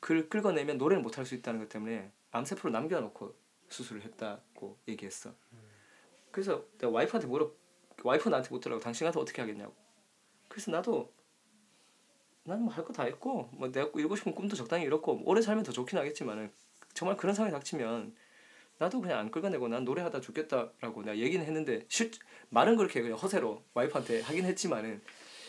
그걸 0.00 0.28
끌어내면 0.28 0.78
노래를 0.78 1.02
못할 1.02 1.24
수 1.26 1.34
있다는 1.34 1.60
것 1.60 1.68
때문에 1.68 2.10
암세포를 2.32 2.72
남겨놓고 2.72 3.34
수술을 3.70 4.02
했다고 4.02 4.78
얘기했어. 4.88 5.32
그래서 6.30 6.64
내가 6.78 6.92
와이프한테 6.92 7.26
물어 7.26 7.50
와이프 8.02 8.28
나한테 8.28 8.50
묻더라고 8.50 8.80
당신 8.82 9.06
같은 9.06 9.20
어떻게 9.20 9.40
하겠냐고. 9.42 9.74
그래서 10.48 10.70
나도 10.70 11.10
나는 12.44 12.64
뭐 12.64 12.74
할 12.74 12.84
거 12.84 12.92
다 12.92 13.04
했고 13.04 13.48
뭐 13.52 13.70
내가 13.72 13.90
이루고 13.94 14.14
싶은 14.16 14.34
꿈도 14.34 14.54
적당히 14.54 14.84
이뤘고 14.84 15.22
오래 15.24 15.40
살면 15.40 15.64
더 15.64 15.72
좋긴 15.72 15.98
하겠지만은 15.98 16.52
정말 16.94 17.16
그런 17.16 17.34
상황이 17.34 17.52
닥치면 17.52 18.14
나도 18.78 19.00
그냥 19.00 19.18
안 19.18 19.30
끌어내고 19.30 19.68
난 19.68 19.84
노래하다 19.84 20.20
죽겠다라고 20.20 21.02
내가 21.02 21.18
얘기는 21.18 21.44
했는데 21.44 21.84
실 21.88 22.10
말은 22.50 22.76
그렇게 22.76 23.02
그냥 23.02 23.18
허세로 23.18 23.62
와이프한테 23.74 24.22
하긴 24.22 24.44
했지만은 24.44 25.00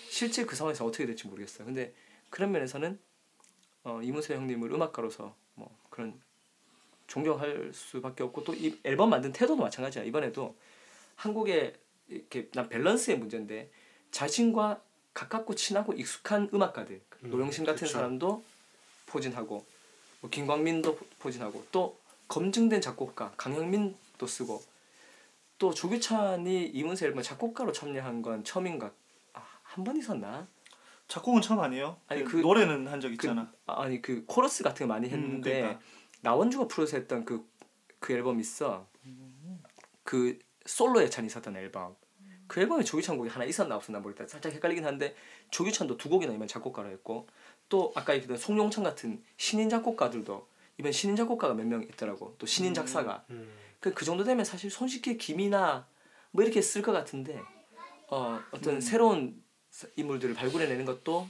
실제 0.09 0.45
그 0.45 0.55
상황에서 0.55 0.85
어떻게 0.85 1.05
될지 1.05 1.27
모르겠어요. 1.27 1.65
근데 1.65 1.93
그런 2.29 2.51
면에서는 2.51 2.99
어, 3.83 3.99
이문세 4.01 4.35
형님을 4.35 4.71
음악가로서 4.71 5.35
뭐 5.55 5.75
그런 5.89 6.19
존경할 7.07 7.71
수밖에 7.73 8.23
없고 8.23 8.43
또 8.43 8.53
이 8.53 8.79
앨범 8.83 9.09
만든 9.09 9.31
태도도 9.31 9.61
마찬가지야. 9.61 10.03
이번에도 10.03 10.55
한국의 11.15 11.73
이렇게 12.07 12.49
난 12.53 12.69
밸런스의 12.69 13.17
문제인데 13.17 13.69
자신과 14.11 14.81
가깝고 15.13 15.55
친하고 15.55 15.93
익숙한 15.93 16.49
음악가들 16.53 17.01
음, 17.23 17.29
노영심 17.29 17.65
같은 17.65 17.81
그쵸. 17.81 17.93
사람도 17.93 18.43
포진하고 19.07 19.55
뭐 19.57 19.65
김광민도 20.30 20.95
포- 20.95 21.05
포진하고 21.19 21.65
또 21.71 21.97
검증된 22.28 22.82
작곡가 22.82 23.32
강형민도 23.38 24.26
쓰고 24.28 24.61
또 25.57 25.73
조규찬이 25.73 26.65
이문세 26.67 27.05
앨범 27.07 27.21
작곡가로 27.23 27.71
참여한 27.71 28.21
건 28.21 28.43
처음인가 28.43 28.91
아, 29.34 29.41
한번 29.63 29.97
있었나? 29.97 30.47
작곡은 31.07 31.41
처음 31.41 31.59
아니에요? 31.59 31.97
아니, 32.07 32.23
그 32.23 32.32
그- 32.32 32.38
노래는 32.38 32.88
한적 32.88 33.09
그, 33.09 33.13
있잖아. 33.13 33.51
아, 33.67 33.84
아니 33.84 34.01
그 34.01 34.26
코러스 34.26 34.63
같은 34.63 34.88
거 34.88 34.93
많이 34.93 35.07
했는데 35.09 35.61
그러니까. 35.61 35.80
나원주가 36.21 36.67
프로듀스 36.67 36.95
했던 36.95 37.23
그, 37.26 37.47
그 37.99 38.13
앨범 38.13 38.39
있어 38.39 38.88
그 40.03 40.39
솔로 40.65 41.01
예찬이 41.01 41.28
있었던 41.28 41.55
앨범 41.57 41.95
그 42.47 42.59
앨범에 42.61 42.84
조규찬 42.84 43.17
곡이 43.17 43.30
하나 43.30 43.45
있었나 43.45 43.76
없었나 43.76 43.99
모르겠다 43.99 44.28
살짝 44.28 44.51
헷갈리긴 44.53 44.86
한데 44.86 45.15
조규찬도 45.51 45.97
두 45.97 46.09
곡이나 46.09 46.34
이번 46.34 46.47
작곡가로 46.47 46.89
했고 46.89 47.28
또 47.70 47.91
아까 47.95 48.13
얘기했던 48.13 48.38
송용창 48.38 48.84
같은 48.84 49.24
신인 49.38 49.70
작곡가들도 49.70 50.47
이번 50.78 50.91
신인 50.91 51.16
작곡가가 51.16 51.53
몇 51.53 51.66
명 51.66 51.82
있더라고 51.84 52.36
또 52.38 52.45
신인 52.45 52.74
작사가 52.74 53.24
음. 53.30 53.49
그, 53.80 53.93
그 53.93 54.05
정도 54.05 54.24
되면 54.24 54.45
사실 54.45 54.70
손쉽게 54.70 55.18
김이나 55.18 55.88
뭐 56.32 56.43
이렇게 56.43 56.61
쓸 56.61 56.82
것 56.82 56.91
같은데 56.91 57.41
어, 58.07 58.39
어떤 58.51 58.82
새로운 58.82 59.41
인물들을 59.95 60.36
발굴해내는 60.36 60.86
것도 60.86 61.28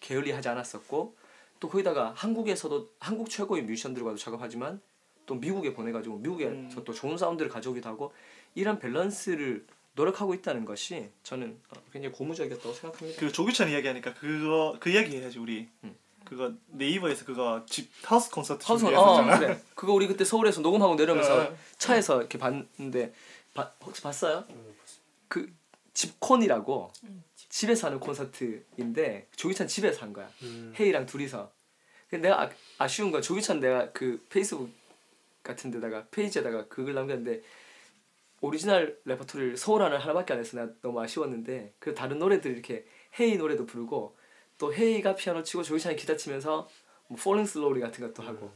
게을리하지 0.00 0.48
않았었고 0.48 1.16
또 1.60 1.68
거기다가 1.68 2.12
한국에서도 2.16 2.88
한국 3.00 3.30
최고의 3.30 3.64
뮤지션들과도 3.64 4.16
작업하지만 4.16 4.80
또 5.26 5.34
미국에 5.34 5.74
보내가지고 5.74 6.18
미국에서 6.18 6.50
음. 6.52 6.82
또 6.84 6.92
좋은 6.92 7.18
사운드를 7.18 7.50
가져오기도 7.50 7.88
하고 7.88 8.12
이런 8.54 8.78
밸런스를 8.78 9.66
노력하고 9.98 10.32
있다는 10.34 10.64
것이 10.64 11.10
저는 11.24 11.58
어, 11.70 11.82
굉장히 11.92 12.14
고무적이었다고 12.14 12.72
생각합니다. 12.72 13.20
그 13.20 13.32
조규찬 13.32 13.68
이야기하니까 13.70 14.14
그거 14.14 14.76
그 14.78 14.90
이야기 14.90 15.16
해야지 15.16 15.38
우리. 15.38 15.68
음. 15.82 15.94
그거 16.24 16.52
네이버에서 16.68 17.24
그거 17.24 17.64
집 17.66 17.90
하우스 18.04 18.30
콘서트 18.30 18.64
하우스 18.64 18.84
어, 18.84 18.88
준비했었잖아. 18.88 19.38
그래. 19.38 19.60
그거 19.74 19.92
우리 19.94 20.06
그때 20.06 20.24
서울에서 20.24 20.60
녹음하고 20.60 20.94
내려오면서 20.94 21.42
어. 21.42 21.56
차에서 21.78 22.20
이렇게 22.20 22.38
봤는데 22.38 23.12
바, 23.54 23.72
혹시 23.84 24.02
봤어요? 24.02 24.44
음. 24.50 24.74
그 25.26 25.52
집콘이라고 25.94 26.92
집에서 27.48 27.88
하는 27.88 27.98
콘서트인데 27.98 29.26
조규찬 29.34 29.66
집에서 29.66 30.02
한 30.02 30.12
거야. 30.12 30.30
음. 30.42 30.72
헤이랑 30.78 31.06
둘이서. 31.06 31.50
근데 32.08 32.28
내가 32.28 32.42
아, 32.42 32.50
아쉬운 32.78 33.10
건 33.10 33.20
조규찬 33.20 33.60
내가 33.60 33.90
그 33.92 34.24
페이스북 34.28 34.70
같은 35.42 35.70
데다가 35.70 36.04
페이지에다가 36.10 36.68
그걸 36.68 36.94
남겼는데 36.94 37.42
오리지널 38.40 39.00
레퍼토리를 39.04 39.56
서울 39.56 39.82
하나 39.82 39.98
하나밖에 39.98 40.32
안 40.32 40.38
해서 40.38 40.56
나 40.56 40.70
너무 40.80 41.00
아쉬웠는데 41.00 41.74
그 41.78 41.94
다른 41.94 42.18
노래들 42.18 42.52
이렇게 42.52 42.86
헤이 43.18 43.36
노래도 43.36 43.66
부르고 43.66 44.16
또 44.58 44.74
헤이가 44.74 45.14
피아노 45.14 45.42
치고 45.42 45.62
조규찬이 45.62 45.96
기타 45.96 46.16
치면서 46.16 46.68
뭐 47.08 47.18
Falling 47.18 47.50
Slowly 47.50 47.80
같은 47.80 48.06
것도 48.06 48.26
하고 48.26 48.52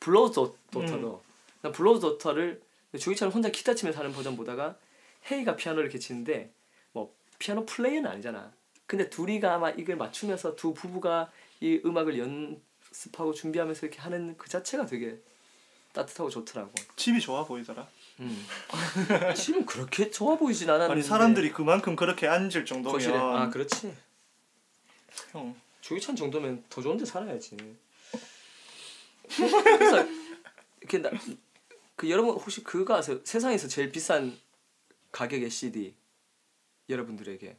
블로우 0.00 0.30
도, 0.32 0.56
도터도 0.70 1.22
나 1.62 1.72
Blower's 1.72 2.00
Daughter를 2.00 2.62
조규찬은 2.98 3.32
혼자 3.32 3.50
기타 3.50 3.74
치면서 3.74 4.00
하는 4.00 4.12
버전 4.12 4.36
보다가 4.36 4.76
헤이가 5.30 5.56
피아노를 5.56 5.84
이렇게 5.84 5.98
치는데 5.98 6.52
뭐 6.92 7.14
피아노 7.38 7.66
플레이는 7.66 8.08
아니잖아. 8.08 8.52
근데 8.86 9.10
둘이가 9.10 9.54
아마 9.54 9.70
이걸 9.70 9.96
맞추면서 9.96 10.56
두 10.56 10.72
부부가 10.72 11.30
이 11.60 11.80
음악을 11.84 12.18
연습하고 12.18 13.34
준비하면서 13.34 13.86
이렇게 13.86 14.00
하는 14.00 14.36
그 14.38 14.48
자체가 14.48 14.86
되게 14.86 15.20
따뜻하고 15.92 16.30
좋더라고. 16.30 16.72
집이 16.96 17.20
좋아 17.20 17.44
보이더라. 17.44 17.86
음. 18.20 18.46
지금 19.36 19.64
그렇게 19.64 20.10
좋아 20.10 20.36
보이진 20.36 20.68
않았는데. 20.68 20.92
아니 20.92 21.02
사람들이 21.02 21.52
그만큼 21.52 21.94
그렇게 21.96 22.26
앉을 22.26 22.64
정도면 22.64 22.92
거실에 22.92 23.16
아 23.16 23.48
그렇지. 23.48 23.94
형 25.32 25.54
조기찬 25.80 26.16
정도면 26.16 26.64
더 26.68 26.82
좋은데 26.82 27.04
살아야지. 27.04 27.56
그래서 29.28 30.06
이렇게 30.80 30.98
나, 30.98 31.10
그 31.96 32.10
여러분 32.10 32.32
혹시 32.32 32.62
그거 32.64 32.96
아세요? 32.96 33.20
세상에서 33.24 33.68
제일 33.68 33.90
비싼 33.90 34.36
가격의 35.12 35.50
CD 35.50 35.94
여러분들에게 36.88 37.56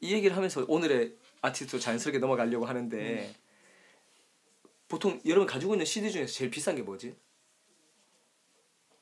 이 0.00 0.12
얘기를 0.12 0.36
하면서 0.36 0.64
오늘의 0.68 1.14
아티스트로 1.42 1.80
자연스럽게 1.80 2.18
넘어가려고 2.18 2.66
하는데 2.66 3.34
보통 4.88 5.20
여러분 5.26 5.46
가지고 5.46 5.74
있는 5.74 5.84
CD 5.84 6.10
중에서 6.12 6.32
제일 6.32 6.50
비싼 6.50 6.76
게 6.76 6.82
뭐지? 6.82 7.14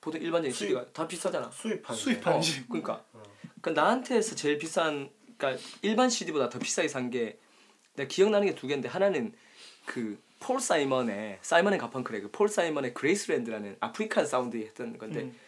보통 0.05 0.21
일반적인 0.21 0.53
수입. 0.53 0.69
CD가 0.69 0.93
다 0.93 1.09
비싸잖아. 1.09 1.51
수입한 1.51 1.97
수입한. 1.97 2.35
어. 2.35 2.41
그러니까 2.69 3.05
그 3.63 3.71
나한테서 3.71 4.35
제일 4.37 4.59
비싼 4.59 5.09
그러니까 5.39 5.63
일반 5.83 6.11
CD보다 6.11 6.49
더 6.51 6.59
비싸게 6.59 6.89
산 6.89 7.11
게 7.11 7.39
내가 7.95 8.07
기억나는 8.09 8.47
게 8.49 8.55
두 8.55 8.67
개인데 8.67 8.89
하나는 8.89 9.33
그 9.87 10.19
폴 10.41 10.61
사이먼의 10.61 11.39
사이먼 11.41 11.73
앤 11.73 11.79
가펑클의 11.79 12.21
그 12.21 12.36
폴 12.36 12.51
사이먼의 12.51 12.93
Graceland라는 12.93 13.79
African 13.81 14.27
사운드 14.27 14.59
했던 14.59 14.99
건데 14.99 15.21
음. 15.23 15.39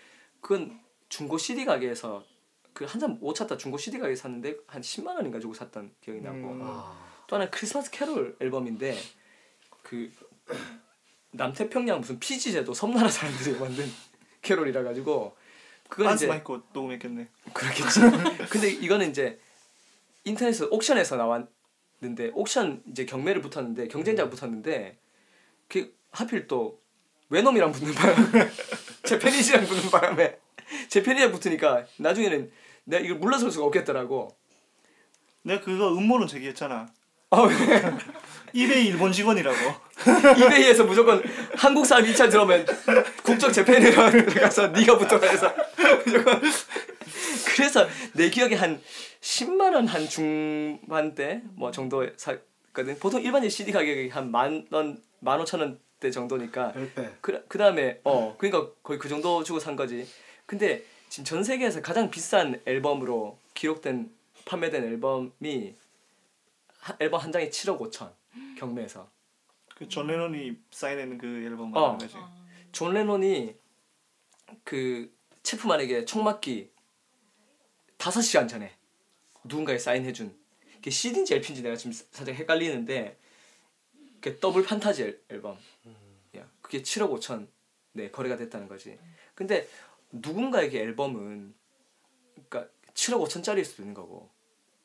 그건 0.40 0.80
중고 1.10 1.36
CD 1.36 1.66
가게에서 1.66 2.24
그 2.72 2.88
한참 2.88 3.19
못 3.19 3.34
찾다 3.36 3.58
중고 3.58 3.76
CD 3.76 3.98
가게에 3.98 4.16
샀는데 4.16 4.56
한 4.66 4.80
10만 4.80 5.08
원인가 5.16 5.38
주고 5.38 5.52
샀던 5.52 5.92
기억이 6.00 6.22
나고 6.22 6.36
음. 6.38 6.60
아. 6.62 6.96
또 7.26 7.36
하나 7.36 7.50
크리스마스 7.50 7.90
캐롤 7.90 8.36
앨범인데 8.40 8.96
그 9.82 10.10
남태평양 11.32 12.00
무슨 12.00 12.18
피지 12.18 12.52
제도 12.52 12.72
섬나라 12.72 13.10
사람들이 13.10 13.58
만든 13.58 13.86
캐롤이라 14.46 14.84
가지고 14.84 15.36
그건 15.88 16.14
이제 16.14 16.26
마이크 16.26 16.62
녹음했겠네. 16.72 17.28
그렇겠지. 17.52 18.00
근데 18.48 18.70
이거는 18.70 19.10
이제 19.10 19.38
인터넷 20.24 20.60
옥션에서 20.70 21.16
나왔는데 21.16 22.30
옥션 22.34 22.82
이제 22.90 23.04
경매를 23.04 23.42
붙었는데 23.42 23.88
경쟁자가 23.88 24.30
붙었는데 24.30 24.98
그 25.68 25.94
하필 26.12 26.46
또 26.46 26.80
외놈이랑 27.28 27.72
붙는 27.72 27.94
바람에 27.94 28.50
제 29.04 29.18
페니시랑 29.18 29.66
붙는 29.66 29.90
바람에 29.90 30.38
제 30.88 31.02
페니에 31.02 31.30
붙으니까 31.30 31.86
나중에는 31.98 32.50
내가 32.84 33.04
이걸 33.04 33.18
물러설 33.18 33.50
수가 33.50 33.66
없겠더라고. 33.66 34.36
내가 35.42 35.60
그거 35.60 35.92
음모론 35.92 36.28
제기했잖아. 36.28 36.88
아 37.30 37.40
왜? 37.42 37.54
이베이 38.52 38.86
일본 38.86 39.12
직원이라고. 39.12 39.56
이베이에서 40.38 40.84
무조건 40.84 41.22
한국 41.56 41.84
사람 41.86 42.04
2차 42.04 42.30
들어오면 42.30 42.66
국적 43.22 43.52
재팬이라 43.52 44.10
들어가서 44.10 44.68
네가 44.68 44.98
붙어가 44.98 45.26
해서 45.26 45.52
무조건 46.04 46.40
그래서 47.54 47.86
내 48.14 48.28
기억에 48.30 48.54
한 48.54 48.80
10만 49.20 49.74
원 49.74 49.86
한 49.86 50.08
중반대 50.08 51.42
뭐 51.54 51.70
정도 51.70 52.06
샀거든. 52.16 52.98
보통 52.98 53.20
일반적인 53.22 53.50
CD 53.50 53.72
가격이 53.72 54.08
한 54.10 54.30
만 54.30 54.66
원, 54.70 55.02
만 55.20 55.40
오천 55.40 55.60
원대 55.60 56.10
정도니까 56.10 56.72
10배. 56.76 57.10
그, 57.20 57.44
그 57.48 57.58
다음에 57.58 58.00
어 58.04 58.34
그러니까 58.38 58.70
거의 58.82 58.98
그 58.98 59.08
정도 59.08 59.42
주고 59.42 59.58
산 59.58 59.74
거지. 59.76 60.06
근데 60.44 60.84
지금 61.08 61.24
전 61.24 61.42
세계에서 61.44 61.80
가장 61.82 62.10
비싼 62.10 62.60
앨범으로 62.66 63.38
기록된 63.54 64.10
판매된 64.44 64.84
앨범이 64.84 65.74
한- 66.78 66.96
앨범 67.00 67.20
한 67.20 67.32
장에 67.32 67.48
7억 67.48 67.80
5천 67.80 68.10
경매에서 68.56 69.08
그 69.76 69.88
존 69.88 70.06
레논이 70.08 70.56
사인한 70.70 71.18
그 71.18 71.26
앨범 71.44 71.68
어. 71.76 71.80
말하는 71.96 71.98
거지. 71.98 72.16
존 72.72 72.94
레논이 72.94 73.54
그 74.64 75.14
체프만에게 75.42 76.04
총 76.06 76.24
맞기 76.24 76.70
5시간 77.98 78.48
전에 78.48 78.74
누군가에 79.44 79.78
사인해준 79.78 80.36
그게 80.76 80.90
CD인지 80.90 81.34
LP인지 81.34 81.62
내가 81.62 81.76
지금 81.76 81.92
살짝 81.92 82.34
헷갈리는데 82.34 83.18
그 84.20 84.38
Double 84.40 84.64
Fantasy 84.64 85.02
앨- 85.02 85.20
앨범 85.28 85.56
야 86.36 86.48
그게 86.60 86.82
7억 86.82 87.10
5천 87.18 87.46
네 87.92 88.10
거래가 88.10 88.36
됐다는 88.36 88.68
거지 88.68 88.98
근데 89.34 89.68
누군가에게 90.10 90.80
앨범은 90.80 91.54
그러니까 92.48 92.72
7억 92.94 93.24
5천짜리일 93.26 93.64
수도 93.64 93.82
있는 93.82 93.94
거고 93.94 94.28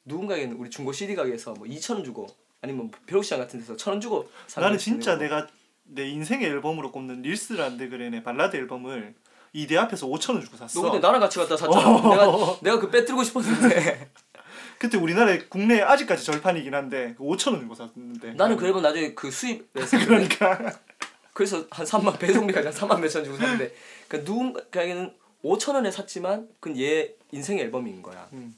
누군가에게는 0.05 0.57
우리 0.57 0.69
중고 0.69 0.91
CD 0.93 1.15
가게에서 1.15 1.53
뭐 1.53 1.67
2천 1.67 1.95
원 1.95 2.03
주고 2.03 2.28
아니면 2.62 2.88
뭐 2.88 2.91
벼룩시장 3.07 3.39
같은 3.39 3.59
데서 3.59 3.76
천 3.76 3.93
원 3.93 4.01
주고 4.01 4.30
나는 4.55 4.78
진짜. 4.78 5.18
내가 5.18 5.47
내 5.84 6.07
인생의 6.07 6.47
앨범으로 6.47 6.91
꼽는 6.91 7.22
닐스 7.21 7.53
란드그렌의 7.53 8.23
발라드 8.24 8.55
앨범을 8.55 9.16
이대 9.53 9.78
앞에서 9.78 10.07
5천 10.07 10.34
원 10.36 10.41
주고 10.41 10.55
샀어. 10.57 10.82
너 10.82 10.91
그때 10.91 10.99
나랑 11.05 11.20
같이 11.20 11.38
갔다 11.39 11.57
샀잖아. 11.57 12.01
내가 12.01 12.57
내가 12.62 12.80
그 12.80 12.89
빼뜨리고 12.89 13.24
싶었는데 13.24 14.09
그때 14.80 14.97
우리나라에 14.97 15.39
국내에 15.49 15.82
아직까지 15.82 16.24
절판이긴 16.24 16.74
한데 16.74 17.16
5천 17.20 17.51
원 17.51 17.62
주고 17.62 17.76
샀는데. 17.76 18.34
나는 18.36 18.55
그 18.57 18.66
앨범 18.66 18.82
나중에 18.82 19.14
그 19.14 19.30
수입해서 19.32 19.97
그러니까 20.05 20.80
그래서 21.34 21.66
한 21.72 21.86
3만 21.86 22.18
배송비가 22.20 22.62
한 22.64 22.72
3만 22.72 22.99
몇천 23.01 23.24
주고 23.24 23.38
샀는데 23.38 23.74
그 24.07 24.18
누군가에게는 24.18 25.14
5천 25.43 25.74
원에 25.74 25.89
샀지만 25.91 26.47
그건 26.59 26.80
얘 26.80 27.16
인생의 27.32 27.64
앨범인 27.66 28.01
거야. 28.03 28.30
음. 28.34 28.55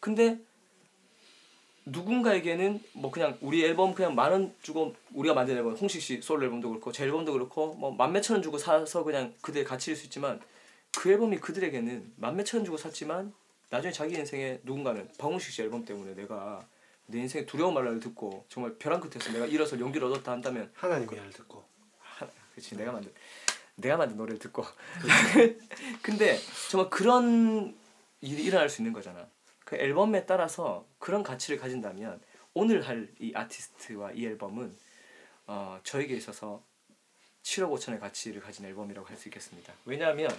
근데 0.00 0.38
누군가에게는 1.86 2.80
뭐 2.94 3.10
그냥 3.10 3.38
우리 3.40 3.64
앨범 3.64 3.94
그냥 3.94 4.14
만 4.14 4.32
원 4.32 4.54
주고 4.62 4.94
우리가 5.14 5.34
만든 5.34 5.56
앨범 5.56 5.74
홍식 5.74 6.02
씨 6.02 6.20
솔로 6.20 6.44
앨범도 6.44 6.68
그렇고 6.68 6.90
제 6.92 7.04
앨범도 7.04 7.32
그렇고 7.32 7.74
뭐 7.74 7.92
만 7.92 8.12
몇천 8.12 8.34
원 8.36 8.42
주고 8.42 8.58
사서 8.58 9.04
그냥 9.04 9.32
그들의 9.40 9.64
가치일 9.64 9.96
수 9.96 10.04
있지만 10.04 10.40
그 10.98 11.10
앨범이 11.10 11.38
그들에게는 11.38 12.12
만 12.16 12.36
몇천 12.36 12.58
원 12.58 12.64
주고 12.64 12.76
샀지만 12.76 13.32
나중에 13.70 13.92
자기 13.92 14.14
인생에 14.16 14.60
누군가는 14.64 15.08
박홍식 15.18 15.52
씨 15.52 15.62
앨범 15.62 15.84
때문에 15.84 16.14
내가 16.14 16.60
내 17.06 17.20
인생에 17.20 17.46
두려운 17.46 17.72
말을 17.74 18.00
듣고 18.00 18.44
정말 18.48 18.74
벼랑 18.78 19.00
끝에서 19.00 19.30
내가 19.32 19.46
일어서 19.46 19.78
용기를 19.78 20.08
얻었다 20.08 20.32
한다면 20.32 20.70
하나님 20.74 21.04
이야기를 21.04 21.30
듣고. 21.32 21.62
하- 22.00 22.26
그렇지 22.52 22.76
내가 22.76 22.90
만든 22.92 23.12
내가 23.76 23.96
만든 23.96 24.16
노래를 24.16 24.38
듣고. 24.40 24.64
근데 26.02 26.38
정말 26.70 26.90
그런 26.90 27.76
일이 28.20 28.42
일어날 28.44 28.68
수 28.68 28.80
있는 28.82 28.92
거잖아 28.92 29.28
그 29.66 29.76
앨범에 29.76 30.24
따라서 30.26 30.86
그런 30.98 31.22
가치를 31.22 31.58
가진다면 31.58 32.20
오늘 32.54 32.86
할 32.88 33.10
이 33.20 33.32
아티스트와 33.34 34.12
이 34.12 34.24
앨범은 34.24 34.74
어, 35.48 35.78
저에게 35.84 36.14
있어서 36.16 36.62
7억 37.42 37.70
5천의 37.74 38.00
가치를 38.00 38.40
가진 38.40 38.64
앨범이라고 38.64 39.06
할 39.06 39.16
수 39.18 39.28
있겠습니다 39.28 39.72
왜냐하면 39.84 40.30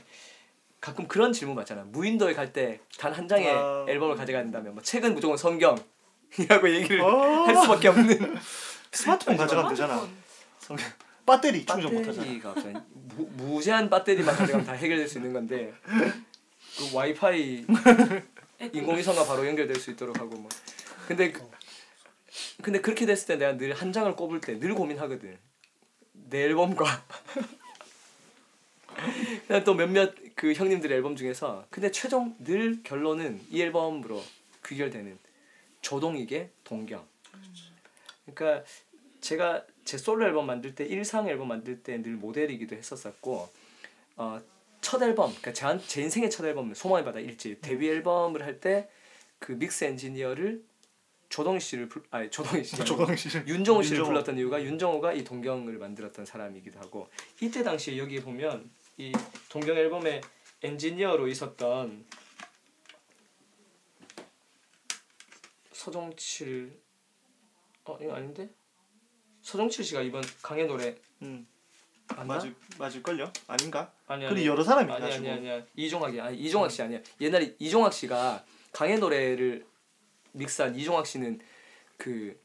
가끔 0.79 1.07
그런 1.07 1.33
질문 1.33 1.55
받잖아 1.57 1.83
무인도에 1.83 2.33
갈 2.33 2.51
때 2.53 2.79
단 2.97 3.13
한 3.13 3.27
장의 3.27 3.49
아. 3.51 3.85
앨범을 3.87 4.15
가져가야 4.15 4.43
된다면 4.43 4.73
뭐 4.73 4.81
책은 4.81 5.13
무조건 5.13 5.37
성경이라고 5.37 6.69
얘기를 6.73 7.01
어. 7.01 7.43
할 7.45 7.55
수밖에 7.55 7.89
없는 7.89 8.07
스마트폰 8.91 9.37
가져가면 9.37 9.69
되잖아. 9.71 10.07
성경. 10.59 10.87
배터리 11.25 11.65
충전 11.65 11.93
못 11.93 12.07
하잖아. 12.07 12.25
배터리가 12.25 12.55
무제한 13.35 13.89
배터리만 13.89 14.33
가져가면 14.35 14.65
다 14.65 14.73
해결될 14.73 15.07
수 15.07 15.17
있는 15.17 15.33
건데 15.33 15.73
그 15.85 16.95
와이파이 16.95 17.65
인공위성과 18.59 19.25
바로 19.25 19.45
연결될 19.47 19.75
수 19.77 19.91
있도록 19.91 20.19
하고 20.19 20.35
뭐. 20.37 20.49
근데 21.07 21.31
그- 21.31 21.47
근데 22.61 22.81
그렇게 22.81 23.05
됐을 23.05 23.27
때 23.27 23.35
내가 23.37 23.57
늘 23.57 23.73
한 23.73 23.93
장을 23.93 24.13
꼽을 24.15 24.41
때 24.41 24.59
늘 24.59 24.73
고민하거든. 24.73 25.37
내 26.29 26.43
앨범과 26.45 26.85
또 29.65 29.73
몇몇 29.75 30.13
그 30.35 30.53
형님들의 30.53 30.97
앨범 30.97 31.15
중에서 31.15 31.65
근데 31.69 31.91
최종 31.91 32.35
늘 32.39 32.81
결론은 32.83 33.39
이 33.49 33.61
앨범으로 33.61 34.21
귀결되는 34.65 35.17
조동익의 35.81 36.49
동경. 36.63 37.05
그러니까 38.25 38.65
제가 39.21 39.63
제 39.85 39.97
솔로 39.97 40.25
앨범 40.25 40.47
만들 40.47 40.75
때 40.75 40.83
일상 40.85 41.27
앨범 41.29 41.47
만들 41.47 41.81
때 41.81 42.01
늘 42.01 42.13
모델이기도 42.13 42.75
했었었고 42.75 43.49
어, 44.17 44.41
첫 44.81 45.01
앨범 45.01 45.29
그러니까 45.29 45.53
제, 45.53 45.65
한- 45.65 45.81
제 45.87 46.01
인생의 46.01 46.29
첫 46.29 46.45
앨범 46.45 46.73
소망의 46.73 47.03
바다 47.05 47.19
일집 47.19 47.61
데뷔 47.61 47.89
앨범을 47.89 48.43
할 48.43 48.59
때 48.59 48.87
그 49.39 49.51
믹스 49.51 49.83
엔지니어를 49.83 50.63
조동희 51.29 51.59
씨를 51.59 51.87
불, 51.89 52.01
아니 52.09 52.31
조동희 52.31 52.63
씨 52.63 52.75
조광 52.83 53.15
씨. 53.15 53.29
윤정호 53.45 53.83
씨를 53.83 53.97
윤정호. 53.99 54.05
불렀던 54.09 54.37
이유가 54.39 54.63
윤정호가 54.63 55.13
이 55.13 55.23
동경을 55.23 55.77
만들었던 55.77 56.25
사람이기도 56.25 56.79
하고 56.79 57.07
이때 57.39 57.61
당시에 57.61 57.97
여기에 57.99 58.21
보면 58.23 58.67
이 58.97 59.11
동경 59.49 59.77
앨범의 59.77 60.21
엔지니어로 60.63 61.27
있었던 61.27 62.03
서정칠 65.71 66.79
어 67.85 67.97
이거 68.01 68.15
아닌데 68.15 68.49
서정칠 69.43 69.85
씨가 69.85 70.01
이번 70.01 70.23
강의 70.41 70.65
노래 70.65 70.95
음. 71.21 71.47
맞나? 72.15 72.35
맞을 72.35 72.55
맞을 72.79 73.03
걸요? 73.03 73.31
아닌가? 73.47 73.93
아니 74.07 74.27
그리 74.27 74.47
여러 74.47 74.63
사람이 74.63 74.91
아니 74.91 75.01
가지고. 75.01 75.27
아니 75.27 75.37
아니야 75.37 75.61
이종학이 75.75 76.19
아니 76.21 76.37
이종학 76.37 76.71
씨 76.71 76.81
아니야 76.81 76.99
옛날에 77.21 77.55
이종학 77.59 77.93
씨가 77.93 78.43
강의 78.71 78.97
노래를 78.97 79.65
믹스한 80.31 80.75
이종학 80.75 81.05
씨는 81.05 81.39
그 81.97 82.39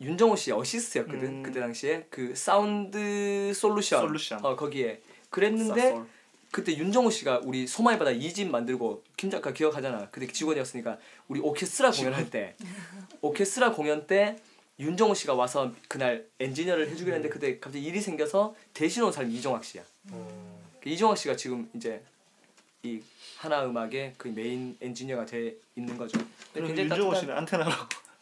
윤정호 0.00 0.36
씨의 0.36 0.56
어시스트였거든 0.56 1.24
음. 1.24 1.42
그때 1.42 1.60
당시에 1.60 2.06
그 2.10 2.34
사운드 2.36 3.52
솔루션, 3.54 4.00
솔루션. 4.00 4.44
어 4.44 4.54
거기에 4.54 5.00
그랬는데. 5.30 6.18
그때 6.50 6.74
윤정호 6.74 7.10
씨가 7.10 7.42
우리 7.44 7.66
소마의 7.66 7.98
바다 7.98 8.10
2집 8.10 8.48
만들고 8.48 9.04
김 9.18 9.28
작가 9.28 9.52
기억하잖아 9.52 10.08
그때 10.10 10.26
직원이었으니까 10.26 10.98
우리 11.28 11.40
오케스트라 11.40 11.90
공연할 11.90 12.30
때 12.30 12.56
오케스트라 13.20 13.72
공연 13.72 14.06
때 14.06 14.36
윤정호 14.78 15.14
씨가 15.14 15.34
와서 15.34 15.72
그날 15.88 16.26
엔지니어를 16.38 16.88
해주기로 16.90 17.16
했는데 17.16 17.32
그때 17.32 17.58
갑자기 17.58 17.84
일이 17.84 18.00
생겨서 18.00 18.54
대신 18.72 19.02
온 19.02 19.12
사람이 19.12 19.34
이종학 19.34 19.64
씨야 19.64 19.82
그 20.08 20.88
이종학 20.88 21.18
씨가 21.18 21.36
지금 21.36 21.68
이제 21.74 22.02
이 22.82 23.00
하나 23.36 23.64
음악의 23.64 24.14
그 24.16 24.28
메인 24.28 24.76
엔지니어가 24.80 25.26
돼 25.26 25.56
있는 25.76 25.96
거죠. 25.96 26.18
윤정호 26.56 27.14
씨는 27.14 27.36
안테나로. 27.36 27.72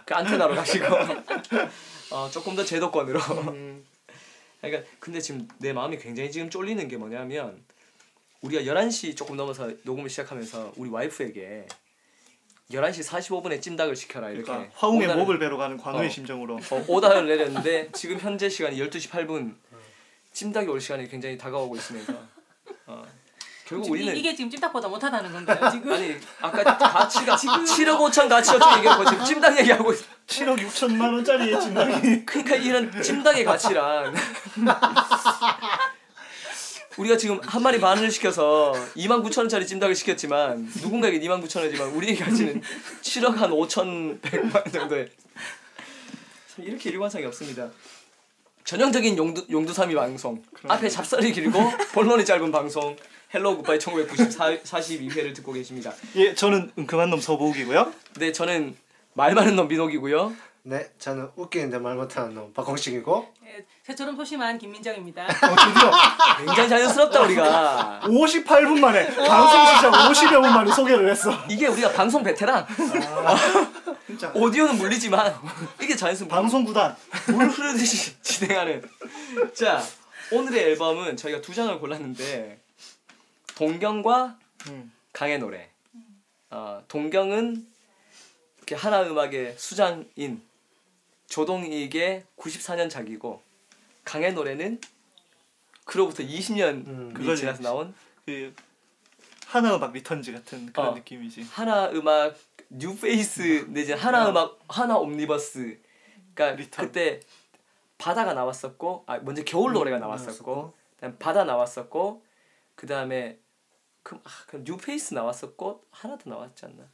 그 0.05 0.15
안테나로 0.15 0.55
가시고 0.55 0.87
어, 2.13 2.31
조금 2.31 2.55
더 2.55 2.65
제도권으로. 2.65 3.21
음. 3.49 3.85
그러니까 4.61 4.89
근데 4.99 5.21
지금 5.21 5.47
내 5.59 5.73
마음이 5.73 5.99
굉장히 5.99 6.31
지금 6.31 6.49
쫄리는 6.49 6.87
게 6.89 6.97
뭐냐면 6.97 7.63
우리가 8.41 8.63
11시 8.63 9.17
조금 9.17 9.37
넘어서 9.37 9.71
녹음을 9.83 10.09
시작하면서 10.09 10.75
우리 10.77 10.89
와이프에게 10.89 11.67
11시 12.73 13.07
45분에 13.07 13.63
찜닭을 13.63 13.95
시켜라 13.95 14.29
이렇게 14.31 14.45
그러니까 14.45 14.73
화웅의 14.77 15.09
오다를- 15.09 15.17
목을 15.19 15.39
베러 15.39 15.57
가는 15.57 15.77
관우의 15.77 16.07
어. 16.07 16.11
심정으로. 16.11 16.57
어, 16.71 16.85
오다를 16.89 17.27
내렸는데 17.29 17.91
지금 17.93 18.19
현재 18.19 18.49
시간이 18.49 18.77
12시 18.79 19.09
8분 19.11 19.55
찜닭이 20.33 20.67
올 20.69 20.81
시간이 20.81 21.09
굉장히 21.09 21.39
다가오고 21.39 21.77
있으면서 21.77 22.13
어, 22.87 23.05
결국 23.67 23.85
지금 23.85 23.97
우리는 23.97 24.17
이, 24.17 24.23
게 24.23 24.35
지금 24.35 24.51
찜닭보다 24.51 24.89
못하다는 24.89 25.33
건가요 25.33 25.71
지금? 25.71 25.93
아니 25.93 26.17
아까 26.41 26.77
가치가 26.77 27.37
7억 27.37 27.99
5천 27.99 28.29
가치가 28.29 28.59
좀 28.59 28.79
얘기하고 28.79 29.05
지금 29.11 29.25
찜닭 29.25 29.59
얘기하고 29.61 29.93
있- 29.93 30.05
7억 30.27 30.59
6천만 30.59 31.13
원짜리 31.13 31.59
찜닭이. 31.61 32.25
그러니까 32.27 32.57
이런 32.57 33.03
찜닭의 33.03 33.45
가치란 33.45 34.13
우리가 36.97 37.17
지금 37.17 37.41
한 37.43 37.63
마리 37.63 37.79
반을 37.79 38.11
시켜서 38.11 38.73
2만 38.97 39.23
9천 39.25 39.39
원짜리 39.39 39.67
찜닭을 39.67 39.95
시켰지만 39.95 40.71
누군가에게 40.83 41.21
2만 41.21 41.43
9천 41.45 41.61
원이지만 41.61 41.91
우리의 41.91 42.17
가치는 42.17 42.63
7억 43.03 43.35
한 43.35 43.51
5천 43.51 44.21
100만 44.21 44.73
정도의 44.73 45.09
참 46.55 46.65
이렇게 46.65 46.91
일관성이 46.91 47.27
없습니다. 47.27 47.69
전형적인 48.65 49.17
용두 49.17 49.47
용두삼이 49.51 49.95
방송 49.95 50.43
앞에 50.67 50.89
잡설이 50.89 51.33
길고 51.33 51.61
본론이 51.93 52.25
짧은 52.25 52.51
방송 52.51 52.97
헬로 53.35 53.59
굿바이 53.59 53.79
1994 53.79 54.57
42회를 54.63 55.35
듣고 55.35 55.53
계십니다. 55.53 55.93
예, 56.17 56.35
저는 56.35 56.73
은큼한 56.79 57.11
놈 57.11 57.21
서보욱이고요. 57.21 57.93
네 58.19 58.33
저는 58.33 58.75
말 59.13 59.35
많은 59.35 59.55
놈 59.55 59.69
민옥이고요. 59.69 60.35
네 60.69 60.91
저는 60.99 61.31
웃기는데 61.37 61.79
말 61.79 61.95
못하는 61.95 62.35
놈 62.35 62.53
박홍식이고 62.53 63.35
예, 63.45 63.65
새처럼 63.85 64.17
소심한 64.17 64.59
김민정입니다. 64.59 65.23
어, 65.23 65.29
드디어 65.29 65.93
굉장히 66.45 66.69
자연스럽다 66.69 67.21
우리가 67.23 68.01
58분 68.03 68.81
만에 68.81 69.07
방송 69.15 69.65
시작 69.65 69.93
50여 69.93 70.43
분 70.43 70.53
만에 70.53 70.73
소개를 70.73 71.09
했어. 71.09 71.31
이게 71.49 71.69
우리가 71.69 71.93
방송 71.93 72.25
베테랑 72.25 72.67
진짜. 74.07 74.33
오디오는 74.35 74.77
물리지만 74.77 75.37
이게 75.81 75.95
자연스럽 75.95 76.29
방송 76.31 76.65
구단. 76.65 76.97
물 77.29 77.47
흐르듯이 77.49 78.21
진행하는 78.21 78.83
자 79.55 79.81
오늘의 80.33 80.65
앨범은 80.65 81.17
저희가 81.17 81.43
두 81.43 81.55
장을 81.55 81.79
골랐는데 81.79 82.59
동경과 83.55 84.37
음. 84.71 84.93
강의 85.13 85.39
노래 85.39 85.71
어, 86.51 86.83
동경은 86.89 87.65
이렇게 88.59 88.75
하나 88.75 89.03
음악의 89.03 89.55
수장인 89.57 90.43
조동익의 91.29 92.25
94년 92.37 92.89
작이고 92.91 93.43
강의 94.05 94.33
노래는 94.33 94.81
그로부터 95.85 96.23
20년 96.23 96.87
음. 96.87 97.09
이 97.11 97.15
그거지. 97.15 97.41
지나서 97.43 97.63
나온 97.63 97.95
그 98.25 98.55
하나 99.47 99.75
음악 99.77 99.93
returns 99.93 100.33
같은 100.33 100.73
그런 100.73 100.89
어. 100.89 100.95
느낌이지. 100.95 101.43
하나 101.43 101.89
음악 101.91 102.37
new 102.69 103.11
face 103.11 103.67
내지 103.71 103.93
하나 103.93 104.29
음악 104.29 104.59
하나 104.69 104.97
옴니버스 104.97 105.79
그러니까 106.35 106.57
return. 106.63 106.87
그때 106.87 107.21
바다가 107.99 108.35
나왔었고 108.35 109.05
아 109.07 109.19
먼저 109.19 109.43
겨울 109.45 109.73
노래가 109.73 109.99
나왔었고 109.99 110.53
나왔었고. 110.53 110.75
그다음 110.97 111.19
바다 111.19 111.45
나왔었고 111.45 112.25
그다음에 112.75 113.39
그, 114.03 114.17
아, 114.17 114.31
그 114.47 114.63
뉴페이스 114.65 115.15
나왔었고 115.15 115.85
하나 115.91 116.19
더 116.19 116.29
나왔지 116.31 116.65
않나 116.67 116.89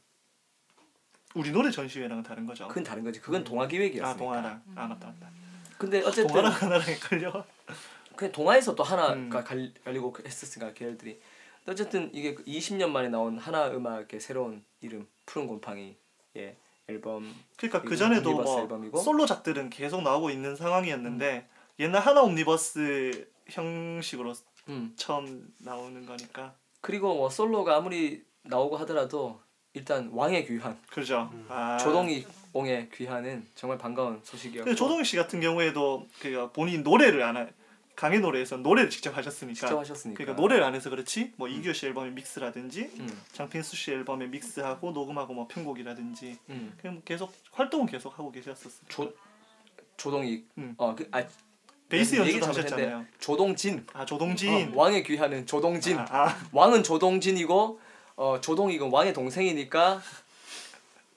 우리 1.35 1.51
노래 1.51 1.71
전시회랑은 1.71 2.23
다른 2.23 2.45
거죠. 2.45 2.67
그건 2.67 2.83
다른 2.83 3.03
거지 3.03 3.19
그건 3.19 3.43
동화 3.43 3.67
기획이었으니까 3.67 4.09
아 4.09 4.15
동아랑 4.17 4.61
아 4.75 4.87
맞다 4.87 5.07
맞다. 5.07 5.29
근데 5.77 5.99
어쨌든 5.99 6.27
동아랑 6.27 6.51
하나랑 6.51 6.81
헷갈려. 6.87 7.45
그냥 8.15 8.31
동화에서 8.31 8.75
또 8.75 8.83
하나가 8.83 9.13
음. 9.13 9.29
갈, 9.29 9.43
갈리고 9.83 10.15
했었으니까 10.23 10.73
근데 10.73 11.19
어쨌든 11.67 12.09
이게 12.13 12.35
20년 12.35 12.89
만에 12.89 13.09
나온 13.09 13.37
하나 13.37 13.67
음악의 13.67 14.19
새로운 14.19 14.63
이름 14.81 15.07
푸른 15.25 15.47
곰팡이 15.47 15.95
예 16.35 16.55
앨범 16.87 17.33
그러니까 17.57 17.81
그 17.81 17.95
전에도 17.95 18.33
뭐? 18.33 19.01
솔로작들은 19.01 19.69
계속 19.69 20.03
나오고 20.03 20.29
있는 20.29 20.55
상황이었는데 20.55 21.47
옛날 21.79 22.01
하나 22.01 22.21
옴니버스 22.21 23.27
형식으로 23.47 24.33
음 24.69 24.93
처음 24.95 25.53
나오는 25.59 26.05
거니까 26.05 26.53
그리고 26.81 27.15
뭐 27.15 27.29
솔로가 27.29 27.77
아무리 27.77 28.23
나오고 28.43 28.77
하더라도 28.77 29.41
일단 29.73 30.09
왕의 30.13 30.45
귀환 30.45 30.77
그죠. 30.89 31.31
아. 31.49 31.77
조동희 31.77 32.25
옹의 32.53 32.89
귀환은 32.93 33.47
정말 33.55 33.77
반가운 33.77 34.19
소식이었고 34.23 34.65
근데 34.65 34.75
조동희 34.75 35.03
씨 35.03 35.15
같은 35.15 35.41
경우에도 35.41 36.07
그 36.19 36.49
본인 36.53 36.83
노래를 36.83 37.23
안 37.23 37.37
하, 37.37 37.47
강의 37.95 38.19
노래에서 38.19 38.57
노래를 38.57 38.89
직접 38.89 39.15
하셨으니까. 39.17 39.59
직접 39.59 39.79
하셨으니까 39.79 40.17
그러니까 40.17 40.41
노래를 40.41 40.63
안 40.63 40.75
해서 40.75 40.89
그렇지. 40.89 41.33
뭐 41.37 41.47
이규호 41.47 41.73
씨 41.73 41.87
앨범의 41.87 42.11
믹스라든지 42.11 42.91
음, 42.99 43.21
장필수 43.33 43.75
씨 43.75 43.91
앨범의 43.91 44.29
믹스하고 44.29 44.91
녹음하고 44.91 45.33
뭐 45.33 45.47
편곡이라든지 45.47 46.37
음. 46.49 46.73
그냥 46.79 47.01
계속 47.05 47.33
활동은 47.51 47.87
계속 47.87 48.17
하고 48.17 48.31
계셨었어. 48.31 48.83
조 48.89 49.11
조동희 49.97 50.45
음. 50.57 50.75
어그 50.77 51.07
아 51.11 51.23
베이스 51.89 52.15
얘기 52.15 52.33
연주도 52.33 52.47
하셨잖아요. 52.47 53.05
조동진 53.19 53.85
아 53.93 54.05
조동진. 54.05 54.73
어, 54.73 54.75
왕의 54.75 55.03
귀환은 55.03 55.45
조동진 55.45 55.97
아, 55.99 56.07
아. 56.09 56.37
왕은 56.51 56.83
조동진이고 56.83 57.79
어 58.15 58.39
조동익은 58.39 58.89
왕의 58.91 59.13
동생이니까 59.13 60.01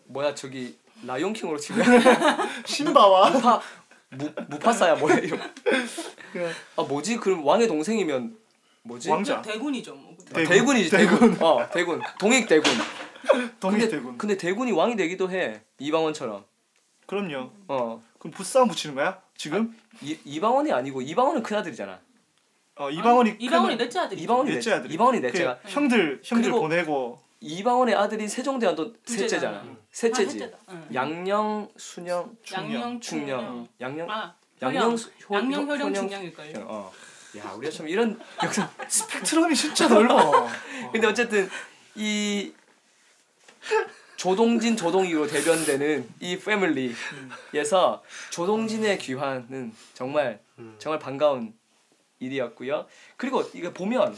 뭐야 0.06 0.34
저기 0.34 0.76
라이온킹으로 1.04 1.58
치면 1.58 1.84
신바와 2.64 3.30
무파 3.30 3.60
무 4.10 4.30
무파사야 4.48 4.94
뭐야 4.96 5.16
이런 5.18 5.40
그냥 6.32 6.50
아 6.76 6.82
뭐지 6.82 7.16
그럼 7.18 7.44
왕의 7.44 7.68
동생이면 7.68 8.36
뭐지 8.82 9.10
왕자. 9.10 9.42
대군이죠. 9.42 9.94
뭐. 9.94 10.16
아, 10.32 10.44
대군이지 10.44 10.90
대군. 10.90 11.36
어 11.42 11.68
대군 11.70 12.00
동익 12.18 12.46
대군 12.48 12.72
근데 13.28 13.52
동익대군. 13.58 14.18
근데 14.18 14.36
대군이 14.36 14.72
왕이 14.72 14.96
되기도 14.96 15.30
해 15.30 15.60
이방원처럼 15.78 16.44
그럼요. 17.06 17.50
어 17.68 18.02
그럼 18.18 18.32
부싸움 18.32 18.68
붙이는 18.68 18.94
거야? 18.94 19.20
지금? 19.36 19.76
이, 20.00 20.16
이방원이 20.24 20.72
아니고 20.72 21.02
이방원은 21.02 21.42
큰 21.42 21.56
아들이잖아 21.58 21.98
어 22.78 22.90
이방원이 22.90 23.36
이방원이 23.38 23.76
큰- 23.76 23.84
넷째 23.84 24.00
아들이. 24.00 24.22
이방원이 24.22 24.50
넷째 24.52 24.70
넷 24.70 24.76
아들. 24.76 24.92
이방원이 24.92 25.20
그 25.20 25.26
넷째가 25.26 25.58
형들 25.64 26.20
형들 26.22 26.50
그리고- 26.50 26.60
보내고 26.60 27.20
이방원의 27.40 27.94
아들인 27.94 28.28
세종대왕도. 28.28 28.94
셋째잖아 29.04 29.62
응. 29.64 29.76
셋째지 29.90 30.44
아. 30.44 30.48
응. 30.70 30.88
양령 30.94 31.68
순영 31.76 32.36
양령 32.52 33.00
충령 33.00 33.00
충령. 33.00 33.68
양령 33.80 34.10
아 34.10 34.34
양령 34.60 34.82
양령 35.30 35.62
효- 35.62 35.72
효령 35.72 35.94
충령일걸요. 35.94 36.66
어. 36.68 36.92
야 37.38 37.52
우리가 37.56 37.72
참 37.72 37.88
이런 37.88 38.18
역사 38.44 38.68
스펙트럼이 38.88 39.54
진짜 39.54 39.88
넓어. 39.88 40.46
근데 40.92 41.06
어쨌든 41.06 41.48
이 41.94 42.52
조동진 44.16 44.76
조동익으로 44.76 45.26
대변되는 45.26 46.08
이 46.20 46.38
패밀리에서 46.38 48.02
조동진의 48.30 48.98
귀환은 48.98 49.72
정말 49.94 50.40
정말 50.78 50.98
반가운 50.98 51.54
일이었고요. 52.18 52.86
그리고 53.16 53.42
이거 53.54 53.72
보면 53.72 54.16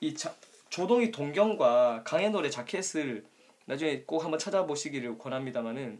이 0.00 0.14
자, 0.14 0.34
조동익 0.68 1.12
동경과 1.12 2.02
강의 2.04 2.30
노래 2.30 2.50
자켓을 2.50 3.24
나중에 3.66 4.02
꼭 4.02 4.22
한번 4.24 4.38
찾아보시기를 4.38 5.18
권합니다만은 5.18 5.98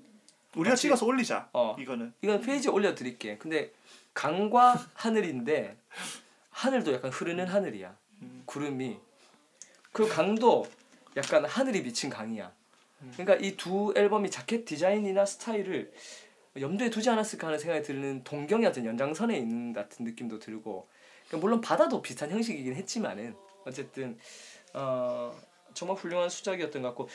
우리가 0.55 0.73
마치- 0.73 0.83
찍어서 0.83 1.07
올리자. 1.07 1.49
어. 1.53 1.77
이거는 1.79 2.13
이건 2.23 2.41
페이지에 2.41 2.71
올려드릴게. 2.71 3.39
근데 3.39 3.71
강과 4.15 4.87
하늘인데 4.95 5.77
하늘도 6.51 6.93
약간 6.95 7.11
흐르는 7.11 7.47
하늘이야. 7.47 7.97
음. 8.23 8.43
구름이. 8.47 8.97
그리고 9.93 10.11
강도 10.11 10.67
약간 11.17 11.45
하늘이 11.45 11.83
비친 11.83 12.09
강이야. 12.11 12.53
음. 13.03 13.13
그러니까 13.17 13.37
이 13.47 13.57
두 13.57 13.93
앨범이 13.97 14.31
자켓 14.31 14.65
디자인이나 14.65 15.27
스타일을 15.27 15.93
염두에 16.59 16.89
두지 16.89 17.11
않았을까 17.11 17.49
하는 17.49 17.59
생각이 17.59 17.83
드는 17.83 18.25
동경의 18.25 18.67
어떤 18.69 18.87
연장선에 18.87 19.37
있는 19.37 19.75
같은 19.75 20.05
느낌도 20.07 20.39
들고 20.39 20.89
물론 21.33 21.61
바다도 21.61 22.03
비슷한 22.03 22.31
형식이긴 22.31 22.75
했지만은 22.75 23.35
어쨌든 23.65 24.19
어, 24.75 25.35
정말 25.75 25.97
훌륭한 25.97 26.29
수작이었던 26.29 26.83
것 26.83 26.89
같고 26.89 27.09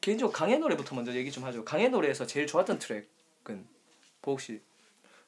개인적으로 0.00 0.32
강의 0.32 0.58
노래부터 0.58 0.94
먼저 0.96 1.12
얘기 1.12 1.30
좀 1.30 1.44
하죠. 1.44 1.64
강의 1.64 1.88
노래에서 1.90 2.26
제일 2.26 2.46
좋았던 2.46 2.78
트랙은 2.78 3.66
보옥 4.22 4.40
씨. 4.40 4.60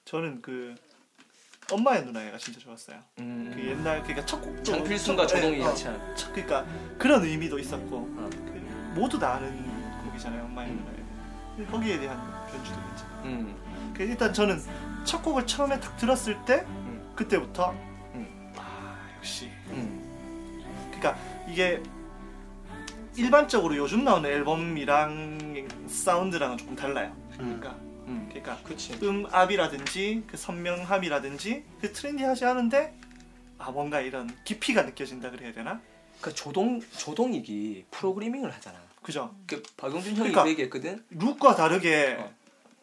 저는 0.05 0.43
그 0.43 0.75
엄마의 1.71 2.05
누나애가 2.05 2.37
진짜 2.39 2.61
좋았어요. 2.61 3.01
음, 3.21 3.51
그 3.55 3.61
옛날 3.67 4.03
그러니까 4.03 4.27
첫 4.27 4.41
곡도 4.41 4.63
장필순과 4.63 5.27
첫- 5.27 5.37
조동이 5.37 5.59
예, 5.59 5.63
같이 5.63 5.87
어, 5.87 5.93
한. 5.93 6.17
첫- 6.17 6.33
그러니까 6.33 6.67
그런 6.99 7.25
의미도 7.25 7.59
있었고 7.59 7.97
어. 7.97 8.31
그 8.31 8.95
모두 8.99 9.19
다 9.19 9.35
아는 9.35 10.05
곡이잖아요. 10.07 10.45
엄마의 10.45 10.71
음. 10.71 11.55
근데 11.57 11.71
거기에 11.71 12.01
대한 12.01 12.47
변주도 12.51 12.77
괜찮아. 12.87 13.23
음, 13.25 13.93
그 13.97 14.03
일단 14.03 14.33
저는 14.33 14.61
첫 15.05 15.23
곡을 15.23 15.47
처음에 15.47 15.79
딱 15.81 15.97
들었을 15.97 16.37
때 16.45 16.65
음. 16.67 17.13
그때부터 17.17 17.75
역시 19.25 19.49
음, 19.71 20.63
그러니까 20.91 21.17
이게 21.49 21.83
일반적으로 23.17 23.75
요즘 23.75 24.05
나오는 24.05 24.29
앨범이랑 24.29 25.67
사운드랑은 25.89 26.59
조금 26.59 26.77
달라요. 26.77 27.17
그러니까 27.33 27.71
음. 28.07 28.27
그러니까 28.29 28.59
그치. 28.65 28.93
음압이라든지 29.03 30.25
그 30.27 30.37
선명함이라든지 30.37 31.65
그 31.81 31.93
trendy하지 31.95 32.45
않은데 32.45 32.95
아 33.57 33.71
뭔가 33.71 34.01
이런 34.03 34.29
깊이가 34.45 34.83
느껴진다 34.83 35.31
그래야 35.31 35.55
되나? 35.55 35.81
그 36.21 36.35
조동 36.35 36.81
조동익이 36.99 37.87
프로그래밍을 37.93 38.53
하잖아. 38.53 38.77
그죠? 39.03 39.35
그 39.47 39.63
박용준 39.79 40.11
형이 40.17 40.33
그러니까- 40.33 40.43
그 40.45 40.51
얘기했거든. 40.51 41.03
look과 41.11 41.57
다르게 41.57 42.17
어. 42.21 42.31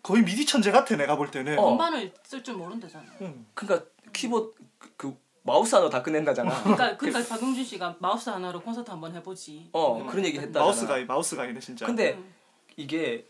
거의 0.02 0.24
미디 0.24 0.48
천재 0.48 0.72
같아 0.72 0.96
내가 0.96 1.16
볼 1.18 1.30
때는. 1.30 1.60
어. 1.60 1.62
건반을 1.66 2.12
쓸 2.24 2.44
줄 2.44 2.56
모른다잖아. 2.56 3.06
응. 3.22 3.46
그러니까 3.54 3.88
키보드 4.12 4.56
그, 4.80 4.94
그 4.98 5.18
마우스 5.44 5.74
하나 5.76 5.90
다 5.90 6.02
끝낸다잖아. 6.04 6.64
그러니까 6.64 6.98
그러니까 6.98 7.28
박용준 7.36 7.64
씨가 7.64 7.96
마우스 8.00 8.30
하나로 8.30 8.62
콘서트 8.62 8.90
한번 8.92 9.14
해보지. 9.16 9.70
어 9.74 10.06
그런 10.06 10.26
얘기 10.26 10.38
했다잖아. 10.38 10.64
mouse 10.66 10.86
guy 10.88 11.06
마우스 11.06 11.36
가이네 11.36 11.60
진짜. 11.60 11.86
근데 11.86 12.14
음. 12.14 12.34
이게 12.78 13.26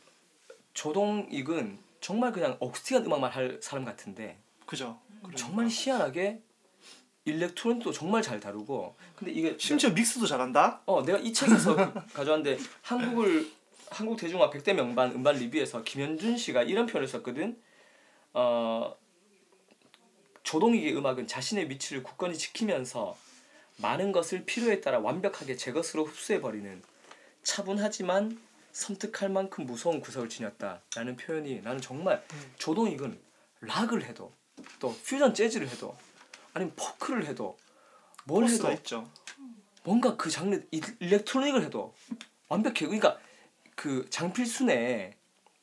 조동익은 0.74 1.78
정말 2.02 2.32
그냥 2.32 2.58
억스틱한 2.60 3.06
음악만 3.06 3.32
할 3.32 3.60
사람 3.62 3.86
같은데 3.86 4.38
그죠? 4.66 5.00
그러니까. 5.20 5.38
정말 5.38 5.68
희한하게 5.70 6.42
일렉트로닉도 7.26 7.92
정말 7.92 8.22
잘 8.22 8.40
다루고 8.40 8.96
근데 9.16 9.32
이게 9.32 9.56
심지어 9.60 9.92
믹스도 9.92 10.26
잘한다. 10.26 10.82
어 10.86 11.04
내가 11.04 11.18
이 11.20 11.32
책에서 11.32 11.76
그- 11.76 11.94
가져왔는데 12.14 12.58
한국을 12.82 13.50
한국 13.90 14.18
대중음악 14.18 14.52
100대 14.52 14.74
명반 14.74 15.12
음반 15.12 15.36
리뷰에서 15.36 15.84
김현준 15.84 16.38
씨가 16.38 16.64
이런 16.64 16.86
표현을 16.88 17.08
썼거든. 17.08 17.58
어 18.34 18.96
조동익의 20.52 20.98
음악은 20.98 21.28
자신의 21.28 21.70
위치를 21.70 22.04
굳건히 22.04 22.38
지키면서 22.38 23.16
많은 23.78 24.12
것을 24.12 24.44
필요에 24.44 24.82
따라 24.82 25.00
완벽하게 25.00 25.56
제 25.56 25.72
것으로 25.72 26.04
흡수해 26.04 26.42
버리는 26.42 26.84
차분하지만 27.44 28.38
섬뜩할 28.74 29.30
만큼 29.30 29.66
무서운 29.66 30.02
구석을 30.02 30.28
지녔다라는 30.28 31.16
표현이 31.16 31.62
나는 31.62 31.80
정말 31.80 32.22
조동익은 32.58 33.18
락을 33.62 34.04
해도 34.04 34.34
또 34.80 34.94
퓨전 35.06 35.34
재즈를 35.34 35.70
해도 35.70 35.96
아니면 36.54 36.74
포크를 36.76 37.28
해도 37.28 37.58
뭘 38.26 38.44
해도 38.46 38.70
있죠. 38.74 39.10
뭔가 39.84 40.18
그 40.18 40.30
장르 40.30 40.62
이- 40.72 40.82
일렉트로닉을 41.00 41.64
해도 41.64 41.96
완벽해. 42.50 42.82
그러니까 42.88 43.18
그 43.76 44.06
장필순의 44.10 45.16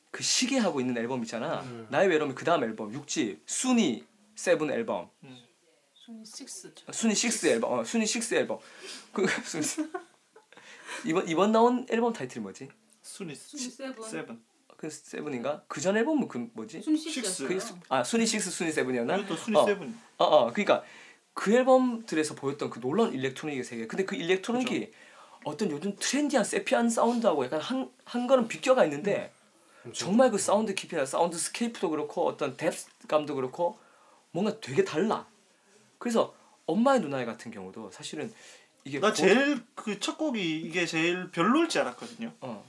그 0.09 0.23
시계 0.23 0.57
하고 0.57 0.79
있는 0.81 0.97
앨범 0.97 1.21
있잖아. 1.21 1.61
음. 1.61 1.85
나의 1.91 2.09
외로움이 2.09 2.33
그 2.33 2.43
다음 2.43 2.63
앨범 2.63 2.91
6집 2.91 3.41
순위 3.45 4.08
세븐 4.39 4.71
앨범 4.71 5.09
순위 5.93 6.23
6죠. 6.23 6.93
순위 6.93 7.13
6 7.13 7.45
앨범 7.45 7.73
어, 7.79 7.83
순위 7.83 8.05
6 8.05 8.33
앨범 8.33 8.57
그 9.11 9.25
순위- 9.43 9.89
이번 11.05 11.27
이번 11.27 11.51
나온 11.51 11.85
앨범 11.89 12.13
타이틀이 12.13 12.41
뭐지? 12.41 12.69
순위 13.01 13.35
순위 13.35 13.63
세븐. 13.69 14.01
세븐. 14.03 14.43
그 14.77 14.89
세븐인가 14.89 15.63
그 15.67 15.81
전 15.81 15.97
앨범은 15.97 16.29
그 16.29 16.49
뭐지 16.53 16.81
순 16.81 16.95
식스. 16.95 17.11
식스였어요. 17.21 17.47
그게 17.49 17.59
수- 17.59 17.75
아 17.89 18.01
순위 18.03 18.25
식스 18.25 18.49
순위 18.49 18.71
세븐이었나 18.71 19.17
이것도 19.17 19.35
순위 19.35 19.57
어. 19.57 19.65
세븐. 19.65 19.93
어, 20.17 20.23
어, 20.23 20.51
그러니까 20.53 20.83
그 21.33 21.53
앨범들에서 21.53 22.35
보였던 22.35 22.69
그 22.69 22.79
놀라운 22.79 23.13
일렉트로닉의 23.13 23.63
세계. 23.65 23.87
근데 23.87 24.05
그 24.05 24.15
일렉트로닉이 24.15 24.91
어떤 25.43 25.69
요즘 25.71 25.95
트렌디한 25.99 26.45
세피한 26.45 26.89
사운드하고 26.89 27.43
약간 27.45 27.59
한, 27.59 27.91
한 28.05 28.25
걸음 28.27 28.47
비껴가 28.47 28.85
있는데 28.85 29.31
정말 29.93 30.31
그 30.31 30.37
사운드 30.37 30.73
깊이나 30.73 31.05
soundscape도 31.05 31.89
그렇고 31.89 32.25
어떤 32.25 32.55
depth감도 32.57 33.35
그렇고 33.35 33.77
뭔가 34.31 34.59
되게 34.59 34.83
달라. 34.83 35.27
그래서 35.97 36.35
엄마야 36.65 36.99
누나야 37.01 37.25
같은 37.25 37.51
경우도 37.51 37.91
사실은 37.91 38.31
이게 38.83 38.99
나 38.99 39.09
고- 39.09 39.13
제일 39.15 39.65
그 39.75 39.99
첫 39.99 40.17
곡이 40.17 40.61
이게 40.61 40.85
제일 40.85 41.31
별로일 41.31 41.67
줄 41.69 41.81
알았거든요. 41.81 42.33
어, 42.41 42.63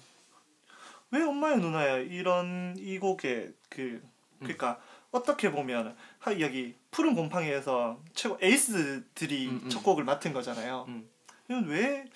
왜 1.10 1.22
엄마야 1.22 1.58
누나야 1.58 1.98
이런 1.98 2.74
이 2.78 2.98
곡의 2.98 3.52
그 3.68 3.80
음. 3.82 4.10
그러니까 4.40 4.80
어떻게 5.10 5.50
보면 5.50 5.96
하, 6.18 6.40
여기 6.40 6.76
푸른 6.90 7.14
곰팡이에서 7.14 8.00
최고 8.14 8.38
에이스들이 8.40 9.48
음, 9.48 9.60
음. 9.64 9.68
첫 9.68 9.82
곡을 9.82 10.04
맡은 10.04 10.32
거잖아요. 10.32 10.84
음. 10.88 11.08
이건 11.48 11.66
왜 11.66 12.06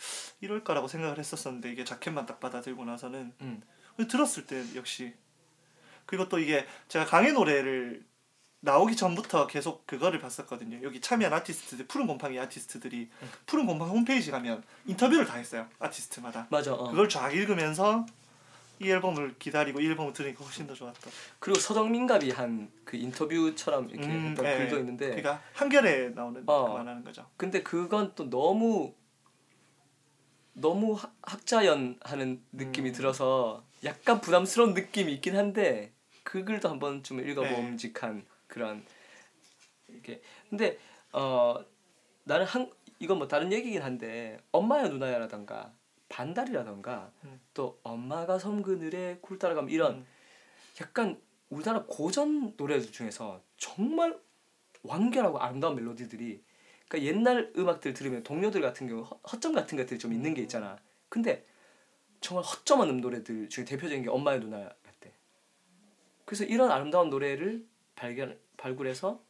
이럴까라고 0.40 0.86
생각을 0.86 1.18
했었었는데 1.18 1.70
이게 1.72 1.84
자켓만 1.84 2.24
딱 2.26 2.38
받아들고 2.40 2.84
나서는 2.84 3.32
음. 3.40 3.60
들었을 4.08 4.46
때 4.46 4.64
역시 4.76 5.12
그리고 6.06 6.28
또 6.28 6.38
이게 6.38 6.66
제가 6.88 7.04
강의 7.04 7.32
노래를 7.32 8.04
나오기 8.64 8.96
전부터 8.96 9.46
계속 9.46 9.86
그거를 9.86 10.18
봤었거든요. 10.20 10.82
여기 10.82 11.00
참여한 11.00 11.32
아티스트들 11.34 11.86
푸른 11.86 12.06
곰팡이 12.06 12.38
아티스트들이 12.38 13.10
음. 13.22 13.28
푸른 13.46 13.66
곰팡이 13.66 13.90
홈페이지 13.90 14.30
가면 14.30 14.62
인터뷰를 14.86 15.26
다 15.26 15.34
했어요. 15.36 15.66
아티스트마다. 15.78 16.46
맞아. 16.50 16.72
어. 16.74 16.90
그걸 16.90 17.08
쫙 17.08 17.30
읽으면서 17.34 18.06
이 18.80 18.90
앨범을 18.90 19.36
기다리고 19.38 19.80
이 19.80 19.86
앨범을 19.86 20.12
들으니까 20.14 20.44
훨씬 20.44 20.66
더 20.66 20.74
좋았다. 20.74 21.10
그리고 21.38 21.60
서정민갑이 21.60 22.30
한 22.30 22.70
그 22.84 22.96
인터뷰처럼 22.98 23.88
이렇게 23.90 24.06
음, 24.06 24.28
했던 24.30 24.44
예. 24.46 24.58
글도 24.58 24.78
있는데 24.78 25.06
그러니까 25.06 25.40
한결에 25.54 26.10
나오는 26.10 26.42
어. 26.46 26.68
그 26.68 26.72
말하는 26.78 27.02
거죠. 27.02 27.26
근데 27.36 27.62
그건 27.62 28.12
또 28.14 28.28
너무 28.28 28.94
너무 30.52 30.92
학- 30.94 31.14
학자연하는 31.22 32.42
느낌이 32.52 32.90
음. 32.90 32.92
들어서 32.94 33.64
약간 33.84 34.20
부담스러운 34.20 34.74
느낌이 34.74 35.12
있긴 35.14 35.36
한데 35.36 35.92
그 36.22 36.44
글도 36.44 36.68
한번 36.68 37.02
좀 37.02 37.18
네. 37.18 37.30
읽어봄직한 37.30 38.24
그런 38.54 38.84
이렇게 39.88 40.22
근데 40.48 40.78
어 41.12 41.62
나는 42.22 42.46
한 42.46 42.70
이건 43.00 43.18
뭐 43.18 43.26
다른 43.26 43.52
얘기긴 43.52 43.82
한데 43.82 44.38
엄마야 44.52 44.88
누나야라던가 44.88 45.74
반달이라던가 46.08 47.10
음. 47.24 47.40
또 47.52 47.80
엄마가 47.82 48.38
섬 48.38 48.62
그늘에 48.62 49.18
굴 49.20 49.40
따라가면 49.40 49.70
이런 49.70 49.96
음. 49.96 50.06
약간 50.80 51.20
우리나라 51.50 51.84
고전 51.86 52.54
노래들 52.56 52.92
중에서 52.92 53.42
정말 53.56 54.18
완결하고 54.84 55.38
아름다운 55.38 55.74
멜로디들이 55.74 56.44
그러니까 56.86 57.08
옛날 57.08 57.52
음악들 57.56 57.92
들으면 57.92 58.22
동료들 58.22 58.60
같은 58.60 58.86
경우 58.86 59.02
허- 59.02 59.18
허점 59.32 59.52
같은 59.52 59.76
것들이 59.76 59.98
좀 59.98 60.12
있는 60.12 60.32
게 60.34 60.42
있잖아. 60.42 60.78
근데 61.08 61.44
정말 62.20 62.44
허점 62.44 62.80
없는 62.80 63.00
노래들 63.00 63.48
중에 63.48 63.64
대표적인 63.64 64.04
게 64.04 64.10
엄마의 64.10 64.40
누나 64.40 64.68
같대. 64.84 65.12
그래서 66.24 66.44
이런 66.44 66.70
아름다운 66.70 67.10
노래를 67.10 67.66
발견 67.96 68.38
발굴해서 68.56 69.20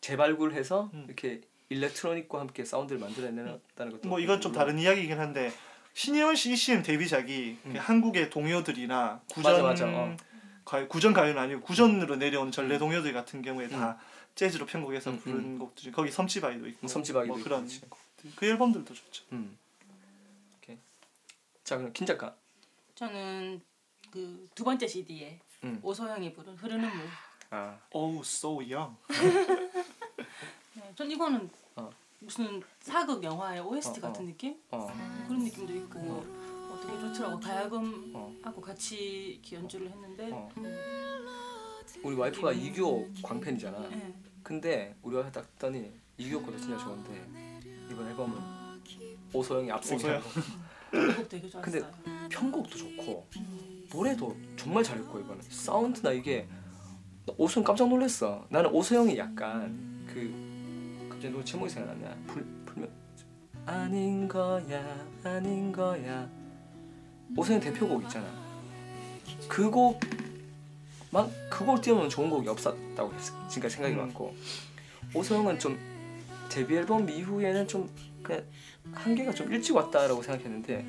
재발굴해서 0.00 0.90
음. 0.94 1.04
이렇게 1.06 1.40
일렉트로닉과 1.68 2.40
함께 2.40 2.64
사운드를 2.64 3.00
만들어낸다는 3.00 3.92
것도 3.92 4.08
뭐 4.08 4.20
이건 4.20 4.40
좀 4.40 4.52
다른 4.52 4.78
이야기이긴 4.78 5.18
한데 5.18 5.52
신혜원 5.94 6.36
씨 6.36 6.52
ECM 6.52 6.82
데뷔작이 6.82 7.58
음. 7.64 7.72
그 7.72 7.78
한국의 7.78 8.30
동요들이나 8.30 9.22
구전 9.32 9.52
맞아, 9.52 9.62
맞아, 9.62 9.86
어. 9.88 10.16
가요, 10.64 10.88
구전 10.88 11.12
가요는 11.12 11.40
아니고 11.40 11.60
구전으로 11.62 12.16
내려온 12.16 12.52
전래 12.52 12.78
동요들 12.78 13.12
같은 13.12 13.42
경우에 13.42 13.66
음. 13.66 13.70
다 13.70 13.98
재즈로 14.34 14.66
편곡해서 14.66 15.10
음, 15.10 15.18
부른 15.20 15.58
곡들 15.58 15.92
거기 15.92 16.10
섬치바이도 16.10 16.66
있고 16.68 16.88
섬지박이도 16.88 17.32
뭐 17.32 17.38
있고, 17.38 17.44
그런 17.48 17.60
그렇지. 17.66 17.80
곡들. 17.88 18.30
그 18.36 18.46
앨범들도 18.46 18.92
좋죠. 18.92 19.24
음. 19.32 19.56
오케이. 20.58 20.76
자 21.64 21.78
그럼 21.78 21.92
김 21.92 22.06
작가. 22.06 22.36
저는 22.94 23.60
그 24.10 24.48
두 24.54 24.64
번째 24.64 24.86
CD에 24.86 25.40
음. 25.64 25.78
오소영이 25.82 26.32
부른 26.32 26.56
흐르는 26.56 26.88
물. 26.96 27.06
아. 27.56 27.78
Oh, 27.90 28.20
so 28.20 28.60
young. 28.60 28.94
네, 30.74 30.92
전 30.94 31.10
이거는 31.10 31.48
어. 31.76 31.88
무슨 32.20 32.62
사극 32.80 33.24
영화의 33.24 33.60
OST 33.60 34.00
어, 34.00 34.02
같은 34.02 34.24
어. 34.24 34.26
느낌? 34.26 34.60
어. 34.70 34.86
그런 35.26 35.42
느낌도 35.42 35.74
있고 35.74 35.98
어. 35.98 36.80
되게 36.82 36.98
좋더라고. 37.14 37.40
다야금 37.40 38.12
어. 38.14 38.34
하고 38.42 38.60
같이 38.60 38.96
이렇게 39.40 39.56
연주를 39.56 39.90
했는데 39.90 40.30
어. 40.32 40.50
우리 42.02 42.14
와이프가 42.14 42.52
이규호 42.52 43.08
광팬이잖아. 43.22 43.88
네. 43.88 44.14
근데 44.42 44.94
우리 45.02 45.16
와이프 45.16 45.32
딱 45.32 45.50
듣더니 45.52 45.90
이규호 46.18 46.42
것도 46.44 46.58
진짜 46.58 46.76
좋은데 46.76 47.26
이번 47.90 48.06
앨범은 48.08 48.38
오소영이 49.32 49.68
좋았어요. 49.68 50.20
근데 51.62 51.82
편곡도 52.28 52.76
좋고 52.76 53.26
노래도 53.90 54.36
정말 54.56 54.84
잘했고 54.84 55.20
이번에 55.20 55.40
사운드나 55.48 56.12
이게 56.12 56.46
나 56.46 56.65
오소영 57.36 57.64
깜짝 57.64 57.88
놀랐어. 57.88 58.46
나는 58.48 58.70
오소영이 58.70 59.18
약간 59.18 59.76
그 60.06 61.08
갑자기 61.10 61.32
노래 61.32 61.44
제목이 61.44 61.70
생각났냐? 61.70 62.16
불 62.26 62.44
불면 62.64 62.88
아닌 63.66 64.28
거야 64.28 65.06
아닌 65.24 65.72
거야 65.72 66.28
오소영 67.36 67.60
대표곡 67.60 68.04
있잖아. 68.04 68.26
그 69.48 69.70
곡만 69.70 71.28
그곡 71.50 71.82
띄우면 71.82 72.08
좋은 72.08 72.30
곡이 72.30 72.48
없었다고 72.48 73.12
했- 73.12 73.48
지금까지 73.48 73.74
생각이 73.74 73.94
음. 73.94 73.98
많고 73.98 74.34
오소영은 75.14 75.58
좀 75.58 75.78
데뷔 76.48 76.76
앨범 76.76 77.08
이후에는 77.10 77.66
좀 77.66 77.90
그냥 78.22 78.42
한계가 78.92 79.32
좀 79.32 79.52
일찍 79.52 79.74
왔다라고 79.74 80.22
생각했는데 80.22 80.86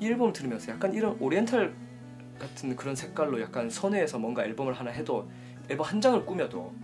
이 0.00 0.06
앨범을 0.06 0.32
들으면서 0.32 0.70
약간 0.72 0.94
이런 0.94 1.16
오리엔탈 1.20 1.74
같은 2.38 2.76
그런 2.76 2.94
색깔로 2.94 3.40
약간 3.40 3.68
선회해서 3.68 4.18
뭔가 4.18 4.44
앨범을 4.44 4.72
하나 4.74 4.90
해도 4.90 5.28
앨범 5.68 5.86
한 5.86 6.00
장을 6.00 6.24
꾸며도 6.24 6.74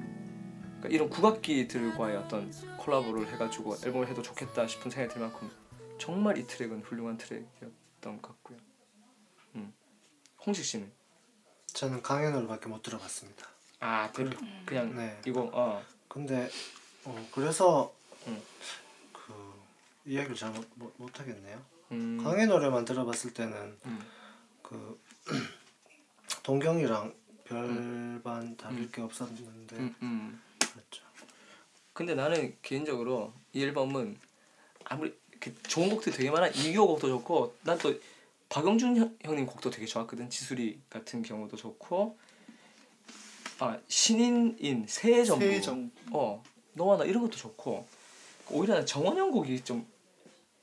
그러니까 0.82 0.88
이런 0.88 1.08
국악기들과의 1.08 2.16
어떤 2.16 2.50
콜라보를 2.76 3.32
해가지고 3.32 3.76
앨범을 3.84 4.08
해도 4.08 4.22
좋겠다 4.22 4.66
싶은 4.66 4.90
생각이 4.90 5.14
들 5.14 5.22
만큼 5.22 5.50
정말 5.98 6.36
이 6.38 6.46
트랙은 6.46 6.82
훌륭한 6.82 7.16
트랙이었던 7.16 8.20
것 8.20 8.22
같고요. 8.22 8.58
음. 9.54 9.72
홍식 10.44 10.64
씨는 10.64 10.90
저는 11.66 12.02
강연으로밖에 12.02 12.68
못 12.68 12.82
들어봤습니다. 12.82 13.46
아 13.78 14.10
대표 14.12 14.36
그냥 14.64 14.94
네. 14.96 15.20
이거 15.26 15.48
어 15.52 15.82
근데 16.08 16.50
어, 17.04 17.28
그래서 17.32 17.92
음. 18.26 18.42
그 19.12 19.32
이야기를 20.04 20.36
잘 20.36 20.52
못못 20.74 21.20
하겠네요. 21.20 21.62
음, 21.92 22.22
강의 22.22 22.46
노래만 22.46 22.84
들어봤을 22.84 23.34
때는 23.34 23.78
음. 23.86 24.04
그 24.62 25.00
동경이랑 26.42 27.14
별반 27.52 28.56
다를 28.56 28.90
게 28.90 29.02
없었는데 29.02 29.76
음, 29.76 29.94
음. 30.02 30.42
그렇죠. 30.58 31.04
근데 31.92 32.14
나는 32.14 32.56
개인적으로 32.62 33.32
이 33.52 33.62
앨범은 33.62 34.16
아무리 34.84 35.14
좋은 35.68 35.90
곡들이 35.90 36.16
되게 36.16 36.30
많아 36.30 36.48
이규호 36.48 36.86
곡도 36.86 37.08
좋고 37.08 37.56
난 37.62 37.78
또 37.78 37.94
박영준 38.48 38.96
형, 38.96 39.16
형님 39.22 39.46
곡도 39.46 39.70
되게 39.70 39.86
좋았거든 39.86 40.28
지수리 40.28 40.78
같은 40.90 41.22
경우도 41.22 41.56
좋고 41.56 42.18
아 43.60 43.78
신인인 43.88 44.84
새정부 44.86 45.44
세정. 45.44 45.90
어 46.10 46.42
너와 46.74 46.98
나 46.98 47.04
이런 47.04 47.22
것도 47.22 47.36
좋고 47.36 47.86
오히려 48.50 48.74
난 48.74 48.84
정원영 48.84 49.30
곡이 49.30 49.64
좀 49.64 49.86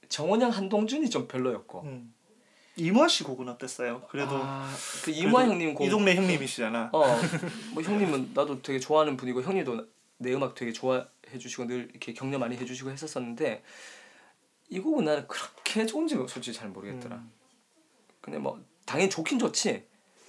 정원영 0.07 0.51
한동준이 0.51 1.09
좀 1.09 1.27
별로였고 1.27 1.81
음. 1.81 2.13
이모아 2.79 3.07
씨 3.07 3.23
곡은 3.23 3.47
어땠어요? 3.49 4.01
그래도 4.09 4.31
아, 4.35 4.69
그 5.03 5.11
이무아 5.11 5.41
그래도 5.43 5.53
형님 5.53 5.73
곡 5.75 5.87
이 5.87 5.89
동네 5.89 6.15
형님이시잖아. 6.15 6.89
어, 6.93 7.03
뭐 7.73 7.83
형님은 7.83 8.31
나도 8.33 8.61
되게 8.61 8.79
좋아하는 8.79 9.17
분이고 9.17 9.41
형님도 9.41 9.85
내 10.17 10.33
음악 10.33 10.55
되게 10.55 10.71
좋아해 10.73 11.05
주시고 11.39 11.65
늘 11.65 11.89
이렇게 11.91 12.13
격려 12.13 12.37
많이 12.39 12.57
해주시고 12.57 12.89
했었었는데 12.91 13.63
이 14.69 14.79
곡은 14.79 15.05
나는 15.05 15.27
그렇게 15.27 15.85
좋은지 15.85 16.15
솔직히 16.15 16.53
잘 16.53 16.69
모르겠더라. 16.69 17.15
음. 17.15 17.31
근데 18.21 18.37
뭐 18.37 18.61
당연히 18.85 19.09
좋긴 19.09 19.39
좋지. 19.39 19.83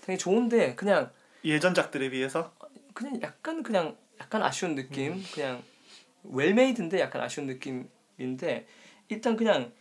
당연히 0.05 0.19
좋은데 0.19 0.75
그냥 0.75 1.11
예전작들에 1.45 2.11
비해서 2.11 2.53
그냥 2.95 3.21
약간 3.23 3.63
그냥 3.63 3.97
약간 4.21 4.43
아쉬운 4.43 4.75
느낌. 4.75 5.23
그냥 5.35 5.63
웰메이드인데 6.25 7.01
약간 7.01 7.23
아쉬운 7.23 7.47
느낌인데 7.47 8.67
일단 9.09 9.37
그냥 9.37 9.73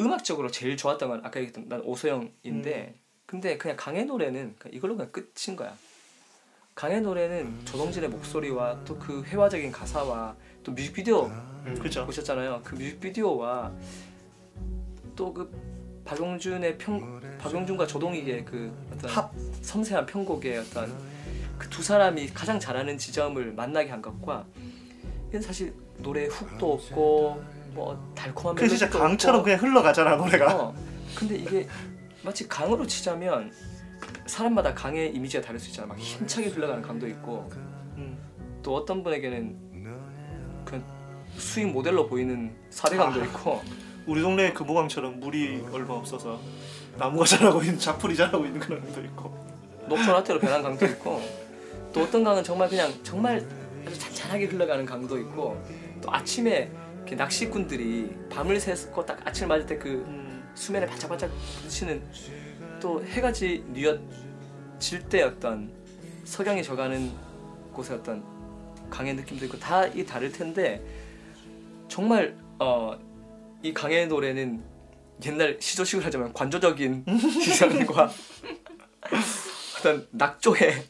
음악적으로 0.00 0.50
제일 0.50 0.76
좋았던 0.76 1.08
건 1.08 1.20
아까 1.24 1.40
얘기했던 1.40 1.68
난 1.68 1.80
오소영인데 1.82 2.94
근데 3.26 3.58
그냥 3.58 3.76
강의 3.76 4.04
노래는 4.06 4.54
그냥 4.58 4.74
이걸로 4.74 4.96
그냥 4.96 5.10
끝인 5.12 5.56
거야. 5.56 5.76
강의 6.74 7.00
노래는 7.00 7.64
조동진의 7.64 8.08
목소리와 8.10 8.84
또 8.84 8.96
그 8.98 9.22
회화적인 9.24 9.72
가사와 9.72 10.36
또 10.62 10.72
뮤직비디오 10.72 11.30
그죠? 11.82 12.06
보셨잖아요. 12.06 12.60
그 12.64 12.74
뮤직비디오와 12.76 13.72
또 15.16 15.34
그 15.34 15.50
박용준의 16.04 16.78
평 16.78 17.20
박용준과 17.38 17.86
조동익의 17.86 18.44
그 18.44 18.72
어떤 18.92 19.10
합. 19.10 19.32
섬세한 19.62 20.06
편곡의 20.06 20.58
어떤 20.58 20.88
그 21.58 21.68
두 21.68 21.82
사람이 21.82 22.28
가장 22.28 22.58
잘하는 22.60 22.96
지점을 22.96 23.52
만나게 23.52 23.90
한 23.90 24.00
것과 24.00 24.46
이건 25.28 25.42
사실 25.42 25.74
노래 25.98 26.26
훅도 26.26 26.72
없고 26.74 27.42
뭐 27.72 28.12
달콤한 28.14 28.56
그 28.56 28.68
진짜 28.68 28.88
강처럼 28.88 29.40
없고. 29.40 29.44
그냥 29.44 29.60
흘러가잖아 29.60 30.16
노래가. 30.16 30.54
어, 30.54 30.74
근데 31.14 31.36
이게 31.36 31.66
마치 32.22 32.48
강으로 32.48 32.86
치자면 32.86 33.52
사람마다 34.26 34.74
강의 34.74 35.14
이미지가 35.14 35.42
다를 35.44 35.58
수 35.58 35.68
있잖아. 35.68 35.88
막 35.88 35.98
힘차게 35.98 36.48
흘러가는 36.48 36.82
강도 36.82 37.06
있고 37.08 37.48
음. 37.96 38.18
또 38.62 38.76
어떤 38.76 39.02
분에게는 39.02 39.68
그냥 40.64 40.84
수익 41.36 41.66
모델로 41.68 42.06
보이는 42.08 42.54
사대강도 42.70 43.24
있고 43.26 43.62
우리 44.06 44.22
동네 44.22 44.52
금호강처럼 44.52 45.20
물이 45.20 45.66
얼마 45.72 45.94
없어서 45.94 46.40
나무가 46.96 47.24
자라고 47.24 47.62
있는 47.62 47.78
자풀이 47.78 48.16
자라고 48.16 48.44
있는 48.44 48.60
그런 48.60 48.80
것도 48.84 49.00
있고. 49.04 49.48
녹촌 49.88 50.14
하태로 50.14 50.38
변한 50.38 50.62
강도 50.62 50.84
있고 50.84 51.22
또 51.92 52.02
어떤 52.02 52.22
강은 52.22 52.44
정말 52.44 52.68
그냥 52.68 52.92
정말 53.02 53.42
아주 53.86 53.98
잔잔하게 53.98 54.44
흘러가는 54.44 54.84
강도 54.84 55.18
있고 55.18 55.58
또 56.02 56.12
아침에 56.12 56.70
이렇게 57.08 57.16
낚시꾼들이 57.16 58.14
밤을 58.30 58.60
새고 58.60 59.06
딱 59.06 59.26
아침을 59.26 59.48
맞을 59.48 59.66
때그 59.66 59.88
음. 59.88 60.50
수면에 60.54 60.84
반짝반짝 60.84 61.30
비치는 61.62 62.02
또 62.80 63.02
해가 63.02 63.32
지 63.32 63.64
뉘어질 63.68 65.08
때 65.08 65.22
어떤 65.22 65.72
석양이 66.24 66.62
져가는 66.62 67.10
곳의 67.72 67.96
어떤 67.96 68.22
강의 68.90 69.14
느낌도 69.14 69.46
있고 69.46 69.58
다 69.58 69.86
이 69.86 70.04
다를 70.04 70.30
텐데 70.30 70.84
정말 71.88 72.36
어, 72.58 72.98
이 73.62 73.72
강의 73.72 74.06
노래는 74.06 74.62
옛날 75.24 75.56
시조식을 75.58 76.04
하자면 76.04 76.34
관조적인 76.34 77.06
시선과 77.42 78.12
어떤 79.78 80.06
낙조의 80.10 80.84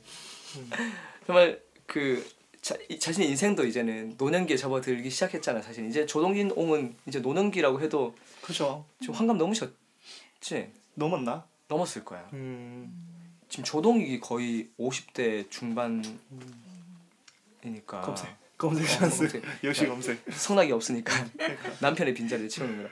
정말 1.26 1.60
그 1.86 2.26
자, 2.60 2.74
이- 2.88 2.98
자신의 2.98 3.28
인생도 3.30 3.64
이제는 3.66 4.14
노년기에 4.18 4.56
접어들기 4.56 5.08
시작했잖아 5.10 5.62
사실 5.62 5.86
이제 5.88 6.04
조동진 6.06 6.50
옹은 6.52 6.94
이제 7.06 7.20
노년기라고 7.20 7.80
해도 7.80 8.14
그죠. 8.42 8.84
지금 9.00 9.14
환갑 9.14 9.36
넘으셨지 9.36 10.72
넘었나? 10.94 11.44
넘었을 11.68 12.04
거야 12.04 12.28
음. 12.32 12.92
지금 13.48 13.64
조동익이 13.64 14.20
거의 14.20 14.68
50대 14.78 15.50
중반이니까 15.50 16.18
검색. 18.02 18.30
검색 18.58 18.84
어, 18.84 18.88
찬스. 18.88 19.18
검색. 19.18 19.42
역시 19.64 19.86
검색. 19.86 20.18
성낙이 20.32 20.72
없으니까 20.72 21.12
남편의 21.80 22.14
빈자리를 22.14 22.48
채우는구나. 22.50 22.88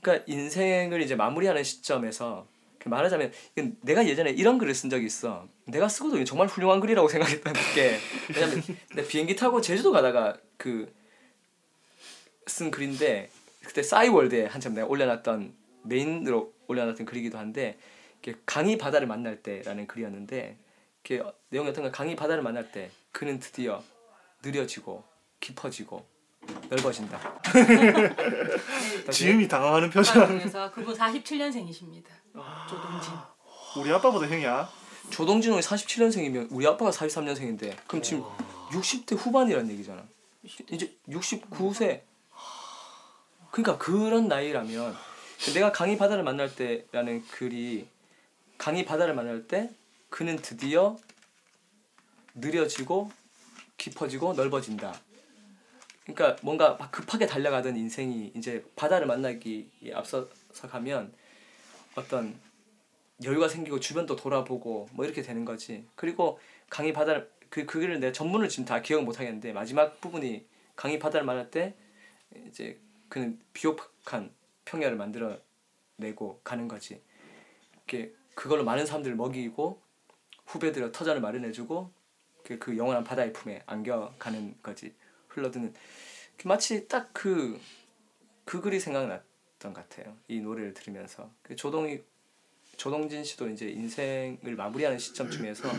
그러니까 0.00 0.24
인생을 0.26 1.02
이제 1.02 1.14
마무리하는 1.14 1.62
시점에서 1.62 2.46
그 2.46 2.59
말하자면 2.88 3.32
이건 3.56 3.76
내가 3.82 4.06
예전에 4.06 4.30
이런 4.30 4.58
글을 4.58 4.74
쓴 4.74 4.88
적이 4.90 5.06
있어. 5.06 5.46
내가 5.66 5.88
쓰고도 5.88 6.22
정말 6.24 6.46
훌륭한 6.46 6.80
글이라고 6.80 7.06
생각했다는 7.10 7.60
게 7.74 7.98
왜냐면 8.34 8.62
내가 8.94 9.08
비행기 9.08 9.36
타고 9.36 9.60
제주도 9.60 9.92
가다가 9.92 10.36
그 10.56 11.00
쓴 12.50 12.70
글인데 12.70 13.30
그때 13.64 13.82
싸이월드에 13.82 14.46
한참 14.46 14.74
내가 14.74 14.86
올려놨던 14.86 15.54
메인으로 15.84 16.52
올려놨던 16.66 17.06
글이기도 17.06 17.38
한데 17.38 17.78
강이 18.44 18.76
바다를 18.76 19.06
만날 19.06 19.42
때라는 19.42 19.86
글이었는데 19.86 20.56
내용이 21.48 21.68
어떤 21.68 21.84
가 21.84 21.90
강이 21.90 22.16
바다를 22.16 22.42
만날 22.42 22.70
때 22.72 22.90
그는 23.12 23.38
드디어 23.38 23.82
느려지고 24.42 25.04
깊어지고 25.40 26.04
넓어진다. 26.68 27.40
지음이 29.10 29.48
당황하는 29.48 29.90
표정. 29.90 30.26
중에서 30.26 30.70
그분 30.70 30.96
47년생이십니다. 30.96 32.06
조동진. 32.68 33.12
우리 33.76 33.90
아빠보다 33.92 34.26
형이야. 34.28 34.68
조동진 35.10 35.52
형이 35.52 35.62
47년생이면 35.62 36.48
우리 36.50 36.66
아빠가 36.66 36.90
43년생인데 36.90 37.76
그럼 37.86 38.02
지금 38.02 38.24
60대 38.70 39.16
후반이라는 39.18 39.70
얘기잖아. 39.72 40.02
이제 40.70 40.94
69세. 41.08 42.02
그러니까 43.50 43.78
그런 43.78 44.28
나이라면 44.28 44.96
내가 45.54 45.72
강이 45.72 45.98
바다를 45.98 46.22
만날 46.22 46.54
때라는 46.54 47.24
글이 47.26 47.88
강이 48.58 48.84
바다를 48.84 49.14
만날 49.14 49.46
때 49.48 49.70
그는 50.08 50.36
드디어 50.36 50.96
느려지고 52.34 53.10
깊어지고 53.76 54.34
넓어진다. 54.34 54.94
그러니까 56.14 56.40
뭔가 56.42 56.74
막 56.74 56.90
급하게 56.90 57.26
달려가던 57.26 57.76
인생이 57.76 58.32
이제 58.34 58.64
바다를 58.76 59.06
만나기 59.06 59.70
앞서서 59.92 60.68
가면 60.68 61.12
어떤 61.94 62.38
여유가 63.24 63.48
생기고 63.48 63.80
주변도 63.80 64.16
돌아보고 64.16 64.88
뭐 64.92 65.04
이렇게 65.04 65.22
되는 65.22 65.44
거지. 65.44 65.86
그리고 65.94 66.38
강이 66.68 66.92
바다를 66.92 67.30
그 67.48 67.66
그거를 67.66 68.00
내가 68.00 68.12
전문을 68.12 68.48
지금 68.48 68.64
다 68.64 68.80
기억 68.80 69.04
못 69.04 69.18
하겠는데 69.18 69.52
마지막 69.52 70.00
부분이 70.00 70.46
강이 70.76 70.98
바다를 70.98 71.26
만날 71.26 71.50
때 71.50 71.74
이제 72.48 72.78
그는 73.08 73.38
비옥한 73.52 74.32
평야를 74.64 74.96
만들어 74.96 75.36
내고 75.96 76.40
가는 76.42 76.68
거지. 76.68 77.00
이렇게 77.74 78.14
그걸로 78.34 78.64
많은 78.64 78.86
사람들을 78.86 79.16
먹이고 79.16 79.80
후배들의 80.46 80.92
터전을 80.92 81.20
마련해주고 81.20 81.90
그, 82.44 82.58
그 82.58 82.76
영원한 82.76 83.04
바다의 83.04 83.32
품에 83.32 83.62
안겨가는 83.66 84.54
거지. 84.62 84.94
흘러드는 85.30 85.72
그 86.36 86.48
마치 86.48 86.88
딱 86.88 87.12
그 87.12 87.60
그 88.50 88.60
글이 88.60 88.80
생각났던 88.80 89.72
것 89.72 89.74
같아요. 89.74 90.16
이 90.26 90.40
노래를 90.40 90.74
들으면서. 90.74 91.30
그 91.40 91.54
조동이 91.54 92.00
조동진 92.76 93.22
씨도 93.22 93.48
이제 93.50 93.68
인생을 93.68 94.56
마무리하는 94.56 94.98
시점쯤에서 94.98 95.70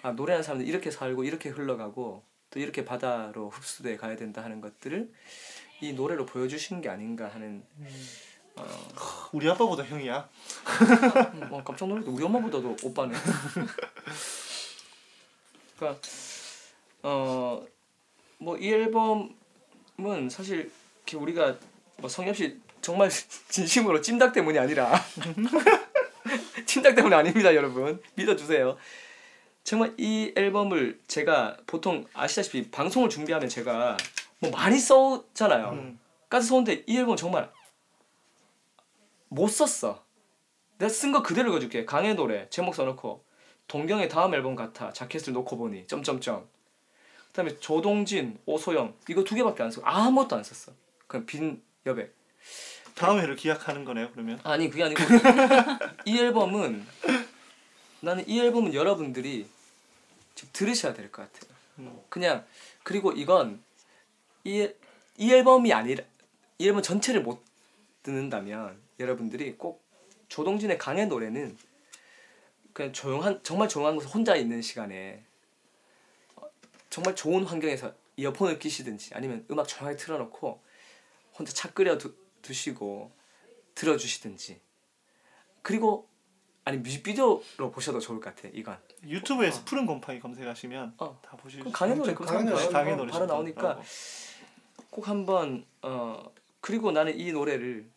아 0.00 0.12
노래하는 0.12 0.42
사람들 0.42 0.66
이렇게 0.66 0.90
살고 0.90 1.24
이렇게 1.24 1.50
흘러가고 1.50 2.24
또 2.48 2.58
이렇게 2.58 2.86
바다로 2.86 3.50
흡수돼 3.50 3.98
가야 3.98 4.16
된다 4.16 4.42
하는 4.42 4.62
것들을 4.62 5.12
이 5.82 5.92
노래로 5.92 6.24
보여주신 6.24 6.80
게 6.80 6.88
아닌가 6.88 7.28
하는 7.28 7.62
어, 8.56 8.64
우리 9.32 9.50
아빠보다 9.50 9.84
형이야. 9.84 10.30
음, 11.34 11.42
어, 11.52 11.62
깜짝 11.62 11.88
놀랐다 11.88 12.10
우리 12.10 12.24
엄마보다도 12.24 12.76
오빠네. 12.84 13.14
그러니까 15.76 16.00
어 17.02 17.66
뭐 18.42 18.56
이 18.58 18.70
앨범은 18.72 20.28
사실 20.30 20.70
이렇게 21.06 21.16
우리가 21.16 21.56
뭐 21.98 22.08
성엽 22.08 22.36
씨 22.36 22.58
정말 22.80 23.08
진심으로 23.48 24.00
찜닭 24.00 24.32
때문이 24.32 24.58
아니라 24.58 24.92
찜닭 26.66 26.94
때문이 26.94 27.14
아닙니다 27.14 27.54
여러분. 27.54 28.02
믿어주세요. 28.14 28.76
정말 29.64 29.94
이 29.96 30.32
앨범을 30.36 31.00
제가 31.06 31.56
보통 31.66 32.04
아시다시피 32.14 32.70
방송을 32.70 33.08
준비하면 33.08 33.48
제가 33.48 33.96
뭐 34.40 34.50
많이 34.50 34.78
써잖아요. 34.78 35.70
음. 35.70 35.98
까지 36.28 36.48
써는데 36.48 36.82
이 36.86 36.96
앨범 36.98 37.16
정말 37.16 37.50
못 39.28 39.48
썼어. 39.48 40.02
내가 40.78 40.88
쓴 40.88 41.12
거 41.12 41.22
그대로 41.22 41.50
읽어줄게. 41.50 41.84
강의 41.84 42.14
노래 42.16 42.48
제목 42.50 42.74
써놓고 42.74 43.24
동경의 43.68 44.08
다음 44.08 44.34
앨범 44.34 44.56
같아. 44.56 44.92
자켓을 44.92 45.32
놓고 45.32 45.56
보니. 45.56 45.86
점점점 45.86 46.48
그다음에 47.32 47.58
조동진 47.60 48.38
오소영 48.46 48.94
이거 49.08 49.24
두 49.24 49.34
개밖에 49.34 49.62
안 49.62 49.70
썼어 49.70 49.84
아무것도 49.84 50.36
안 50.36 50.44
썼어 50.44 50.74
그냥 51.06 51.26
빈 51.26 51.62
여백 51.86 52.14
다음 52.94 53.18
회를 53.18 53.36
기약하는 53.36 53.84
거네요. 53.86 54.10
그러면. 54.12 54.38
아니 54.44 54.68
그게 54.68 54.82
아니고 54.84 55.00
이 56.04 56.18
앨범은 56.18 56.86
나는 58.00 58.28
이 58.28 58.38
앨범은 58.38 58.74
여러분들이 58.74 59.46
좀 60.34 60.48
들으셔야 60.52 60.92
될 60.92 61.10
것 61.10 61.22
같아요. 61.32 61.52
음. 61.78 62.00
그냥 62.10 62.44
그리고 62.82 63.12
이건 63.12 63.62
이, 64.44 64.68
이 65.16 65.32
앨범이 65.32 65.72
아니라 65.72 66.04
이 66.58 66.66
앨범 66.68 66.82
전체를 66.82 67.22
못 67.22 67.42
듣는다면 68.02 68.78
여러분들이 69.00 69.54
꼭 69.56 69.82
조동진의 70.28 70.76
강의 70.78 71.06
노래는 71.06 71.56
그냥 72.74 72.92
조용한 72.92 73.40
정말 73.42 73.68
조용한 73.68 73.94
곳에 73.96 74.08
혼자 74.08 74.36
있는 74.36 74.60
시간에 74.60 75.22
어, 75.22 75.31
정말 76.92 77.16
좋은 77.16 77.44
환경에서 77.44 77.94
이어폰을 78.16 78.58
끼시든지 78.58 79.14
아니면 79.14 79.46
음악 79.50 79.66
조용하게 79.66 79.96
틀어놓고 79.96 80.62
혼자 81.38 81.50
차 81.54 81.72
끓여 81.72 81.96
두, 81.96 82.14
두시고 82.42 83.10
들어주시든지. 83.74 84.60
그리고 85.62 86.06
아니 86.66 86.76
뮤직비디오로 86.76 87.70
보셔도 87.72 87.98
좋을 87.98 88.20
것 88.20 88.34
같아 88.34 88.50
이건. 88.52 88.78
유튜브에서 89.04 89.64
푸른 89.64 89.86
곰팡이 89.86 90.20
검색하시면 90.20 90.96
어. 90.98 91.18
다 91.22 91.34
보실 91.38 91.60
그수 91.64 91.72
강의 91.72 91.96
노래 91.96 92.12
강의 92.12 92.44
노래, 92.44 92.68
강의 92.68 92.94
노래 92.94 93.10
바로 93.10 93.24
나오니까 93.24 93.80
꼭 94.90 95.08
한번 95.08 95.64
어 95.80 96.30
그리고 96.60 96.92
나는 96.92 97.18
이 97.18 97.32
노래를 97.32 97.88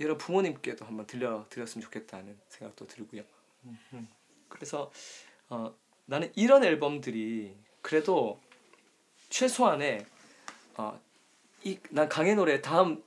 여러 0.00 0.16
부모님께도 0.16 0.86
한번 0.86 1.06
들려 1.06 1.44
드렸으면 1.50 1.82
좋겠다는 1.84 2.40
생각도 2.48 2.86
들고요. 2.86 3.24
그래서 4.48 4.90
어 5.50 5.76
나는 6.06 6.32
이런 6.34 6.64
앨범들이 6.64 7.67
그래도 7.88 8.38
최소한의 9.30 10.04
어 10.76 10.98
이 11.64 11.78
난 11.90 12.08
강의 12.08 12.34
노래 12.36 12.60
다음 12.60 13.02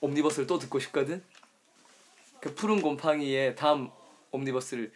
옴니버스를 0.00 0.46
또 0.46 0.58
듣고 0.58 0.78
싶거든. 0.78 1.22
그 2.40 2.54
푸른 2.54 2.80
곰팡이의 2.82 3.56
다음 3.56 3.90
옴니버스를 4.30 4.92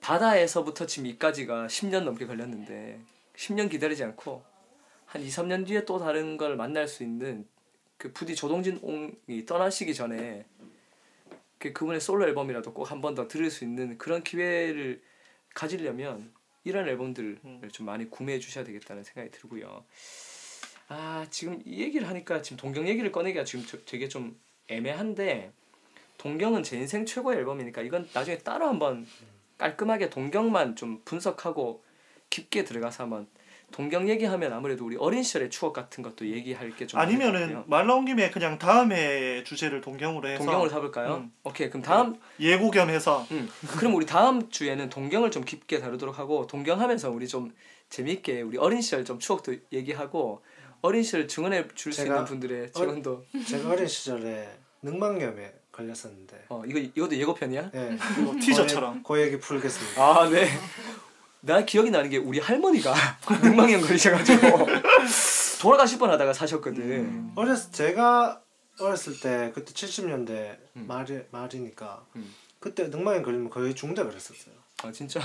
바다에서부터 0.00 0.86
지금 0.86 1.06
이까지가 1.06 1.68
10년 1.68 2.02
넘게 2.02 2.26
걸렸는데 2.26 3.00
10년 3.36 3.70
기다리지 3.70 4.02
않고 4.04 4.44
한 5.06 5.22
2, 5.22 5.28
3년 5.28 5.66
뒤에 5.66 5.84
또 5.84 5.98
다른 5.98 6.36
걸 6.36 6.56
만날 6.56 6.86
수 6.88 7.02
있는 7.02 7.46
그 7.96 8.12
부디 8.12 8.34
조동진 8.34 8.78
옹이 8.82 9.46
떠나시기 9.46 9.94
전에 9.94 10.44
그 11.58 11.72
그분의 11.72 12.00
솔로 12.00 12.26
앨범이라도 12.26 12.74
꼭 12.74 12.90
한 12.90 13.00
번 13.00 13.14
더 13.14 13.26
들을 13.28 13.50
수 13.50 13.64
있는 13.64 13.96
그런 13.96 14.22
기회를 14.22 15.00
가지려면 15.54 16.35
이런 16.66 16.88
앨범들을 16.88 17.38
좀 17.72 17.86
많이 17.86 18.10
구매해 18.10 18.40
주셔야 18.40 18.64
되겠다는 18.64 19.04
생각이 19.04 19.30
들고요. 19.30 19.84
아 20.88 21.24
지금 21.30 21.62
이 21.64 21.80
얘기를 21.80 22.08
하니까 22.08 22.42
지금 22.42 22.56
동경 22.56 22.88
얘기를 22.88 23.12
꺼내기가 23.12 23.44
지금 23.44 23.64
저- 23.64 23.84
되게 23.84 24.08
좀 24.08 24.36
애매한데 24.66 25.52
동경은 26.18 26.64
제 26.64 26.76
인생 26.76 27.06
최고의 27.06 27.38
앨범이니까 27.38 27.82
이건 27.82 28.08
나중에 28.12 28.38
따로 28.38 28.66
한번 28.66 29.06
깔끔하게 29.58 30.10
동경만 30.10 30.74
좀 30.74 31.02
분석하고 31.04 31.84
깊게 32.30 32.64
들어가서 32.64 33.04
한번 33.04 33.28
동경 33.72 34.08
얘기하면 34.08 34.52
아무래도 34.52 34.84
우리 34.86 34.96
어린 34.96 35.22
시절의 35.22 35.50
추억 35.50 35.72
같은 35.72 36.02
것도 36.02 36.26
얘기할 36.26 36.74
게 36.76 36.86
좀 36.86 37.00
아니면은 37.00 37.62
말 37.66 37.86
나온 37.86 38.04
김에 38.04 38.30
그냥 38.30 38.58
다음에 38.58 39.42
주제를 39.44 39.80
동경으로 39.80 40.28
해서 40.28 40.44
동경을 40.44 40.68
잡을까요? 40.70 41.16
음. 41.16 41.32
오케이 41.44 41.68
그럼 41.68 41.82
다음 41.82 42.16
예고 42.40 42.70
겸해서 42.70 43.26
음, 43.32 43.48
그럼 43.78 43.94
우리 43.96 44.06
다음 44.06 44.48
주에는 44.50 44.88
동경을 44.88 45.30
좀 45.30 45.44
깊게 45.44 45.80
다루도록 45.80 46.18
하고 46.18 46.46
동경하면서 46.46 47.10
우리 47.10 47.26
좀 47.28 47.52
재밌게 47.90 48.42
우리 48.42 48.56
어린 48.58 48.80
시절 48.80 49.04
좀 49.04 49.18
추억도 49.18 49.54
얘기하고 49.72 50.42
어린 50.80 51.02
시절 51.02 51.26
증언해 51.28 51.66
줄 51.74 51.92
수 51.92 52.02
있는 52.06 52.24
분들의 52.24 52.72
증언도 52.72 53.24
제가 53.46 53.70
어린 53.70 53.86
시절에 53.88 54.48
늑망염에 54.82 55.52
걸렸었는데 55.72 56.44
어 56.48 56.62
이거 56.66 56.78
이것도 56.78 57.16
예고편이야? 57.16 57.70
예. 57.74 57.98
이거 58.22 58.32
티저처럼. 58.40 59.02
그 59.02 59.20
얘기 59.20 59.38
풀겠습니다. 59.38 60.00
아 60.02 60.28
네. 60.30 60.46
나 61.40 61.64
기억이 61.64 61.90
나는 61.90 62.10
게 62.10 62.16
우리 62.16 62.38
할머니가 62.38 62.92
늑망염 63.42 63.80
걸리셔가지고 63.82 64.66
돌아가실 65.60 65.98
뻔하다가 65.98 66.32
사셨거든. 66.32 67.32
어렸을 67.34 67.72
제가 67.72 68.42
어렸을 68.80 69.18
때 69.20 69.52
그때 69.54 69.72
70년대 69.72 70.56
음. 70.76 70.86
말이 70.86 71.20
말이니까 71.30 72.04
음. 72.16 72.34
그때 72.58 72.88
늑망에 72.88 73.22
걸리면 73.22 73.50
거의 73.50 73.74
중대 73.74 74.02
그랬었어요. 74.02 74.54
아 74.82 74.92
진짜. 74.92 75.20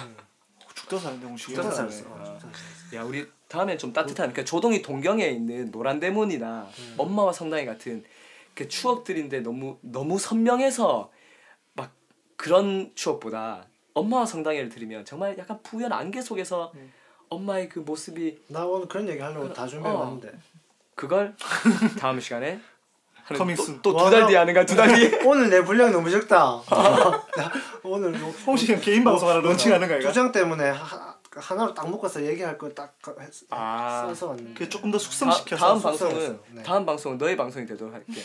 죽다 0.76 0.98
사는데 0.98 1.26
홍시. 1.28 1.48
죽다. 1.48 1.70
살았어. 1.70 2.06
아. 2.10 2.12
어, 2.12 2.26
살았어. 2.40 2.96
야 2.96 3.04
우리 3.04 3.28
다음에 3.48 3.78
좀 3.78 3.92
따뜻한 3.92 4.32
그러니까 4.32 4.46
조동이 4.46 4.82
동경에 4.82 5.28
있는 5.28 5.72
노란대문이나 5.72 6.70
엄마와 6.98 7.34
성당이 7.34 7.66
같은 7.66 8.04
그 8.54 8.68
추억들인데 8.68 9.42
너무 9.42 9.78
너무 9.82 10.20
선명해서 10.20 11.12
막 11.74 11.92
그런 12.38 12.92
추억보다 12.96 13.66
엄마와 13.94 14.26
성당에를 14.26 14.70
들으면 14.70 15.04
정말 15.06 15.38
약간 15.38 15.60
부연 15.64 15.92
안개 15.92 16.22
속에서 16.22 16.72
엄마의 17.30 17.70
그 17.70 17.80
모습이 17.80 18.42
나 18.48 18.66
오늘 18.66 18.88
그런 18.88 19.08
얘기 19.08 19.20
하려고 19.22 19.52
다 19.54 19.68
준비해 19.68 19.94
어. 19.94 20.00
왔는데 20.00 20.32
그걸 20.96 21.36
다음 22.00 22.20
시간에 22.20 22.60
커밍순. 23.28 23.82
또두달 23.82 24.28
뒤에 24.28 24.38
하는가 24.38 24.66
두 24.66 24.76
달 24.76 24.94
뒤에 24.94 25.22
오늘 25.26 25.50
내 25.50 25.64
분량이 25.64 25.92
너무 25.92 26.10
적다. 26.12 26.62
오늘 27.84 28.14
홍시 28.46 28.74
형 28.74 28.82
개인 28.82 29.04
방송하러 29.06 29.40
런칭하는 29.42 29.88
거야. 29.88 30.00
두장 30.00 30.32
때문에 30.34 30.70
하, 30.72 31.16
하나로 31.34 31.74
딱 31.74 31.90
묶어서 31.90 32.26
얘기할 32.26 32.58
걸딱 32.58 32.98
아. 33.52 34.04
써서 34.08 34.28
왔는데. 34.30 34.54
그 34.56 34.68
조금 34.68 34.92
더 34.92 34.98
다, 34.98 35.04
숙성시켜서 35.04 35.66
다음. 35.66 35.82
방송은 35.82 36.40
네. 36.52 36.64
다음 36.64 36.86
방송은 36.86 37.18
너의 37.18 37.38
방송이 37.38 37.66
되도록 37.66 37.94
할게. 37.94 38.22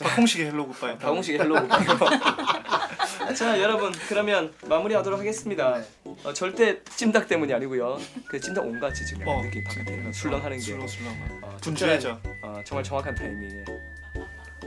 박홍식의 0.00 0.46
헬로 0.46 0.68
굿바이. 0.68 0.98
박홍식의 0.98 1.40
헬로 1.40 1.54
굿바이고. 1.62 2.06
자 3.34 3.60
여러분 3.60 3.92
그러면 4.08 4.52
마무리하도록 4.66 5.18
하겠습니다. 5.18 5.78
네. 5.78 6.14
어, 6.24 6.32
절대 6.32 6.82
찜닭 6.84 7.28
때문이 7.28 7.52
아니고요. 7.52 7.98
그 8.28 8.40
찜닭 8.40 8.64
온갖이 8.64 8.94
지금 8.94 9.26
어. 9.28 9.42
느낌 9.42 9.62
바깥에 9.64 10.12
술렁하는 10.12 10.56
게 10.56 10.62
술렁술렁. 10.62 11.40
어, 11.42 11.56
분주해져. 11.60 12.18
어, 12.42 12.60
정말 12.64 12.82
정확한 12.82 13.14
타이밍에 13.14 13.64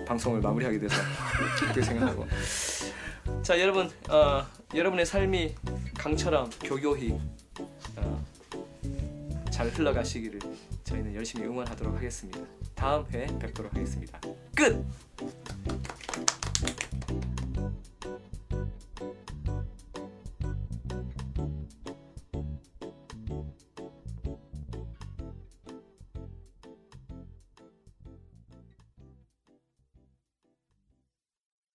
방송을 0.05 0.39
마무리하게 0.41 0.79
돼서 0.79 0.95
그렇게 1.59 1.81
생각하고 1.81 2.27
자 3.41 3.59
여러분 3.59 3.89
어, 4.09 4.45
여러분의 4.73 5.05
삶이 5.05 5.55
강처럼 5.97 6.49
교교히 6.63 7.19
어, 7.97 8.25
잘 9.51 9.67
흘러가시기를 9.69 10.39
저희는 10.83 11.15
열심히 11.15 11.45
응원하도록 11.45 11.95
하겠습니다. 11.95 12.39
다음 12.75 13.05
회에 13.11 13.27
뵙도록 13.39 13.73
하겠습니다. 13.73 14.19
끝. 14.55 14.85